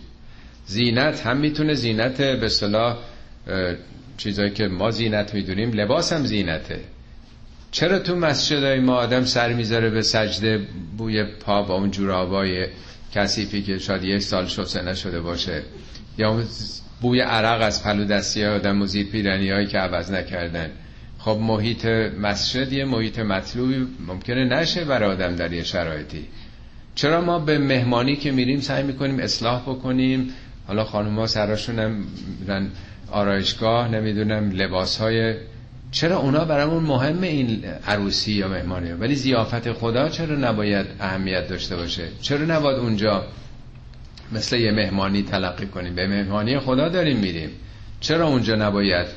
زینت 0.66 1.26
هم 1.26 1.38
می‌تونه 1.38 1.74
زینت 1.74 2.22
به 2.22 2.50
صلاح 2.50 2.98
چیزایی 4.18 4.52
که 4.52 4.68
ما 4.68 4.92
زینت 4.92 5.34
می‌دونیم 5.34 5.72
لباس 5.72 6.14
هم 6.14 6.26
زینته. 6.26 6.80
چرا 7.72 8.00
تو 8.00 8.16
مسجدهای 8.16 8.80
ما 8.80 8.94
آدم 8.94 9.26
سر 9.26 9.54
می‌ذاره 9.54 9.90
به 9.90 10.02
سجده 10.02 10.68
بوی 10.98 11.24
پا 11.24 11.64
با 11.64 11.76
اون 11.76 11.92
جورابای 11.92 12.68
کثیفی 13.16 13.62
که 13.62 13.78
شاید 13.78 14.04
یک 14.04 14.22
سال 14.22 14.48
شسته 14.48 14.82
نشده 14.82 15.22
باشه؟ 15.22 15.64
یا 16.18 16.44
بوی 17.02 17.20
عرق 17.22 17.62
از 17.62 17.84
پلو 17.84 18.06
دستی 18.06 18.46
آدم 18.46 18.82
و 18.82 18.86
زیر 18.86 19.28
هایی 19.28 19.68
که 19.68 19.78
عوض 19.78 20.12
نکردن؟ 20.12 20.70
خب 21.20 21.38
محیط 21.42 21.86
مسجد 22.20 22.74
یه 22.74 22.86
محیط 22.86 23.20
مطلوبی 23.20 23.88
ممکنه 24.08 24.46
نشه 24.46 24.86
برای 24.86 25.12
آدم 25.12 25.36
در 25.36 25.54
یه 25.54 25.64
شرایطی. 25.64 26.26
چرا 26.96 27.22
ما 27.22 27.40
به 27.40 27.58
مهمانی 27.58 28.16
که 28.16 28.32
میریم 28.32 28.60
سعی 28.60 28.84
می‌کنیم 28.84 29.20
اصلاح 29.20 29.62
بکنیم؟ 29.62 30.34
حالا 30.68 30.84
خانم 30.84 31.20
ها 31.20 31.28
سراشون 31.28 31.80
هم 31.80 32.06
آرایشگاه 33.12 33.88
نمی‌دونم 33.88 34.52
لباس 34.52 34.98
های 34.98 35.36
چرا 35.92 36.18
اونا 36.18 36.46
برامون 36.46 36.84
مهم 36.84 37.22
این 37.22 37.64
عروسی 37.88 38.32
یا 38.32 38.48
مهمانی 38.48 38.92
ولی 38.92 39.16
زیافت 39.16 39.74
خدا 39.74 40.10
چرا 40.10 40.36
نباید 40.36 40.86
اهمیت 41.00 41.48
داشته 41.48 41.76
باشه؟ 41.76 42.08
چرا 42.22 42.46
نباید 42.46 42.78
اونجا 42.78 43.26
مثل 44.32 44.58
یه 44.58 44.72
مهمانی 44.72 45.24
تلقی 45.24 45.66
کنیم؟ 45.66 45.96
به 45.96 46.08
مهمانی 46.08 46.60
خدا 46.60 46.90
داریم 46.90 47.18
میریم. 47.18 47.50
چرا 48.00 48.28
اونجا 48.28 48.56
نباید 48.56 49.08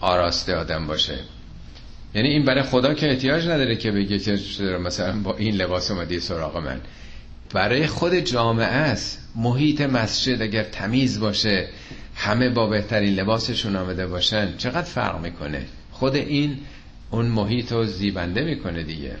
آراسته 0.00 0.56
آدم 0.56 0.86
باشه؟ 0.86 1.18
یعنی 2.14 2.28
این 2.28 2.44
برای 2.44 2.62
خدا 2.62 2.94
که 2.94 3.10
احتیاج 3.10 3.44
نداره 3.48 3.76
که 3.76 3.90
بگه 3.90 4.18
که 4.18 4.38
مثلا 4.84 5.20
با 5.20 5.36
این 5.36 5.54
لباس 5.54 5.90
اومدی 5.90 6.20
سراغ 6.20 6.56
من. 6.56 6.80
برای 7.54 7.86
خود 7.86 8.14
جامعه 8.14 8.66
است. 8.66 9.18
محیط 9.36 9.80
مسجد 9.80 10.42
اگر 10.42 10.64
تمیز 10.64 11.20
باشه 11.20 11.68
همه 12.14 12.50
با 12.50 12.66
بهترین 12.66 13.14
لباسشون 13.14 13.76
آمده 13.76 14.06
باشن. 14.06 14.56
چقدر 14.56 14.82
فرق 14.82 15.20
می‌کنه؟ 15.20 15.66
خود 16.00 16.16
این 16.16 16.58
اون 17.10 17.26
محیط 17.26 17.72
رو 17.72 17.84
زیبنده 17.84 18.44
می‌کنه 18.44 18.82
دیگه. 18.82 19.16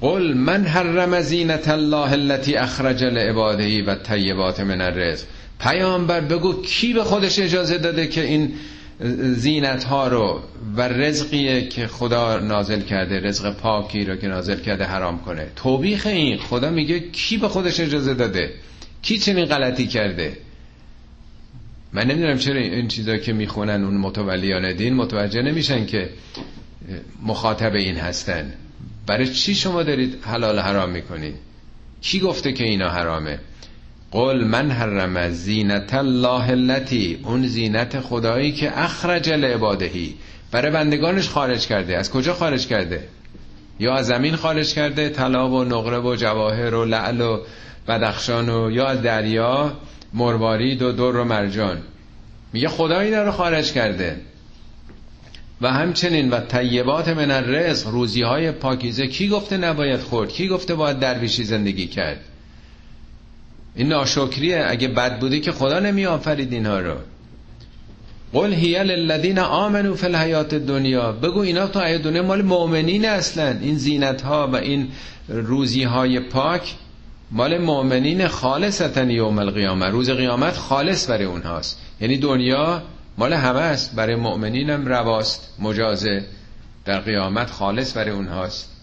قل 0.00 0.32
من 0.32 0.64
حرم 0.64 1.20
زینت 1.20 1.68
الله 1.68 2.12
التي 2.12 2.56
اخرج 2.56 3.04
لعباده 3.04 3.84
و 3.84 3.94
طیبات 3.94 4.60
من 4.60 4.80
الرزق. 4.80 5.26
پیامبر 5.60 6.20
بگو 6.20 6.62
کی 6.62 6.92
به 6.92 7.04
خودش 7.04 7.38
اجازه 7.38 7.78
داده 7.78 8.06
که 8.06 8.24
این 8.24 8.52
زینت 9.34 9.84
ها 9.84 10.08
رو 10.08 10.40
و 10.76 10.88
رزقی 10.88 11.68
که 11.68 11.86
خدا 11.86 12.38
نازل 12.38 12.80
کرده 12.80 13.20
رزق 13.20 13.56
پاکی 13.56 14.04
رو 14.04 14.16
که 14.16 14.28
نازل 14.28 14.60
کرده 14.60 14.84
حرام 14.84 15.18
کنه؟ 15.18 15.46
توبیخ 15.56 16.06
این. 16.06 16.38
خدا 16.38 16.70
میگه 16.70 17.00
کی 17.00 17.36
به 17.36 17.48
خودش 17.48 17.80
اجازه 17.80 18.14
داده؟ 18.14 18.50
کی 19.02 19.18
چنین 19.18 19.44
غلطی 19.44 19.86
کرده؟ 19.86 20.36
من 21.92 22.06
نمی‌دونم 22.06 22.38
چرا 22.38 22.60
این 22.60 22.88
چیزا 22.88 23.16
که 23.16 23.32
می‌خونن 23.32 23.84
اون 23.84 23.96
متولیان 23.96 24.72
دین 24.72 24.94
متوجه 24.94 25.42
نمیشن 25.42 25.86
که 25.86 26.10
مخاطب 27.22 27.74
این 27.74 27.96
هستن. 27.96 28.52
برای 29.06 29.26
چی 29.26 29.54
شما 29.54 29.82
دارید 29.82 30.18
حلال 30.22 30.58
حرام 30.58 30.90
می‌کنید؟ 30.90 31.34
کی 32.00 32.20
گفته 32.20 32.52
که 32.52 32.64
اینا 32.64 32.88
حرامه؟ 32.88 33.38
قل 34.10 34.44
من 34.44 34.70
حرم 34.70 35.30
زینت 35.30 35.94
الله 35.94 36.50
التي 36.50 37.18
اون 37.24 37.46
زینت 37.46 38.00
خدایی 38.00 38.52
که 38.52 38.78
اخرج 38.78 39.30
لعبادهی 39.30 40.14
برای 40.50 40.72
بندگانش 40.72 41.28
خارج 41.28 41.66
کرده. 41.66 41.96
از 41.96 42.10
کجا 42.10 42.34
خارج 42.34 42.66
کرده؟ 42.66 43.08
یا 43.80 43.94
از 43.94 44.06
زمین 44.06 44.36
خارج 44.36 44.74
کرده 44.74 45.08
طلا 45.08 45.50
و 45.50 45.64
نقره 45.64 45.98
و 45.98 46.16
جواهر 46.16 46.74
و 46.74 46.84
لعل 46.84 47.20
و 47.20 47.40
بدخشان 47.88 48.48
و 48.48 48.70
یا 48.70 48.86
از 48.86 49.02
دریا؟ 49.02 49.72
مروارید 50.14 50.82
و 50.82 50.92
در 50.92 51.02
و 51.02 51.24
مرجان. 51.24 51.82
میگه 52.52 52.68
خدا 52.68 53.00
اینا 53.00 53.22
رو 53.22 53.30
خارج 53.30 53.72
کرده. 53.72 54.16
و 55.60 55.72
همچنین 55.72 56.30
و 56.30 56.40
طیبات 56.40 57.08
من 57.08 57.30
الرزق 57.30 57.88
روزی 57.88 58.22
های 58.22 58.52
پاکیزه. 58.52 59.06
کی 59.06 59.28
گفته 59.28 59.56
نباید 59.56 60.00
خورد؟ 60.00 60.28
کی 60.28 60.48
گفته 60.48 60.74
باید 60.74 60.98
درویشی 60.98 61.44
زندگی 61.44 61.86
کرد؟ 61.86 62.20
این 63.74 63.88
ناشکریه. 63.88 64.64
اگه 64.68 64.88
بد 64.88 65.20
بودی 65.20 65.40
که 65.40 65.52
خدا 65.52 65.80
نمی 65.80 66.06
آفرید 66.06 66.52
اینها 66.52 66.80
رو. 66.80 66.94
قل 68.32 68.52
هی 68.52 68.84
للذین 68.84 69.38
آمنوا 69.38 69.94
فی 69.94 70.06
الحیات 70.06 70.54
دنیا 70.54 71.12
بگو 71.12 71.40
اینا 71.40 71.66
تو 71.66 71.80
حیات 71.80 72.02
دنیا 72.02 72.22
مال 72.22 72.42
مؤمنین 72.42 73.04
اصلا. 73.04 73.58
این 73.60 73.76
زینت 73.76 74.22
ها 74.22 74.46
و 74.46 74.56
این 74.56 74.88
روزی 75.28 75.82
های 75.82 76.20
پاک 76.20 76.74
مال 77.32 77.58
مؤمنین 77.58 78.28
خالصتا 78.28 79.04
یوم 79.04 79.38
القیامه. 79.38 79.86
روز 79.86 80.10
قیامت 80.10 80.56
خالص 80.56 81.10
برای 81.10 81.24
اونهاست. 81.24 81.80
یعنی 82.00 82.18
دنیا 82.18 82.82
مال 83.18 83.32
همه 83.32 83.58
است. 83.58 83.94
برای 83.94 84.14
مؤمنینم 84.14 84.86
رواست 84.86 85.54
مجازه. 85.58 86.24
در 86.84 87.00
قیامت 87.00 87.50
خالص 87.50 87.96
برای 87.96 88.10
اونهاست. 88.10 88.76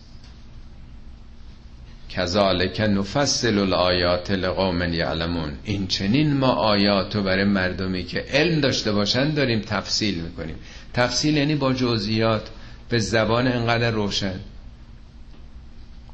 کذالک 2.09 2.81
نفصل 2.81 3.57
الآیات 3.57 4.31
لقوم 4.31 4.93
یعلمون. 4.93 5.51
این 5.63 5.87
چنین 5.87 6.33
ما 6.33 6.47
آیات 6.47 7.15
رو 7.15 7.23
برای 7.23 7.43
مردمی 7.43 8.03
که 8.03 8.25
علم 8.31 8.61
داشته 8.61 8.91
باشن 8.91 9.33
داریم 9.33 9.59
تفصیل 9.59 10.21
می‌کنیم. 10.21 10.55
تفصیل 10.93 11.37
یعنی 11.37 11.55
با 11.55 11.73
جزئیات. 11.73 12.49
به 12.89 12.99
زبان 12.99 13.47
انقدر 13.47 13.91
روشن. 13.91 14.39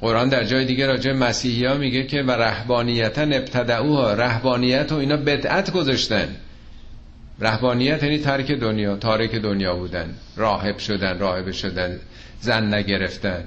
قرآن 0.03 0.29
در 0.29 0.43
جای 0.43 0.65
دیگه 0.65 0.87
راجع 0.87 1.11
مسیحی 1.11 1.65
ها 1.65 1.73
میگه 1.73 2.03
که 2.03 2.21
و 2.21 2.31
رهبانیتا 2.31 3.21
ابتدعوها 3.21 4.13
رهبانیت 4.13 4.91
و 4.91 4.95
اینا 4.95 5.17
بدعت 5.17 5.71
گذاشتن. 5.71 6.35
رهبانیت 7.39 8.03
یعنی 8.03 8.17
ترک 8.17 8.51
دنیا 8.51 8.95
تارک 8.95 9.35
دنیا 9.35 9.75
بودن. 9.75 10.13
راهب 10.35 10.77
شدن 10.77 11.19
راهب 11.19 11.51
شدن 11.51 11.99
زن 12.39 12.73
نگرفتن 12.73 13.43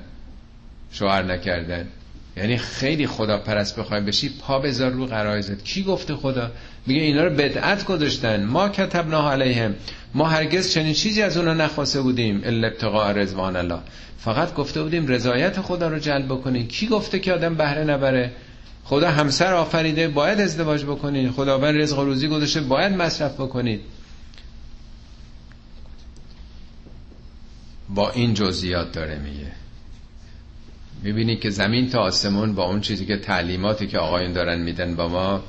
شوهر 0.92 1.22
نکردن. 1.22 1.88
یعنی 2.36 2.57
خیلی 2.57 3.07
خدا 3.07 3.38
پرست 3.38 3.78
بخوای 3.78 4.00
بشی 4.00 4.28
پا 4.28 4.59
بذار 4.59 4.90
رو 4.90 5.07
قرایزت 5.07 5.64
کی 5.64 5.82
گفته 5.82 6.14
خدا؟ 6.14 6.50
میگه 6.87 7.01
اینا 7.01 7.24
رو 7.24 7.30
بدعت 7.30 7.84
گذاشتن. 7.84 8.45
ما 8.45 8.68
کتبنا 8.68 9.30
علیهم. 9.32 9.74
ما 10.14 10.26
هرگز 10.28 10.72
چنین 10.72 10.93
چیزی 10.93 11.22
از 11.22 11.37
اونا 11.37 11.55
نخواسته 11.55 12.01
بودیم. 12.01 12.43
الا 12.45 12.68
ابتغاء 12.68 13.12
رضوان 13.12 13.57
الله. 13.57 13.78
فقط 14.18 14.55
گفته 14.55 14.82
بودیم 14.82 15.07
رضایت 15.07 15.61
خدا 15.61 15.89
رو 15.89 15.99
جلب 15.99 16.26
بکنین. 16.26 16.68
کی 16.68 16.87
گفته 16.87 17.18
که 17.18 17.32
آدم 17.32 17.55
بهره 17.55 17.84
نبره؟ 17.84 18.32
خدا 18.84 19.11
همسر 19.11 19.55
آفریده 19.55 20.09
باید 20.09 20.41
ازدواج 20.41 20.84
بکنید 20.84 21.30
خداوند 21.30 21.76
رزق 21.80 21.99
و 21.99 22.05
روزی 22.05 22.28
گذاشته 22.28 22.61
باید 22.61 22.93
مصرف 22.93 23.34
بکنید 23.34 23.80
با 27.89 28.11
این 28.11 28.34
جزئیات 28.34 28.93
داره 28.93 29.18
میگه. 29.18 29.53
می‌بینی 31.03 31.37
که 31.37 31.51
زمین 31.51 31.91
تا 31.91 31.99
آسمون 31.99 32.55
با 32.55 32.64
اون 32.64 32.80
چیزی 32.80 33.07
که 33.07 33.16
تعلیماتی 33.16 33.87
که 33.87 33.99
آقایون 33.99 34.32
دارن 34.32 34.61
میدن 34.61 34.95
با 34.95 35.09
ما 35.09 35.43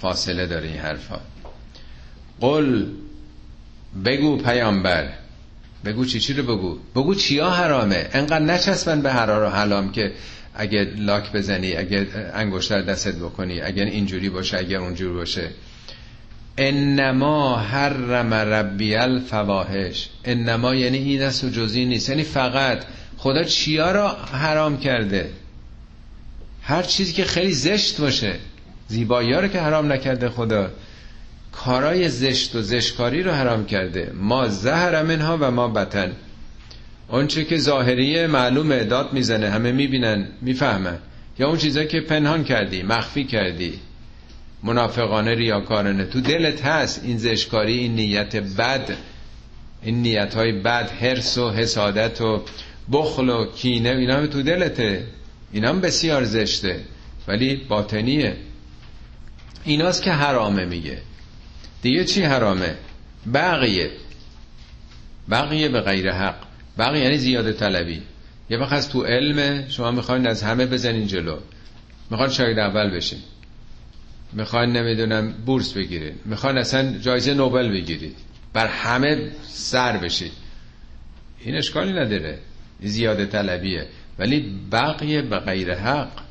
فاصله 0.00 0.46
داره 0.46 0.68
این 0.68 0.78
حرفا. 0.78 1.20
قل 2.40 2.86
بگو 4.04 4.36
پیامبر. 4.36 5.08
بگو 5.84 6.04
چی 6.04 6.20
چی 6.20 6.34
رو 6.34 6.42
بگو؟ 6.42 6.78
بگو 6.96 7.14
چیا 7.14 7.50
حرامه؟ 7.50 8.08
انقدر 8.12 8.38
نچسبن 8.38 9.02
به 9.02 9.12
حرار 9.12 9.42
و 9.42 9.48
حلام 9.48 9.92
که 9.92 10.12
اگه 10.54 10.84
لاک 10.96 11.32
بزنی 11.32 11.76
اگه 11.76 12.06
انگشتر 12.34 12.82
دستت 12.82 13.14
بکنی 13.14 13.60
اگر 13.60 13.84
اینجوری 13.84 14.30
باشه 14.30 14.58
اگر 14.58 14.78
اونجوری 14.78 15.14
باشه. 15.14 15.50
انما 16.58 17.56
حرم 17.56 18.34
ربی 18.34 18.94
الفواحش. 18.94 20.08
انما 20.24 20.74
یعنی 20.74 20.98
این 20.98 21.22
است 21.22 21.44
و 21.44 21.50
جزی 21.50 21.84
نیست. 21.84 22.08
یعنی 22.08 22.22
فقط 22.22 22.84
خدا 23.16 23.44
چیا 23.44 23.92
را 23.92 24.08
حرام 24.08 24.78
کرده؟ 24.78 25.30
هر 26.62 26.82
چیزی 26.82 27.12
که 27.12 27.24
خیلی 27.24 27.52
زشت 27.52 28.00
باشه. 28.00 28.34
زیبایی 28.88 29.32
رو 29.32 29.48
که 29.48 29.60
حرام 29.60 29.92
نکرده 29.92 30.28
خدا 30.28 30.70
کارای 31.52 32.08
زشت 32.08 32.54
و 32.54 32.62
زشکاری 32.62 33.22
رو 33.22 33.32
حرام 33.32 33.66
کرده. 33.66 34.12
ما 34.14 34.48
زهر 34.48 35.02
منها 35.02 35.38
و 35.40 35.50
ما 35.50 35.68
بطن. 35.68 36.12
اونچه 37.08 37.44
که 37.44 37.56
ظاهریه 37.58 38.26
معلومه 38.26 38.84
داد 38.84 39.12
می‌زنه 39.12 39.50
همه 39.50 39.72
می‌بینن 39.72 40.28
می‌فهمن. 40.40 40.98
یا 41.38 41.48
اون 41.48 41.58
چیزایی 41.58 41.86
که 41.86 42.00
پنهان 42.00 42.44
کردی 42.44 42.82
مخفی 42.82 43.24
کردی. 43.24 43.72
منافقانه 44.62 45.34
ریاکارانه 45.34 46.04
تو 46.04 46.20
دلت 46.20 46.64
هست 46.64 47.04
این 47.04 47.18
زشکاری 47.18 47.78
این 47.78 47.94
نیت 47.94 48.36
بد. 48.36 48.96
این 49.82 50.02
نیت 50.02 50.34
های 50.34 50.52
بد 50.52 50.90
حرس 50.90 51.38
و 51.38 51.50
حسادت 51.50 52.20
و 52.20 52.42
بخل 52.92 53.28
و 53.28 53.52
کینه 53.52 53.88
اینا 53.88 54.16
هم 54.16 54.26
تو 54.26 54.42
دلته. 54.42 55.04
اینا 55.52 55.68
هم 55.68 55.80
بسیار 55.80 56.24
زشته 56.24 56.80
ولی 57.28 57.56
باطنیه. 57.56 58.36
ایناست 59.68 60.02
که 60.02 60.10
حرامه 60.10 60.64
میگه. 60.64 60.98
دیگه 61.82 62.04
چی 62.04 62.22
حرامه؟ 62.22 62.74
بقیه. 63.34 63.90
بقیه 65.30 65.68
به 65.68 65.80
غیر 65.80 66.12
حق. 66.12 66.36
بقیه 66.78 67.02
یعنی 67.02 67.18
زیاده 67.18 67.52
طلبی. 67.52 68.02
یه 68.50 68.58
وقت 68.58 68.72
از 68.72 68.88
تو 68.88 69.04
علم 69.04 69.68
شما 69.68 69.90
می‌خواین 69.90 70.26
از 70.26 70.42
همه 70.42 70.66
بزنین 70.66 71.06
جلو. 71.06 71.36
می‌خواین 72.10 72.32
شاید 72.32 72.58
اول 72.58 72.90
بشین. 72.90 73.18
می‌خواین 74.32 74.72
نمی‌دونم 74.72 75.32
بورس 75.46 75.72
بگیرید 75.72 76.14
می‌خواین 76.24 76.58
اصلا 76.58 76.98
جایزه 76.98 77.34
نوبل 77.34 77.68
بگیرید. 77.68 78.16
بر 78.52 78.66
همه 78.66 79.30
سر 79.48 79.96
بشید 79.96 80.32
این 81.40 81.54
اشکالی 81.54 81.92
نداره. 81.92 82.38
زیاده 82.80 83.26
طلبیه. 83.26 83.86
ولی 84.18 84.54
بقیه 84.72 85.22
به 85.22 85.38
غیر 85.38 85.74
حق. 85.74 86.27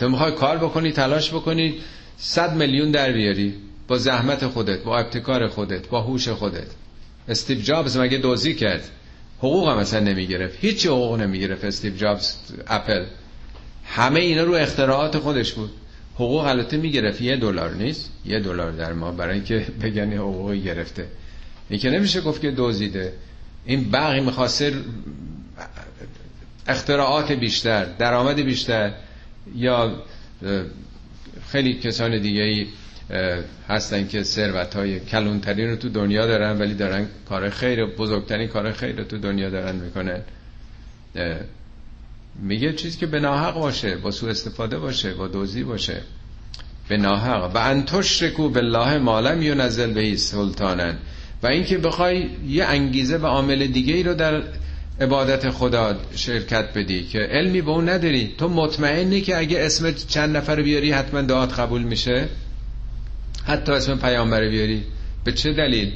تو 0.00 0.08
می‌خوای 0.08 0.32
کار 0.32 0.58
بکنی 0.58 0.92
تلاش 0.92 1.30
بکنی 1.30 1.74
صد 2.18 2.54
میلیون 2.54 2.90
در 2.90 3.12
بیاری. 3.12 3.54
با 3.88 3.98
زحمت 3.98 4.46
خودت 4.46 4.82
با 4.82 4.98
ابتکار 4.98 5.48
خودت 5.48 5.88
با 5.88 6.00
هوش 6.00 6.28
خودت. 6.28 6.66
استیو 7.28 7.60
جابز 7.60 7.96
مگه 7.96 8.18
دوزی 8.18 8.54
کرد؟ 8.54 8.88
حقوق 9.38 9.68
هم 9.68 9.78
اصلا 9.78 10.00
نمی‌گرفت. 10.00 10.58
هیچ 10.60 10.86
حقوق 10.86 11.20
نمی‌گرفت 11.20 11.64
استیو 11.64 11.96
جابز 11.96 12.34
اپل. 12.66 13.04
همه 13.84 14.20
اینا 14.20 14.44
رو 14.44 14.54
اختراعات 14.54 15.18
خودش 15.18 15.52
بود. 15.52 15.70
حقوق 16.14 16.44
البته 16.44 16.76
می‌گرفت. 16.76 17.20
یه 17.20 17.36
دلار 17.36 17.74
نیست. 17.74 18.10
یه 18.24 18.40
دلار 18.40 18.72
در 18.72 18.92
ما 18.92 19.12
برای 19.12 19.34
اینکه 19.34 19.66
بگن 19.82 20.12
حقوقی 20.12 20.62
گرفته. 20.62 21.06
این 21.68 21.80
که 21.80 21.90
نمیشه 21.90 22.20
گفت 22.20 22.40
که 22.40 22.50
دوزیده. 22.50 23.12
این 23.64 23.90
بقی 23.90 24.20
می‌خواسته 24.20 24.74
اختراعات 26.68 27.32
بیشتر 27.32 27.84
درآمد 27.84 28.40
بیشتر. 28.40 28.92
یا 29.54 30.02
خیلی 31.48 31.74
کسان 31.74 32.18
دیگه 32.18 32.42
ای 32.42 32.66
هستن 33.68 34.08
که 34.08 34.22
ثروت 34.22 34.76
های 34.76 35.00
کلونترین 35.00 35.70
رو 35.70 35.76
تو 35.76 35.88
دنیا 35.88 36.26
دارن 36.26 36.58
ولی 36.58 36.74
دارن 36.74 37.06
کار 37.28 37.50
خیر 37.50 37.86
بزرگترین 37.86 38.48
کار 38.48 38.72
خیر 38.72 38.96
رو 38.96 39.04
تو 39.04 39.18
دنیا 39.18 39.50
دارن 39.50 39.76
می‌کنن. 39.76 40.20
میگه 42.42 42.72
چیزی 42.72 42.98
که 42.98 43.06
به 43.06 43.20
ناحق 43.20 43.54
باشه 43.54 43.96
با 43.96 44.10
سوء 44.10 44.30
استفاده 44.30 44.78
باشه 44.78 45.14
با 45.14 45.28
دوزی 45.28 45.64
باشه. 45.64 46.02
به 46.88 46.96
ناحق. 46.96 47.54
و 47.54 47.58
انتوش 47.58 48.22
رکو 48.22 48.48
بالله 48.48 48.98
مالم 48.98 49.60
نزل 49.60 49.92
بهی 49.92 50.16
سلطانن 50.16 50.98
و 51.42 51.46
اینکه 51.46 51.78
بخوای 51.78 52.30
یه 52.48 52.64
انگیزه 52.64 53.16
و 53.16 53.26
عامل 53.26 53.66
دیگه 53.66 53.94
ای 53.94 54.02
رو 54.02 54.14
در 54.14 54.42
عبادت 55.00 55.50
خدا 55.50 55.96
شرکت 56.14 56.78
بدی 56.78 57.04
که 57.04 57.18
علمی 57.18 57.62
به 57.62 57.70
اون 57.70 57.88
نداری. 57.88 58.34
تو 58.38 58.48
مطمئنی 58.48 59.20
که 59.20 59.38
اگه 59.38 59.60
اسم 59.60 59.92
چند 59.92 60.36
نفر 60.36 60.62
بیاری 60.62 60.92
حتما 60.92 61.22
دعات 61.22 61.58
قبول 61.58 61.82
میشه؟ 61.82 62.28
حتی 63.44 63.72
اسم 63.72 63.98
پیامبر 63.98 64.48
بیاری؟ 64.48 64.84
به 65.24 65.32
چه 65.32 65.52
دلیل؟ 65.52 65.92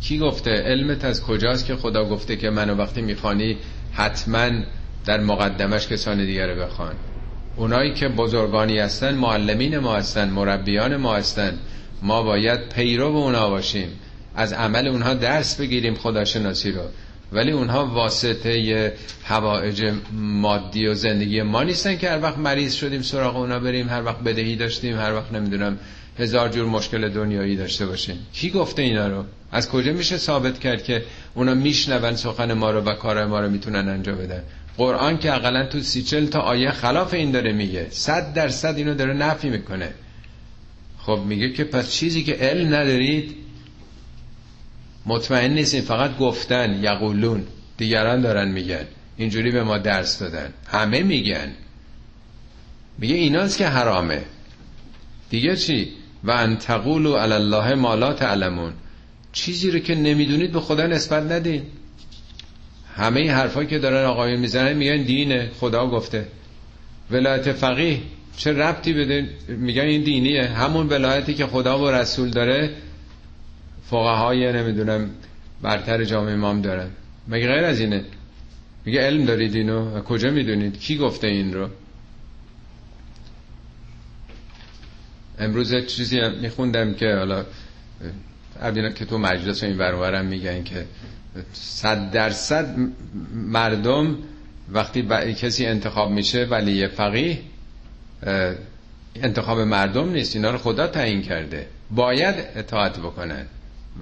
کی 0.00 0.18
گفته؟ 0.18 0.50
علمت 0.50 1.04
از 1.04 1.22
کجاست 1.22 1.66
که 1.66 1.76
خدا 1.76 2.04
گفته 2.04 2.36
که 2.36 2.50
منو 2.50 2.74
وقتی 2.74 3.02
می‌خوانی 3.02 3.56
حتما 3.92 4.50
در 5.06 5.20
مقدمش 5.20 5.88
کسان 5.88 6.26
دیگر 6.26 6.46
رو 6.46 6.62
بخوان؟ 6.62 6.94
اونایی 7.56 7.94
که 7.94 8.08
بزرگانی 8.08 8.78
هستن 8.78 9.14
معلمین 9.14 9.78
ما 9.78 9.96
هستن 9.96 10.28
مربیان 10.28 10.96
ما 10.96 11.16
هستن. 11.16 11.58
ما 12.02 12.22
باید 12.22 12.68
پیرو 12.68 13.16
اونا 13.16 13.50
باشیم. 13.50 13.88
از 14.36 14.52
عمل 14.52 14.88
اونها 14.88 15.14
درس 15.14 15.60
بگیریم 15.60 15.94
خداشناسی 15.94 16.72
رو. 16.72 16.82
ولی 17.34 17.50
اونها 17.50 17.86
واسطه 17.86 18.92
هوایج 19.24 19.92
مادی 20.12 20.86
و 20.86 20.94
زندگی 20.94 21.42
ما 21.42 21.62
نیستن 21.62 21.96
که 21.96 22.10
هر 22.10 22.22
وقت 22.22 22.38
مریض 22.38 22.74
شدیم 22.74 23.02
سراغ 23.02 23.36
اونا 23.36 23.58
بریم 23.58 23.88
هر 23.88 24.02
وقت 24.02 24.18
بدهی 24.18 24.56
داشتیم 24.56 24.96
هر 24.98 25.14
وقت 25.14 25.32
نمی‌دونم 25.32 25.78
هزار 26.18 26.48
جور 26.48 26.66
مشکل 26.66 27.08
دنیایی 27.08 27.56
داشته 27.56 27.86
باشیم. 27.86 28.18
کی 28.32 28.50
گفته 28.50 28.82
اینا 28.82 29.08
رو؟ 29.08 29.24
از 29.52 29.68
کجا 29.68 29.92
میشه 29.92 30.16
ثابت 30.16 30.58
کرد 30.58 30.84
که 30.84 31.02
اونا 31.34 31.54
میشنون 31.54 32.16
سخن 32.16 32.52
ما 32.52 32.70
رو 32.70 32.80
و 32.80 32.94
کار 32.94 33.26
ما 33.26 33.40
رو 33.40 33.50
می‌تونن 33.50 33.88
انجام 33.88 34.18
بدن؟ 34.18 34.42
قرآن 34.76 35.18
که 35.18 35.34
اقلا 35.34 35.66
تو 35.66 35.80
سی 35.80 36.02
چل 36.02 36.26
تا 36.26 36.40
آیه 36.40 36.70
خلاف 36.70 37.14
این 37.14 37.30
داره 37.30 37.52
میگه. 37.52 37.86
صد 37.90 38.34
درصد 38.34 38.74
اینو 38.76 38.94
داره 38.94 39.12
نفی 39.12 39.48
می‌کنه. 39.48 39.90
خب 40.98 41.20
میگه 41.28 41.52
که 41.52 41.64
پس 41.64 41.92
چیزی 41.92 42.24
که 42.24 42.32
علم 42.32 42.74
ندارید 42.74 43.43
مطمئن 45.06 45.50
نیستیم 45.54 45.82
فقط 45.82 46.18
گفتن 46.18 46.82
یقولون. 46.82 47.44
دیگران 47.76 48.20
دارن 48.20 48.48
میگن. 48.48 48.84
اینجوری 49.16 49.50
به 49.50 49.62
ما 49.62 49.78
درس 49.78 50.18
دادن. 50.18 50.52
همه 50.66 51.02
میگن. 51.02 51.52
میگه 52.98 53.14
ایناست 53.14 53.58
که 53.58 53.66
حرامه. 53.66 54.22
دیگه 55.30 55.56
چی؟ 55.56 55.88
و 56.24 56.30
ان 56.30 56.56
تقولوا 56.56 57.22
علی 57.22 57.32
الله 57.32 57.74
ما 57.74 57.94
لا 57.94 58.12
تعلمون. 58.12 58.72
چیزی 59.32 59.70
رو 59.70 59.78
که 59.78 59.94
نمی‌دونید 59.94 60.52
به 60.52 60.60
خدا 60.60 60.86
نسبت 60.86 61.32
ندین. 61.32 61.62
همه 62.96 63.20
این 63.20 63.30
حرفایی 63.30 63.68
که 63.68 63.78
دارن 63.78 64.04
آقایون 64.04 64.40
می‌زنن 64.40 64.72
میگن 64.72 65.02
دینه. 65.02 65.50
خدا 65.60 65.86
گفته. 65.86 66.26
ولایت 67.10 67.52
فقیه 67.52 67.98
چه 68.36 68.52
ربطی 68.52 68.92
بده؟ 68.92 69.28
میگن 69.48 69.82
این 69.82 70.02
دینیه. 70.02 70.44
همون 70.44 70.88
ولایتی 70.88 71.34
که 71.34 71.46
خدا 71.46 71.78
و 71.78 71.90
رسول 71.90 72.30
داره 72.30 72.70
فقهای 73.90 74.52
نمی‌دونم 74.52 75.10
برتر 75.62 76.04
جامعه 76.04 76.34
امام 76.34 76.62
دارن. 76.62 76.90
مگه 77.28 77.46
غیر 77.46 77.64
از 77.64 77.80
اینه؟ 77.80 78.04
میگه 78.84 79.00
علم 79.00 79.24
دارید 79.24 79.54
اینو؟ 79.54 80.00
کجا 80.02 80.30
می‌دونید؟ 80.30 80.80
کی 80.80 80.96
گفته 80.98 81.26
این 81.26 81.54
رو؟ 81.54 81.68
امروز 85.38 85.86
چیزی 85.86 86.20
هم 86.20 86.34
میخوندم 86.34 86.94
که 86.94 87.14
حالا 87.14 87.44
عبدینا 88.62 88.90
که 88.90 89.04
تو 89.04 89.18
مجلس 89.18 89.62
این 89.62 89.78
برورم 89.78 90.24
میگن 90.24 90.64
که 90.64 90.86
صد 91.52 92.10
درصد 92.10 92.76
مردم 93.34 94.18
وقتی 94.72 95.02
با... 95.02 95.20
کسی 95.20 95.66
انتخاب 95.66 96.10
میشه 96.10 96.44
ولی 96.44 96.72
یه 96.72 96.88
فقیه 96.88 97.38
انتخاب 99.14 99.60
مردم 99.60 100.08
نیست. 100.12 100.36
اینا 100.36 100.50
رو 100.50 100.58
خدا 100.58 100.86
تعیین 100.86 101.22
کرده. 101.22 101.66
باید 101.90 102.34
اطاعت 102.56 102.98
بکنن. 102.98 103.46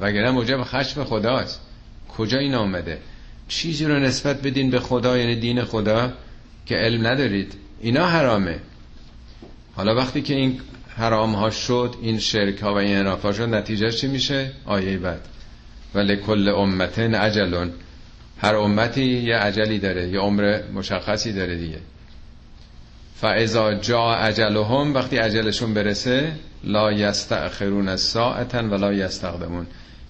وگرنه 0.00 0.30
موجب 0.30 0.62
خشم 0.62 1.04
خداست. 1.04 1.60
کجا 2.08 2.38
این 2.38 2.54
آمده؟ 2.54 2.98
چیزی 3.48 3.84
رو 3.84 3.98
نسبت 3.98 4.42
بدین 4.42 4.70
به 4.70 4.80
خدا 4.80 5.18
یعنی 5.18 5.36
دین 5.36 5.64
خدا 5.64 6.12
که 6.66 6.74
علم 6.74 7.06
ندارید. 7.06 7.54
اینا 7.80 8.06
حرامه. 8.06 8.58
حالا 9.76 9.94
وقتی 9.94 10.22
که 10.22 10.34
این 10.34 10.60
حرام 10.96 11.34
ها 11.34 11.50
شد 11.50 11.94
این 12.02 12.18
شرک 12.18 12.58
ها 12.58 12.74
و 12.74 12.76
این 12.76 12.96
انراف 12.96 13.36
شد 13.36 13.54
نتیجه 13.54 13.90
چی 13.90 14.06
میشه؟ 14.06 14.50
آیه 14.66 14.98
بعد. 14.98 15.20
ولی 15.94 16.16
کل 16.16 16.48
امتن 16.48 17.14
عجلون 17.14 17.72
هر 18.38 18.54
امتی 18.54 19.04
یه 19.04 19.36
عجلی 19.36 19.78
داره 19.78 20.08
یه 20.08 20.18
عمر 20.18 20.60
مشخصی 20.74 21.32
داره 21.32 21.56
دیگه. 21.56 21.78
فاذا 23.16 23.74
جا 23.74 24.14
اجلهم 24.14 24.94
وقتی 24.94 25.16
عجلشون 25.16 25.74
برسه 25.74 26.32
لا 26.64 26.92
یستأخرون 26.92 27.88
الساعتا 27.88 28.58
ولا 28.58 28.92
یستقدمون. 28.92 29.66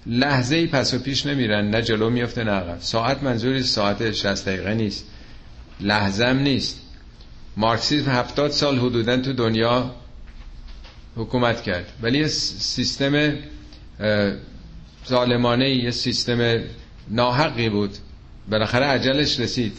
لحظه 0.07 0.57
ای 0.57 0.66
پس 0.66 0.94
و 0.94 0.98
پیش 0.98 1.26
نمیرن 1.26 1.70
نه 1.70 1.82
جلو 1.82 2.11
میفته 2.11 2.44
نه 2.44 2.50
عقب. 2.50 2.80
ساعت 2.80 3.22
منظوری 3.22 3.62
ساعت 3.62 4.12
60 4.12 4.48
دقیقه 4.48 4.74
نیست. 4.74 5.05
لحظم 5.80 6.38
نیست. 6.38 6.80
مارکسیسم 7.57 8.11
هفتاد 8.11 8.50
سال 8.50 8.78
حدودا 8.78 9.16
تو 9.16 9.32
دنیا 9.32 9.90
حکومت 11.16 11.62
کرد. 11.62 11.92
ولی 12.03 12.18
یه 12.18 12.26
سیستم 12.26 13.32
ظالمانه 15.09 15.70
یه 15.70 15.90
سیستم 15.90 16.61
ناحقی 17.11 17.68
بود. 17.68 17.90
بالاخره 18.50 18.86
عجلش 18.86 19.40
رسید. 19.40 19.78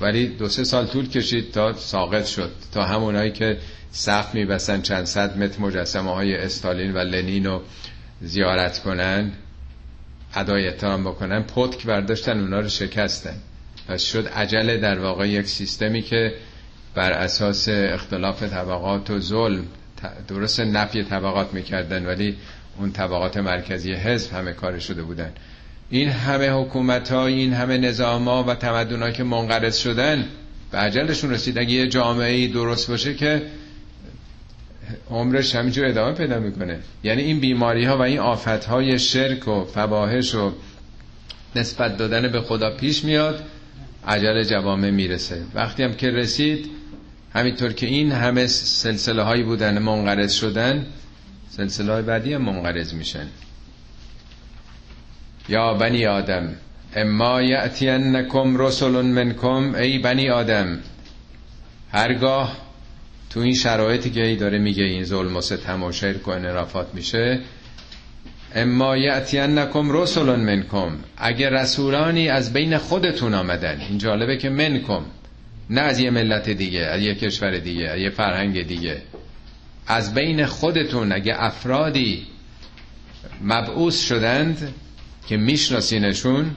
ولی 0.00 0.26
دو 0.26 0.48
سه 0.48 0.64
سال 0.64 0.86
طول 0.86 1.08
کشید 1.08 1.52
تا 1.52 1.72
ساقط 1.72 2.26
شد. 2.26 2.50
تا 2.72 2.84
همونایی 2.84 3.32
که 3.32 3.58
صف 3.92 4.34
میبسن 4.34 4.82
چند 4.82 5.04
صد 5.04 5.38
متر 5.38 5.60
مجسمه 5.60 6.14
های 6.14 6.36
استالین 6.36 6.92
و 6.94 6.98
لنین 6.98 7.46
رو 7.46 7.62
زیارت 8.20 8.78
کنن 8.78 9.32
ادای 10.34 10.68
احترام 10.68 11.04
بکنن 11.04 11.42
پتک 11.42 11.86
برداشتن 11.86 12.40
اونا 12.40 12.60
رو 12.60 12.68
شکستن. 12.68 13.34
پس 13.88 14.02
شد 14.02 14.28
عجله 14.28 14.76
در 14.76 14.98
واقع 14.98 15.28
یک 15.28 15.46
سیستمی 15.46 16.02
که 16.02 16.34
بر 16.94 17.12
اساس 17.12 17.68
اختلاف 17.68 18.42
طبقات 18.42 19.10
و 19.10 19.18
ظلم 19.18 19.64
درست 20.28 20.60
نفی 20.60 21.04
طبقات 21.04 21.54
می‌کردن 21.54 22.06
ولی 22.06 22.36
اون 22.78 22.92
طبقات 22.92 23.36
مرکزی 23.36 23.92
حزب 23.92 24.32
همه 24.32 24.52
کار 24.52 24.78
شده 24.78 25.02
بودن. 25.02 25.32
این 25.90 26.08
همه 26.08 26.50
حکومت 26.50 27.12
ها 27.12 27.26
این 27.26 27.52
همه 27.52 27.78
نظام 27.78 28.28
ها 28.28 28.44
و 28.44 28.54
تمدن 28.54 29.02
ها 29.02 29.10
که 29.10 29.24
منقرض 29.24 29.76
شدن 29.76 30.24
به 30.70 30.78
عجلشون 30.78 31.30
رسید. 31.30 31.58
اگه 31.58 31.70
یه 31.70 31.88
جامعه 31.88 32.48
درست 32.48 32.90
باشه 32.90 33.14
که 33.14 33.42
عمرش 35.10 35.54
همینجور 35.54 35.86
ادامه 35.86 36.14
پیدا 36.14 36.38
می‌کنه. 36.38 36.78
یعنی 37.04 37.22
این 37.22 37.40
بیماری 37.40 37.84
ها 37.84 37.98
و 37.98 38.02
این 38.02 38.18
آفت 38.18 38.64
های 38.64 38.98
شرک 38.98 39.48
و 39.48 39.64
فواهش 39.64 40.34
و 40.34 40.52
نسبت 41.56 41.96
دادن 41.96 42.28
به 42.28 42.40
خدا 42.40 42.70
پیش 42.70 43.04
میاد 43.04 43.42
عجل 44.06 44.44
جوامع 44.44 44.90
می‌رسه. 44.90 45.42
وقتی 45.54 45.82
هم 45.82 45.94
که 45.94 46.10
رسید 46.10 46.70
همینطور 47.34 47.72
که 47.72 47.86
این 47.86 48.12
همه 48.12 48.46
سلسله 48.46 49.22
هایی 49.22 49.42
بودن 49.42 49.78
منقرض 49.78 50.32
شدن 50.32 50.86
سلسله 51.50 51.92
های 51.92 52.02
بعدی 52.02 52.34
هم 52.34 52.42
منقرض 52.42 52.94
میشن. 52.94 53.26
یا 55.48 55.74
بنی 55.74 56.06
آدم 56.06 56.54
اما 56.96 57.42
یأتینکم 57.42 58.56
رسل 58.56 59.02
منکم 59.02 59.74
ای 59.74 59.98
بنی 59.98 60.30
آدم 60.30 60.78
هرگاه 61.92 62.69
تو 63.30 63.40
این 63.40 63.54
شرایطی 63.54 64.10
که 64.10 64.24
ای 64.24 64.36
داره 64.36 64.58
میگه 64.58 64.84
این 64.84 65.04
ظلم 65.04 65.36
و 65.36 65.40
ستم 65.40 65.82
و 65.82 65.92
شرک 65.92 66.28
و 66.28 66.30
انرافات 66.30 66.86
میشه 66.94 67.40
اما 68.54 68.96
یأتینکم 68.96 69.92
رسل 69.92 70.36
منکم 70.36 70.92
اگه 71.16 71.50
رسولانی 71.50 72.28
از 72.28 72.52
بین 72.52 72.78
خودتون 72.78 73.34
آمدن. 73.34 73.80
این 73.80 73.98
جالبه 73.98 74.36
که 74.36 74.48
منکم 74.48 75.02
نه 75.70 75.80
از 75.80 76.00
یه 76.00 76.10
ملت 76.10 76.50
دیگه 76.50 76.80
از 76.80 77.00
یه 77.02 77.14
کشور 77.14 77.58
دیگه 77.58 77.88
از 77.88 77.98
یه 77.98 78.10
فرهنگ 78.10 78.66
دیگه. 78.66 79.02
از 79.86 80.14
بین 80.14 80.46
خودتون 80.46 81.12
اگه 81.12 81.34
افرادی 81.44 82.26
مبعوث 83.42 84.08
شدند 84.08 84.74
که 85.28 85.36
میشناسینشون 85.36 86.50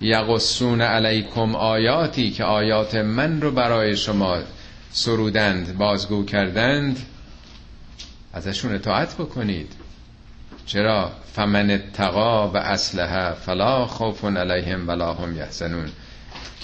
یقصون 0.00 0.80
علیکم 0.80 1.54
آیاتی 1.54 2.30
که 2.30 2.44
آیات 2.44 2.94
من 2.94 3.40
رو 3.40 3.50
برای 3.50 3.96
شما 3.96 4.38
سرودند 4.96 5.78
بازگو 5.78 6.24
کردند 6.24 7.06
ازشون 8.32 8.74
اطاعت 8.74 9.14
بکنید. 9.14 9.72
چرا؟ 10.66 11.12
فمن 11.32 11.70
اتقا 11.70 12.48
و 12.48 12.56
اسلحه 12.56 13.34
فلا 13.34 13.86
خوف 13.86 14.24
علیهم 14.24 14.88
ولا 14.88 15.14
هم 15.14 15.36
یحزنون. 15.36 15.88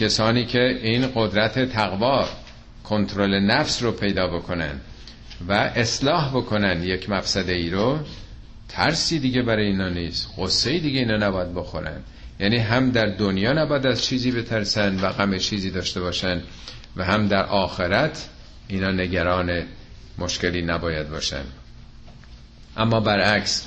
کسانی 0.00 0.44
که 0.46 0.78
این 0.82 1.08
قدرت 1.14 1.72
تقوا 1.72 2.28
کنترل 2.84 3.40
نفس 3.40 3.82
رو 3.82 3.92
پیدا 3.92 4.26
بکنن 4.26 4.80
و 5.48 5.52
اصلاح 5.52 6.30
بکنن 6.30 6.82
یک 6.82 7.10
مفسده 7.10 7.52
ای 7.52 7.70
رو 7.70 7.98
ترسی 8.68 9.18
دیگه 9.18 9.42
برای 9.42 9.66
اینا 9.66 9.88
نیست 9.88 10.28
قصه 10.38 10.78
دیگه 10.78 11.00
اینا 11.00 11.16
نباید 11.16 11.54
بخورن. 11.54 12.00
یعنی 12.40 12.56
هم 12.58 12.90
در 12.90 13.06
دنیا 13.06 13.52
نباید 13.52 13.86
از 13.86 14.04
چیزی 14.04 14.30
بترسن 14.30 15.00
و 15.00 15.08
غم 15.12 15.38
چیزی 15.38 15.70
داشته 15.70 16.00
باشن. 16.00 16.42
و 16.96 17.04
هم 17.04 17.28
در 17.28 17.46
آخرت 17.46 18.28
اینا 18.68 18.90
نگران 18.90 19.62
مشکلی 20.18 20.62
نباید 20.62 21.10
باشن. 21.10 21.44
اما 22.76 23.00
برعکس 23.00 23.66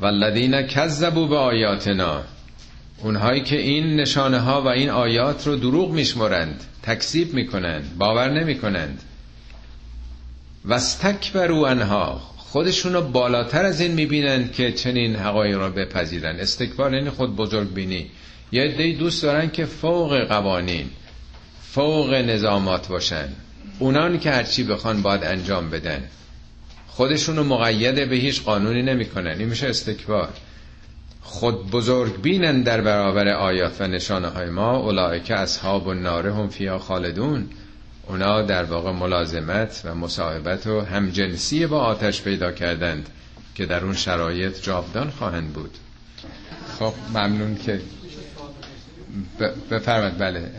والذین 0.00 0.62
کذبوا 0.62 1.26
به 1.26 1.36
آیاتنا 1.36 2.22
اونهایی 3.02 3.42
که 3.42 3.56
این 3.56 4.00
نشانه 4.00 4.38
ها 4.38 4.62
و 4.62 4.68
این 4.68 4.90
آیات 4.90 5.46
رو 5.46 5.56
دروغ 5.56 5.90
میشمرند 5.90 6.64
تکذیب 6.82 7.34
می‌کنند 7.34 7.98
باور 7.98 8.30
نمی‌کنند. 8.30 9.02
واستکبروا 10.64 11.68
انها 11.68 12.20
خودشون 12.36 12.92
رو 12.92 13.02
بالاتر 13.02 13.64
از 13.64 13.80
این 13.80 13.92
می‌بینند 13.92 14.52
که 14.52 14.72
چنین 14.72 15.16
حقایق 15.16 15.58
رو 15.58 15.70
بپذیرن. 15.70 16.36
استکبار 16.36 16.94
یعنی 16.94 17.10
خود 17.10 17.36
بزرگ 17.36 17.74
بینی 17.74 18.10
یه 18.52 18.62
عده‌ای 18.62 18.92
دوست 18.92 19.22
دارن 19.22 19.50
که 19.50 19.64
فوق 19.64 20.24
قوانین. 20.24 20.90
فوق 21.72 22.14
نظامات 22.14 22.88
باشن. 22.88 23.28
اونان 23.78 24.18
که 24.18 24.30
هرچی 24.30 24.64
بخوان 24.64 25.02
باید 25.02 25.24
انجام 25.24 25.70
بدن. 25.70 26.04
خودشون 26.88 27.36
رو 27.36 27.44
مقید 27.44 28.08
به 28.08 28.16
هیچ 28.16 28.42
قانونی 28.42 28.82
نمی‌کنن. 28.82 29.38
این 29.38 29.48
میشه 29.48 29.68
استکبار. 29.68 30.28
خود 31.22 31.70
بزرگ 31.70 32.22
بینن 32.22 32.62
در 32.62 32.80
برابر 32.80 33.28
آیات 33.28 33.80
و 33.80 33.86
نشانه 33.86 34.28
های 34.28 34.50
ما. 34.50 34.76
اولئک 34.76 35.30
اصحاب 35.30 35.86
و 35.86 35.94
ناره 35.94 36.34
هم 36.34 36.48
فیا 36.48 36.78
خالدون. 36.78 37.48
اونا 38.06 38.42
در 38.42 38.64
واقع 38.64 38.92
ملازمت 38.92 39.82
و 39.84 39.94
مصاحبت 39.94 40.66
و 40.66 40.80
همجنسی 40.80 41.66
با 41.66 41.80
آتش 41.80 42.22
پیدا 42.22 42.52
کردند 42.52 43.08
که 43.54 43.66
در 43.66 43.84
اون 43.84 43.94
شرایط 43.94 44.62
جاودان 44.62 45.10
خواهند 45.10 45.52
بود. 45.52 45.70
خب 46.78 46.94
ممنون 47.08 47.56
که 47.56 47.80
بفرمد 49.70 50.18
بله. 50.18 50.50